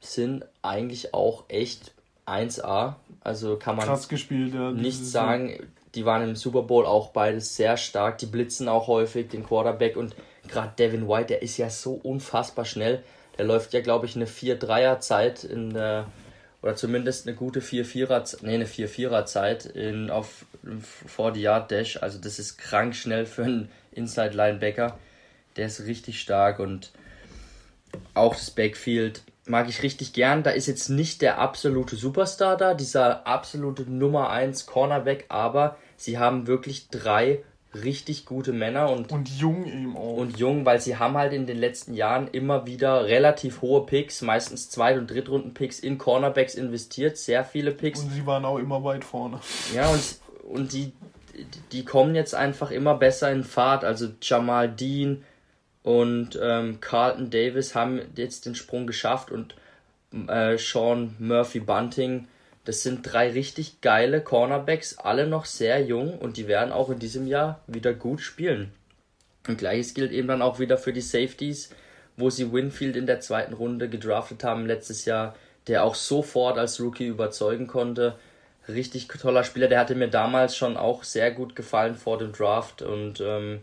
[0.00, 1.92] sind eigentlich auch echt
[2.26, 2.94] 1A.
[3.20, 4.70] Also kann man gespielt, ja.
[4.70, 5.66] nicht dieses sagen.
[5.94, 8.18] die waren im Super Bowl auch beides sehr stark.
[8.18, 10.14] Die blitzen auch häufig den Quarterback und
[10.48, 13.02] gerade Devin White, der ist ja so unfassbar schnell.
[13.36, 16.06] Der läuft ja, glaube ich, eine 4-3er-Zeit in der,
[16.62, 20.44] oder zumindest eine gute 4-4er, nee, eine 4-4er-Zeit in, auf
[21.16, 22.02] 40-Yard-Dash.
[22.02, 24.98] Also das ist krank schnell für einen Inside-Linebacker.
[25.56, 26.92] Der ist richtig stark und
[28.14, 30.42] auch das Backfield mag ich richtig gern.
[30.42, 36.18] Da ist jetzt nicht der absolute Superstar da, dieser absolute Nummer 1 Cornerback, aber sie
[36.18, 37.42] haben wirklich drei
[37.74, 40.16] richtig gute Männer und, und jung eben auch.
[40.16, 44.22] Und jung, weil sie haben halt in den letzten Jahren immer wieder relativ hohe Picks,
[44.22, 48.00] meistens Zweit- und Drittrunden-Picks in Cornerbacks investiert, sehr viele Picks.
[48.00, 49.40] Und sie waren auch immer weit vorne.
[49.74, 50.18] Ja, und,
[50.48, 50.92] und die,
[51.72, 53.84] die kommen jetzt einfach immer besser in Fahrt.
[53.84, 55.24] Also Jamal Dean,
[55.88, 59.54] und ähm, Carlton Davis haben jetzt den Sprung geschafft und
[60.28, 62.28] äh, Sean Murphy Bunting.
[62.66, 66.98] Das sind drei richtig geile Cornerbacks, alle noch sehr jung und die werden auch in
[66.98, 68.70] diesem Jahr wieder gut spielen.
[69.46, 71.70] Und gleiches gilt eben dann auch wieder für die Safeties,
[72.18, 75.34] wo sie Winfield in der zweiten Runde gedraftet haben letztes Jahr,
[75.68, 78.16] der auch sofort als Rookie überzeugen konnte.
[78.68, 82.82] Richtig toller Spieler, der hatte mir damals schon auch sehr gut gefallen vor dem Draft
[82.82, 83.60] und ähm,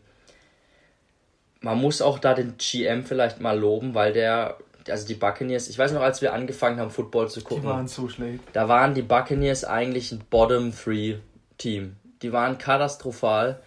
[1.65, 4.57] man muss auch da den GM vielleicht mal loben, weil der,
[4.87, 7.63] also die Buccaneers, ich weiß noch, als wir angefangen haben, Football zu gucken.
[7.63, 8.43] Die waren so schlecht.
[8.53, 11.17] Da waren die Buccaneers eigentlich ein Bottom Three
[11.57, 11.95] Team.
[12.21, 13.61] Die waren katastrophal.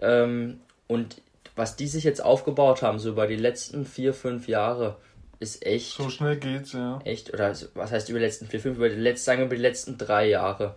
[0.00, 1.22] Ähm, und
[1.54, 4.96] was die sich jetzt aufgebaut haben, so über die letzten vier, fünf Jahre,
[5.42, 5.96] ist echt.
[5.96, 7.00] So schnell geht's, ja.
[7.04, 9.56] Echt, oder was heißt über die letzten vier, fünf, über die letzten, sagen wir über
[9.56, 10.76] die letzten drei Jahre,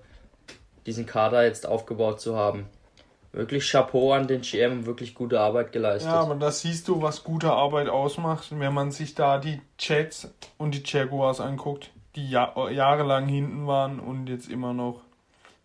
[0.86, 2.68] diesen Kader jetzt aufgebaut zu haben
[3.36, 6.12] wirklich Chapeau an den GM, wirklich gute Arbeit geleistet.
[6.12, 10.34] Ja, aber da siehst du, was gute Arbeit ausmacht, wenn man sich da die Jets
[10.58, 15.02] und die Jaguars anguckt, die Jahr jahrelang hinten waren und jetzt immer noch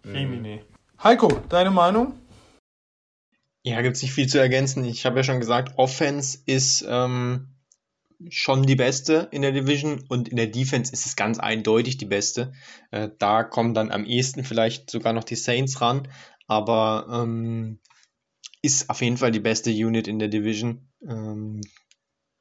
[0.04, 0.56] Remine.
[0.56, 0.60] Mhm.
[1.02, 2.14] Heiko, deine Meinung?
[3.62, 4.84] Ja, gibt es nicht viel zu ergänzen.
[4.84, 7.48] Ich habe ja schon gesagt, Offense ist ähm,
[8.28, 12.06] schon die beste in der Division und in der Defense ist es ganz eindeutig die
[12.06, 12.52] beste.
[12.90, 16.08] Äh, da kommen dann am ehesten vielleicht sogar noch die Saints ran,
[16.46, 17.78] aber ähm,
[18.62, 20.88] ist auf jeden Fall die beste Unit in der Division.
[21.06, 21.60] Ähm,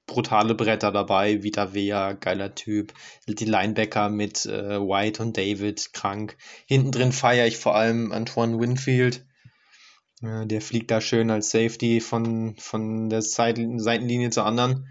[0.05, 2.93] brutale Bretter dabei, Vita Vea, geiler Typ.
[3.27, 6.35] Die Linebacker mit äh, White und David, krank.
[6.65, 9.25] Hinten drin feiere ich vor allem Antoine Winfield.
[10.21, 14.87] Äh, der fliegt da schön als Safety von, von der Seite, Seitenlinie zur anderen.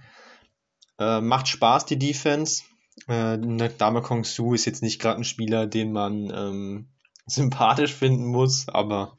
[0.98, 2.64] Äh, macht Spaß, die Defense.
[3.06, 3.38] Äh,
[3.78, 6.88] Dame Kong Su ist jetzt nicht gerade ein Spieler, den man ähm,
[7.26, 9.16] sympathisch finden muss, aber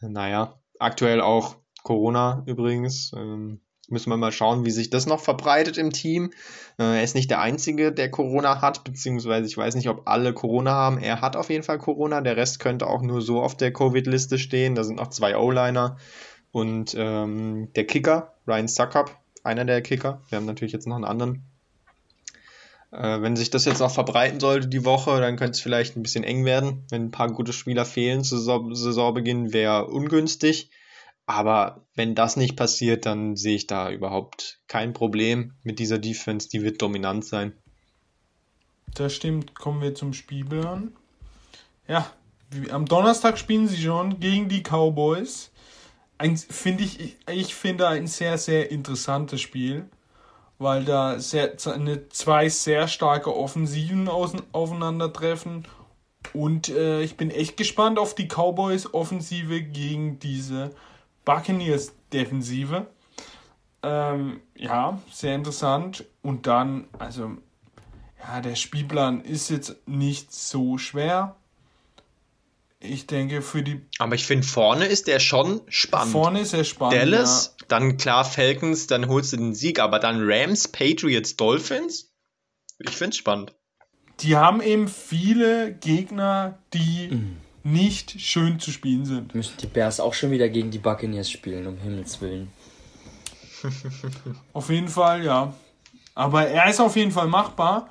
[0.00, 3.12] naja, aktuell auch Corona übrigens.
[3.16, 6.30] Ähm, müssen wir mal schauen, wie sich das noch verbreitet im Team.
[6.78, 10.32] Äh, er ist nicht der Einzige, der Corona hat, beziehungsweise ich weiß nicht, ob alle
[10.32, 10.98] Corona haben.
[10.98, 14.38] Er hat auf jeden Fall Corona, der Rest könnte auch nur so auf der Covid-Liste
[14.38, 14.74] stehen.
[14.74, 15.96] Da sind noch zwei O-Liner
[16.50, 20.20] und ähm, der Kicker, Ryan Suckup, einer der Kicker.
[20.28, 21.44] Wir haben natürlich jetzt noch einen anderen
[22.94, 26.02] äh, wenn sich das jetzt noch verbreiten sollte die Woche, dann könnte es vielleicht ein
[26.02, 26.84] bisschen eng werden.
[26.90, 30.70] Wenn ein paar gute Spieler fehlen zu Saisonbeginn, wäre ungünstig.
[31.26, 36.48] Aber wenn das nicht passiert, dann sehe ich da überhaupt kein Problem mit dieser Defense.
[36.48, 37.52] Die wird dominant sein.
[38.94, 39.54] Das stimmt.
[39.54, 40.92] Kommen wir zum Spielplan.
[41.88, 42.08] Ja,
[42.70, 45.50] am Donnerstag spielen sie schon gegen die Cowboys.
[46.50, 49.88] Finde ich, ich finde ein sehr, sehr interessantes Spiel
[50.58, 55.66] weil da sehr, eine, zwei sehr starke Offensiven aufeinandertreffen.
[56.32, 60.70] Und äh, ich bin echt gespannt auf die Cowboys Offensive gegen diese
[61.24, 62.86] Buccaneers Defensive.
[63.82, 66.04] Ähm, ja, sehr interessant.
[66.22, 67.32] Und dann, also,
[68.18, 71.36] ja, der Spielplan ist jetzt nicht so schwer.
[72.84, 73.80] Ich denke für die.
[73.98, 76.12] Aber ich finde, vorne ist der schon spannend.
[76.12, 76.96] Vorne ist er spannend.
[76.96, 77.66] Dallas, ja.
[77.68, 82.12] dann klar Falcons, dann holst du den Sieg, aber dann Rams, Patriots, Dolphins.
[82.78, 83.54] Ich finde es spannend.
[84.20, 87.36] Die haben eben viele Gegner, die mhm.
[87.62, 89.34] nicht schön zu spielen sind.
[89.34, 92.52] Müssen die Bears auch schon wieder gegen die Buccaneers spielen, um Himmels Willen.
[94.52, 95.54] auf jeden Fall, ja.
[96.14, 97.88] Aber er ist auf jeden Fall machbar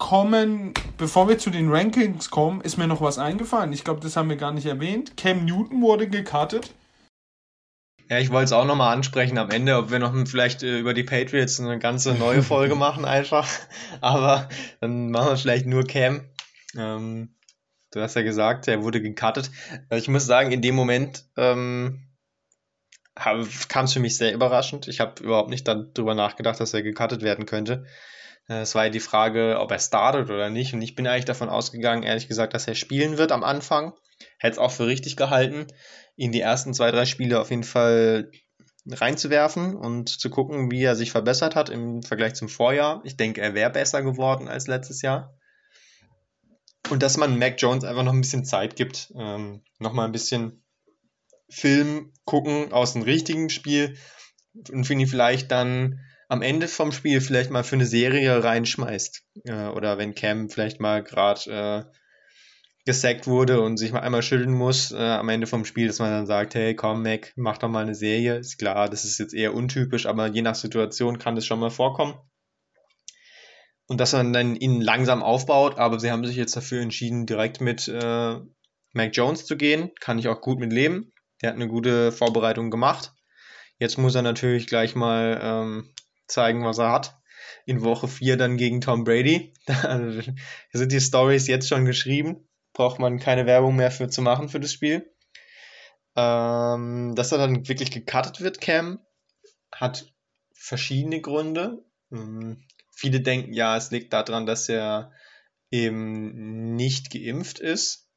[0.00, 3.72] kommen, bevor wir zu den Rankings kommen, ist mir noch was eingefallen.
[3.72, 5.16] Ich glaube, das haben wir gar nicht erwähnt.
[5.16, 6.74] Cam Newton wurde gekartet.
[8.08, 10.94] Ja, ich wollte es auch nochmal ansprechen am Ende, ob wir noch vielleicht äh, über
[10.94, 13.46] die Patriots eine ganze neue Folge machen einfach.
[14.00, 14.48] Aber
[14.80, 16.22] dann machen wir vielleicht nur Cam.
[16.76, 17.36] Ähm,
[17.92, 19.50] du hast ja gesagt, er wurde gekartet.
[19.92, 22.06] Ich muss sagen, in dem Moment ähm,
[23.14, 24.88] kam es für mich sehr überraschend.
[24.88, 27.84] Ich habe überhaupt nicht darüber nachgedacht, dass er gekartet werden könnte.
[28.50, 30.74] Äh, es war ja die Frage, ob er startet oder nicht.
[30.74, 33.94] Und ich bin eigentlich davon ausgegangen, ehrlich gesagt, dass er spielen wird am Anfang.
[34.38, 35.66] Hätte es auch für richtig gehalten,
[36.16, 38.30] ihn die ersten zwei, drei Spiele auf jeden Fall
[38.86, 43.02] reinzuwerfen und zu gucken, wie er sich verbessert hat im Vergleich zum Vorjahr.
[43.04, 45.38] Ich denke, er wäre besser geworden als letztes Jahr.
[46.90, 50.64] Und dass man Mac Jones einfach noch ein bisschen Zeit gibt, ähm, nochmal ein bisschen
[51.48, 53.96] Film gucken aus dem richtigen Spiel
[54.70, 56.00] und ihn vielleicht dann
[56.30, 59.24] am Ende vom Spiel vielleicht mal für eine Serie reinschmeißt.
[59.44, 61.96] Äh, oder wenn Cam vielleicht mal gerade äh,
[62.86, 66.12] gesackt wurde und sich mal einmal schütteln muss äh, am Ende vom Spiel, dass man
[66.12, 68.36] dann sagt, hey, komm, Mac, mach doch mal eine Serie.
[68.36, 71.70] Ist klar, das ist jetzt eher untypisch, aber je nach Situation kann das schon mal
[71.70, 72.14] vorkommen.
[73.88, 77.60] Und dass man dann ihn langsam aufbaut, aber sie haben sich jetzt dafür entschieden, direkt
[77.60, 78.36] mit äh,
[78.92, 79.90] Mac Jones zu gehen.
[79.98, 81.12] Kann ich auch gut mit leben.
[81.42, 83.12] Der hat eine gute Vorbereitung gemacht.
[83.80, 85.90] Jetzt muss er natürlich gleich mal ähm,
[86.30, 87.16] zeigen, was er hat.
[87.66, 89.52] In Woche 4 dann gegen Tom Brady.
[89.66, 89.98] Da
[90.72, 92.48] sind die Stories jetzt schon geschrieben.
[92.72, 95.12] Braucht man keine Werbung mehr für zu machen für das Spiel.
[96.16, 99.00] Ähm, dass er dann wirklich gecuttet wird, Cam,
[99.72, 100.12] hat
[100.52, 101.84] verschiedene Gründe.
[102.12, 105.12] Ähm, viele denken, ja, es liegt daran, dass er
[105.70, 108.08] eben nicht geimpft ist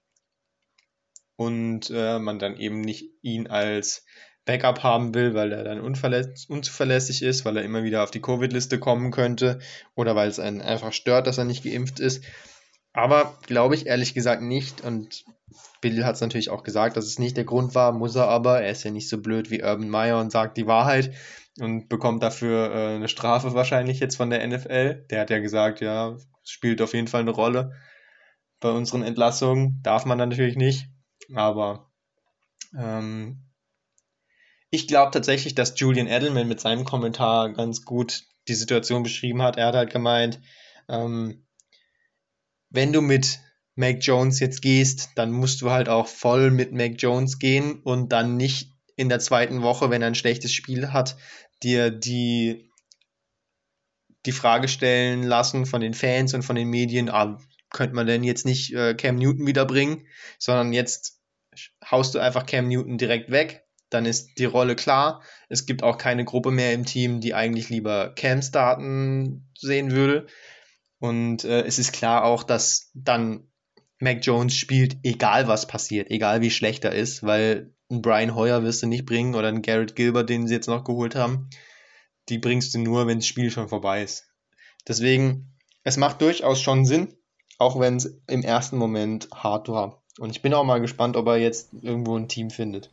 [1.35, 4.05] und äh, man dann eben nicht ihn als
[4.45, 8.77] Backup haben will, weil er dann unzuverlässig ist, weil er immer wieder auf die Covid-Liste
[8.79, 9.59] kommen könnte
[9.95, 12.23] oder weil es einen einfach stört, dass er nicht geimpft ist.
[12.91, 14.81] Aber glaube ich ehrlich gesagt nicht.
[14.81, 15.23] Und
[15.81, 18.61] Bill hat es natürlich auch gesagt, dass es nicht der Grund war, muss er aber.
[18.61, 21.13] Er ist ja nicht so blöd wie Urban Meyer und sagt die Wahrheit
[21.59, 25.05] und bekommt dafür äh, eine Strafe wahrscheinlich jetzt von der NFL.
[25.09, 27.73] Der hat ja gesagt, ja, spielt auf jeden Fall eine Rolle
[28.59, 29.79] bei unseren Entlassungen.
[29.83, 30.87] Darf man dann natürlich nicht.
[31.33, 31.91] Aber
[32.77, 33.43] ähm,
[34.73, 39.55] ich glaube tatsächlich, dass Julian Edelman mit seinem Kommentar ganz gut die Situation beschrieben hat.
[39.55, 40.39] Er hat halt gemeint,
[40.89, 41.45] ähm,
[42.71, 43.39] wenn du mit
[43.75, 48.11] Mac Jones jetzt gehst, dann musst du halt auch voll mit Mac Jones gehen und
[48.11, 51.17] dann nicht in der zweiten Woche, wenn er ein schlechtes Spiel hat,
[51.61, 52.71] dir die,
[54.25, 57.39] die Frage stellen lassen von den Fans und von den Medien, ah,
[57.69, 60.07] könnte man denn jetzt nicht äh, Cam Newton wiederbringen,
[60.39, 61.21] sondern jetzt
[61.85, 63.62] haust du einfach Cam Newton direkt weg
[63.93, 65.21] dann ist die Rolle klar.
[65.49, 70.27] Es gibt auch keine Gruppe mehr im Team, die eigentlich lieber Cam starten sehen würde.
[70.99, 73.47] Und äh, es ist klar auch, dass dann
[73.99, 78.63] Mac Jones spielt, egal was passiert, egal wie schlecht er ist, weil ein Brian Hoyer
[78.63, 81.49] wirst du nicht bringen oder ein Garrett Gilbert, den sie jetzt noch geholt haben.
[82.29, 84.25] Die bringst du nur, wenn das Spiel schon vorbei ist.
[84.87, 85.53] Deswegen,
[85.83, 87.13] es macht durchaus schon Sinn,
[87.57, 90.03] auch wenn es im ersten Moment hart war.
[90.19, 92.89] Und ich bin auch mal gespannt, ob er jetzt irgendwo ein Team findet.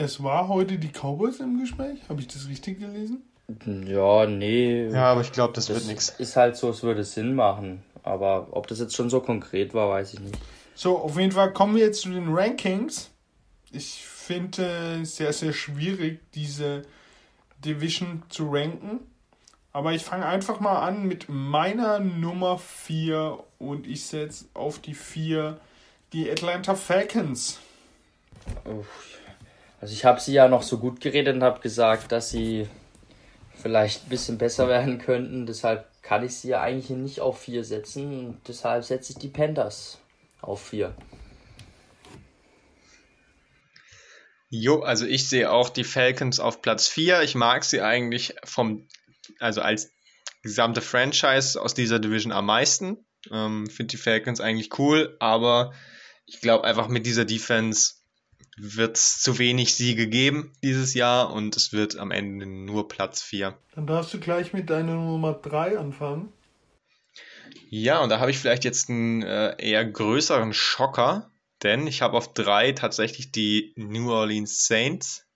[0.00, 1.98] Es war heute die Cowboys im Gespräch.
[2.08, 3.20] Habe ich das richtig gelesen?
[3.66, 4.86] Ja, nee.
[4.90, 6.10] Ja, aber ich glaube, das, das, wird nichts.
[6.10, 7.82] Ist halt so, es würde Sinn machen.
[8.04, 10.38] Aber ob das jetzt schon so konkret war, weiß ich nicht.
[10.76, 13.10] So, auf jeden Fall kommen wir jetzt zu den Rankings.
[13.72, 16.82] Ich finde es sehr, sehr schwierig, diese
[17.64, 19.00] Division zu ranken.
[19.72, 24.94] Aber ich fange einfach mal an mit meiner Nummer 4 und ich setze auf die
[24.94, 25.58] 4
[26.12, 27.58] die Atlanta Falcons.
[28.64, 29.17] Uff,
[29.80, 32.68] also ich habe sie ja noch so gut geredet und habe gesagt, dass sie
[33.54, 35.46] vielleicht ein bisschen besser werden könnten.
[35.46, 38.26] Deshalb kann ich sie ja eigentlich nicht auf 4 setzen.
[38.26, 39.98] Und deshalb setze ich die Panthers
[40.40, 40.94] auf 4.
[44.50, 47.22] Jo, also ich sehe auch die Falcons auf Platz 4.
[47.22, 48.88] Ich mag sie eigentlich vom,
[49.38, 49.92] also als
[50.42, 53.04] gesamte Franchise aus dieser Division am meisten.
[53.30, 55.74] Ähm, Finde die Falcons eigentlich cool, aber
[56.24, 57.94] ich glaube einfach mit dieser Defense
[58.60, 63.22] wird es zu wenig Siege geben dieses Jahr und es wird am Ende nur Platz
[63.22, 63.56] 4.
[63.74, 66.32] Dann darfst du gleich mit deiner Nummer 3 anfangen.
[67.70, 71.30] Ja, und da habe ich vielleicht jetzt einen äh, eher größeren Schocker,
[71.62, 75.26] denn ich habe auf 3 tatsächlich die New Orleans Saints.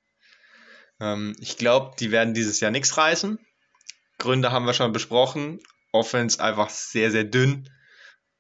[1.01, 3.39] Ähm, ich glaube, die werden dieses Jahr nichts reißen.
[4.19, 5.61] Gründe haben wir schon besprochen.
[5.93, 7.69] Offense einfach sehr, sehr dünn.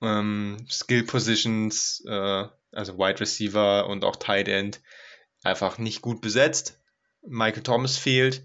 [0.01, 4.81] Ähm, Skill Positions äh, also Wide Receiver und auch Tight End,
[5.43, 6.81] einfach nicht gut besetzt.
[7.23, 8.45] Michael Thomas fehlt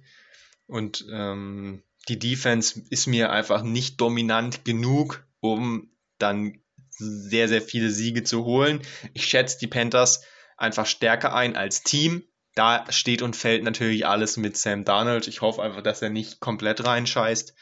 [0.67, 7.89] und ähm, die Defense ist mir einfach nicht dominant genug, um dann sehr, sehr viele
[7.89, 8.81] Siege zu holen.
[9.13, 10.23] Ich schätze die Panthers
[10.55, 12.23] einfach stärker ein als Team.
[12.55, 15.27] Da steht und fällt natürlich alles mit Sam Darnold.
[15.27, 17.53] Ich hoffe einfach, dass er nicht komplett reinscheißt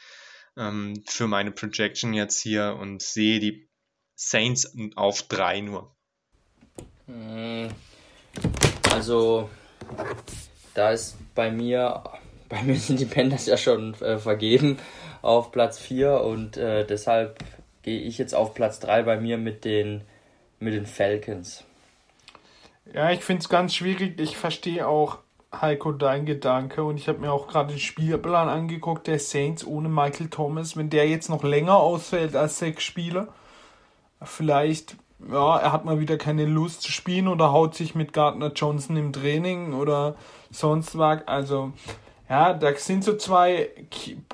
[0.56, 3.68] ähm, für meine Projection jetzt hier und sehe die
[4.14, 5.95] Saints auf drei nur.
[7.06, 7.68] Hm.
[8.92, 9.48] Also,
[10.74, 12.02] da ist bei mir,
[12.48, 14.78] bei mir sind die Panthers ja schon äh, vergeben.
[15.22, 17.38] auf Platz 4 und äh, deshalb
[17.82, 20.02] gehe ich jetzt auf Platz 3 bei mir mit den,
[20.60, 21.64] mit den Falcons.
[22.92, 24.20] Ja, ich finde es ganz schwierig.
[24.20, 25.18] Ich verstehe auch,
[25.52, 29.88] Heiko, dein Gedanke und ich habe mir auch gerade den Spielplan angeguckt, der Saints ohne
[29.88, 30.76] Michael Thomas.
[30.76, 33.28] Wenn der jetzt noch länger ausfällt als sechs Spiele,
[34.22, 38.52] vielleicht, ja, er hat mal wieder keine Lust zu spielen oder haut sich mit Gardner
[38.52, 40.16] Johnson im Training oder
[40.50, 41.26] sonst was.
[41.26, 41.72] Also,
[42.28, 43.70] ja, da sind so zwei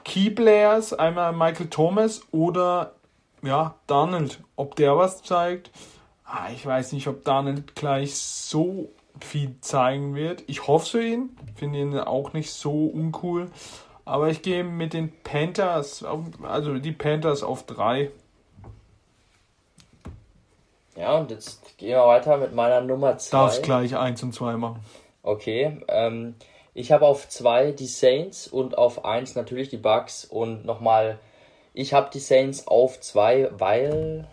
[0.05, 2.95] Key Players, einmal Michael Thomas oder
[3.43, 4.41] ja, Donald.
[4.57, 5.71] Ob der was zeigt,
[6.25, 8.91] ah, ich weiß nicht, ob Donald gleich so
[9.21, 10.43] viel zeigen wird.
[10.47, 13.51] Ich hoffe für ihn, finde ihn auch nicht so uncool.
[14.05, 16.05] Aber ich gehe mit den Panthers,
[16.43, 18.11] also die Panthers auf drei.
[20.97, 23.37] Ja, und jetzt gehen wir weiter mit meiner Nummer 2.
[23.37, 24.81] Darfst gleich 1 und 2 machen.
[25.23, 26.35] Okay, ähm,
[26.75, 31.19] ich habe auf 2 die Saints und auf 1 natürlich die Bucks und nochmal,
[31.75, 34.27] ich habe die Saints auf 2, weil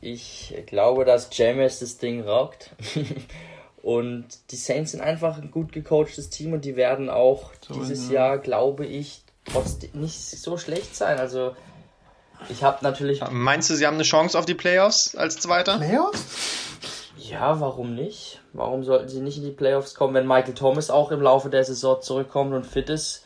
[0.00, 2.70] ich glaube, dass James das Ding rockt.
[3.82, 8.10] und die Saints sind einfach ein gut gecoachtes Team und die werden auch so dieses
[8.10, 11.18] Jahr, glaube ich, trotzdem nicht so schlecht sein.
[11.18, 11.54] Also
[12.48, 13.20] ich habe natürlich.
[13.30, 15.78] Meinst du, sie haben eine Chance auf die Playoffs als Zweiter?
[15.78, 16.24] Playoffs?
[17.16, 18.40] Ja, warum nicht?
[18.52, 21.64] Warum sollten sie nicht in die Playoffs kommen, wenn Michael Thomas auch im Laufe der
[21.64, 23.24] Saison zurückkommt und fit ist?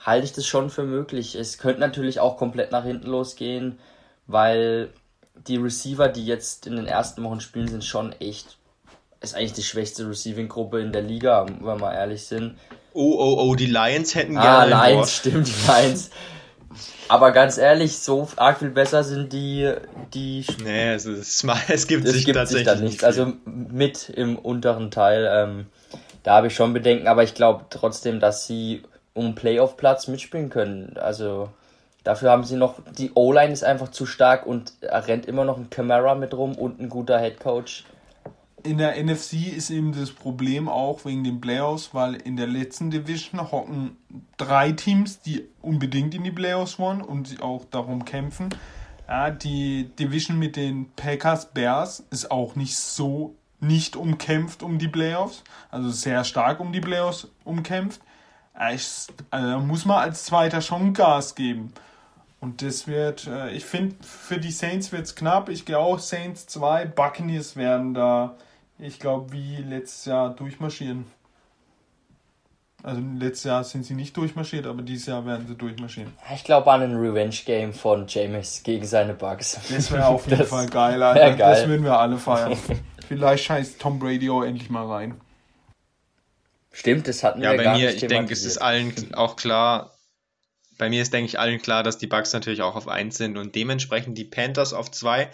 [0.00, 1.34] Halte ich das schon für möglich.
[1.34, 3.78] Es könnte natürlich auch komplett nach hinten losgehen,
[4.26, 4.90] weil
[5.46, 8.56] die Receiver, die jetzt in den ersten Wochen spielen, sind schon echt.
[9.20, 12.56] Ist eigentlich die schwächste Receiving-Gruppe in der Liga, wenn wir mal ehrlich sind.
[12.92, 14.76] Oh, oh, oh, die Lions hätten ah, gerne.
[14.76, 16.10] Ah, Lions, stimmt, die Lions.
[17.10, 19.68] Aber ganz ehrlich, so arg viel besser sind die.
[20.14, 23.04] die nee, es, ist, es gibt es sich gibt tatsächlich sich nichts.
[23.04, 25.66] Also mit im unteren Teil, ähm,
[26.22, 30.96] da habe ich schon Bedenken, aber ich glaube trotzdem, dass sie um Playoff-Platz mitspielen können.
[30.98, 31.50] Also
[32.04, 32.76] dafür haben sie noch.
[32.96, 36.80] Die O-Line ist einfach zu stark und rennt immer noch ein Camara mit rum und
[36.80, 37.86] ein guter Head Coach
[38.62, 42.90] in der NFC ist eben das Problem auch wegen den Playoffs, weil in der letzten
[42.90, 43.96] Division hocken
[44.36, 48.50] drei Teams, die unbedingt in die Playoffs wollen und auch darum kämpfen.
[49.08, 54.88] Ja, die Division mit den Packers Bears ist auch nicht so nicht umkämpft um die
[54.88, 58.00] Playoffs, also sehr stark um die Playoffs umkämpft.
[58.54, 61.72] Also da muss man als Zweiter schon Gas geben.
[62.40, 65.50] Und das wird, äh, ich finde, für die Saints wird es knapp.
[65.50, 66.86] Ich gehe auch Saints 2.
[66.86, 68.36] Buccaneers werden da
[68.80, 71.06] ich glaube, wie letztes Jahr durchmarschieren.
[72.82, 76.12] Also letztes Jahr sind sie nicht durchmarschiert, aber dieses Jahr werden sie durchmarschieren.
[76.34, 79.58] Ich glaube an ein Revenge-Game von James gegen seine Bugs.
[79.68, 81.36] Das wäre auf jeden das Fall geil, Alter.
[81.36, 81.54] Geil.
[81.54, 82.56] Das würden wir alle feiern.
[83.08, 85.20] Vielleicht scheißt Tom Brady auch endlich mal rein.
[86.72, 89.92] Stimmt, das hatten ja, wir bei mir, ich denke, es ist allen auch klar,
[90.78, 93.36] bei mir ist, denke ich, allen klar, dass die Bugs natürlich auch auf 1 sind
[93.36, 95.28] und dementsprechend die Panthers auf 2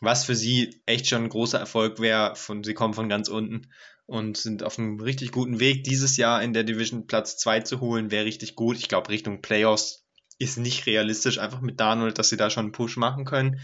[0.00, 2.34] was für sie echt schon ein großer Erfolg wäre.
[2.34, 3.68] Von, sie kommen von ganz unten
[4.06, 5.84] und sind auf einem richtig guten Weg.
[5.84, 8.76] Dieses Jahr in der Division Platz 2 zu holen, wäre richtig gut.
[8.76, 10.04] Ich glaube, Richtung Playoffs
[10.38, 13.60] ist nicht realistisch, einfach mit Darnold, dass sie da schon einen Push machen können.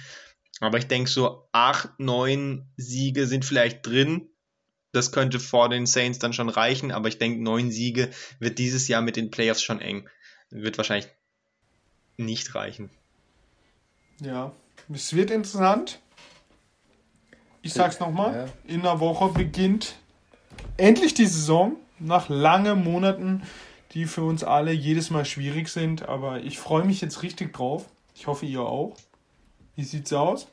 [0.60, 4.28] Aber ich denke, so 8, 9 Siege sind vielleicht drin.
[4.92, 8.88] Das könnte vor den Saints dann schon reichen, aber ich denke, 9 Siege wird dieses
[8.88, 10.08] Jahr mit den Playoffs schon eng.
[10.50, 11.08] Wird wahrscheinlich
[12.16, 12.90] nicht reichen.
[14.20, 14.54] Ja,
[14.92, 16.00] es wird interessant.
[17.66, 18.74] Ich sag's nochmal, ja.
[18.74, 19.97] in einer Woche beginnt
[20.76, 23.43] endlich die Saison, nach langen Monaten,
[23.93, 26.09] die für uns alle jedes Mal schwierig sind.
[26.09, 27.86] Aber ich freue mich jetzt richtig drauf.
[28.14, 28.97] Ich hoffe, ihr auch.
[29.74, 30.48] Wie sieht's aus?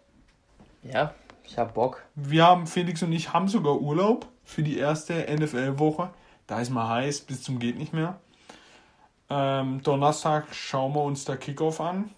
[0.83, 1.13] Ja,
[1.45, 2.03] ich hab Bock.
[2.15, 6.09] Wir haben, Felix und ich haben sogar Urlaub für die erste NFL-Woche.
[6.47, 8.19] Da ist mal heiß, bis zum geht nicht mehr.
[9.29, 12.09] Ähm, Donnerstag schauen wir uns da Kickoff an.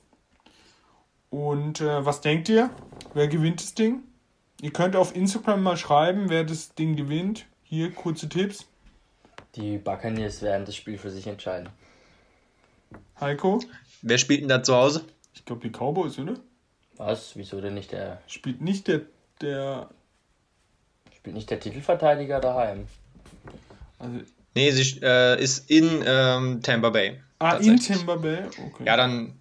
[1.30, 2.70] Und äh, was denkt ihr?
[3.14, 4.04] Wer gewinnt das Ding?
[4.62, 7.46] Ihr könnt auf Instagram mal schreiben, wer das Ding gewinnt.
[7.64, 8.66] Hier kurze Tipps.
[9.56, 11.70] Die Buccaneers werden das Spiel für sich entscheiden.
[13.20, 13.62] Heiko?
[14.02, 15.06] Wer spielt denn da zu Hause?
[15.34, 16.36] Ich glaube die Cowboys, oder?
[16.98, 17.36] Was?
[17.36, 18.22] Wieso denn nicht der.
[18.28, 19.02] Spielt nicht der.
[19.42, 19.90] der
[21.16, 22.88] spielt nicht der Titelverteidiger daheim.
[24.00, 24.20] Also,
[24.54, 27.20] nee, sie äh, ist in ähm, Tampa Bay.
[27.40, 28.46] Ah, in Tampa Bay?
[28.46, 28.86] Okay.
[28.86, 29.34] Ja, dann,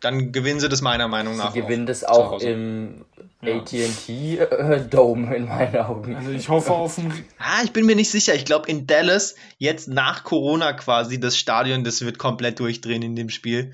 [0.00, 1.52] dann gewinnen sie das meiner Meinung nach.
[1.52, 3.04] Sie gewinnen das auch im
[3.42, 3.56] ja.
[3.56, 6.16] AT&T äh, Dome in meinen Augen.
[6.16, 7.12] Also ich hoffe auf ein...
[7.38, 8.34] Ah, ich bin mir nicht sicher.
[8.34, 13.16] Ich glaube in Dallas, jetzt nach Corona quasi, das Stadion, das wird komplett durchdrehen in
[13.16, 13.72] dem Spiel.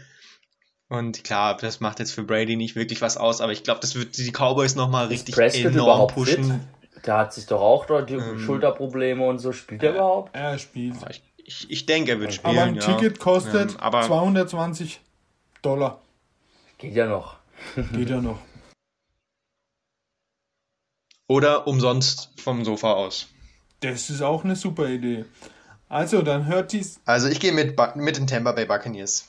[0.88, 3.94] Und klar, das macht jetzt für Brady nicht wirklich was aus, aber ich glaube, das
[3.94, 6.44] wird die Cowboys nochmal richtig Prescott enorm pushen.
[6.92, 7.06] Fit?
[7.06, 9.52] Der hat sich doch auch dort die ähm, Schulterprobleme und so.
[9.52, 10.36] Spielt er überhaupt?
[10.36, 10.96] Er spielt.
[11.38, 12.58] Ich, ich, denke, er wird spielen.
[12.58, 12.82] Aber ein ja.
[12.82, 15.00] Ticket kostet ähm, 220
[15.62, 16.00] Dollar.
[16.82, 17.36] Geht ja noch.
[17.92, 18.40] Geht ja noch.
[21.28, 23.28] Oder umsonst vom Sofa aus.
[23.78, 25.24] Das ist auch eine super Idee.
[25.88, 27.00] Also, dann hört dies.
[27.04, 29.28] Also ich gehe mit, mit den Tampa Bay Buccaneers.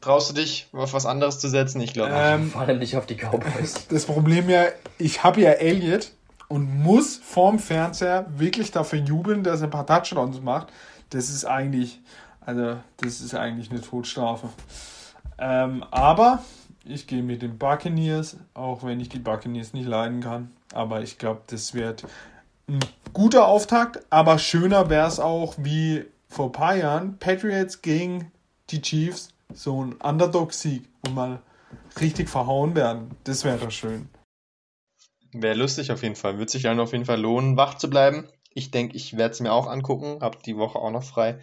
[0.00, 1.82] Traust du dich, auf was anderes zu setzen?
[1.82, 3.86] Ich glaube Ähm, Vor allem nicht auf die Cowboys.
[3.90, 6.12] Das Problem ja, ich habe ja Elliot
[6.48, 10.68] und muss vorm Fernseher wirklich dafür jubeln, dass er ein paar Touchdowns macht.
[11.10, 12.00] Das ist eigentlich,
[12.40, 14.48] also das ist eigentlich eine Todstrafe.
[15.38, 16.42] Ähm, aber
[16.90, 20.50] ich gehe mit den Buccaneers, auch wenn ich die Buccaneers nicht leiden kann.
[20.72, 22.04] Aber ich glaube, das wird
[22.68, 22.80] ein
[23.12, 24.00] guter Auftakt.
[24.10, 28.30] Aber schöner wäre es auch wie vor ein paar Jahren Patriots gegen
[28.70, 29.30] die Chiefs.
[29.52, 31.40] So ein Underdog-Sieg und mal
[32.00, 33.10] richtig verhauen werden.
[33.24, 34.08] Das wäre doch schön.
[35.32, 36.38] Wäre lustig auf jeden Fall.
[36.38, 38.28] Wird sich dann auf jeden Fall lohnen, wach zu bleiben.
[38.52, 40.18] Ich denke, ich werde es mir auch angucken.
[40.20, 41.38] Hab die Woche auch noch frei.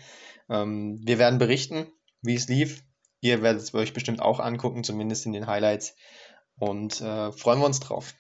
[0.50, 1.88] Ähm, wir werden berichten,
[2.22, 2.84] wie es lief.
[3.26, 5.96] Ihr werdet es euch bestimmt auch angucken, zumindest in den Highlights.
[6.60, 8.14] Und äh, freuen wir uns drauf.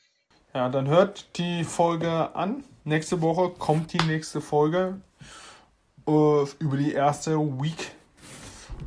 [0.55, 2.63] Ja, dann hört die Folge an.
[2.85, 4.99] Nächste Woche kommt die nächste Folge
[6.07, 7.91] äh, über die erste Week.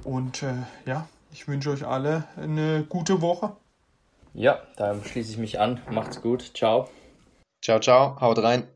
[0.02, 0.54] Und äh,
[0.86, 3.52] ja, ich wünsche euch alle eine gute Woche.
[4.34, 5.80] Ja, da schließe ich mich an.
[5.88, 6.50] Macht's gut.
[6.54, 6.88] Ciao.
[7.62, 8.20] Ciao, ciao.
[8.20, 8.66] Haut rein.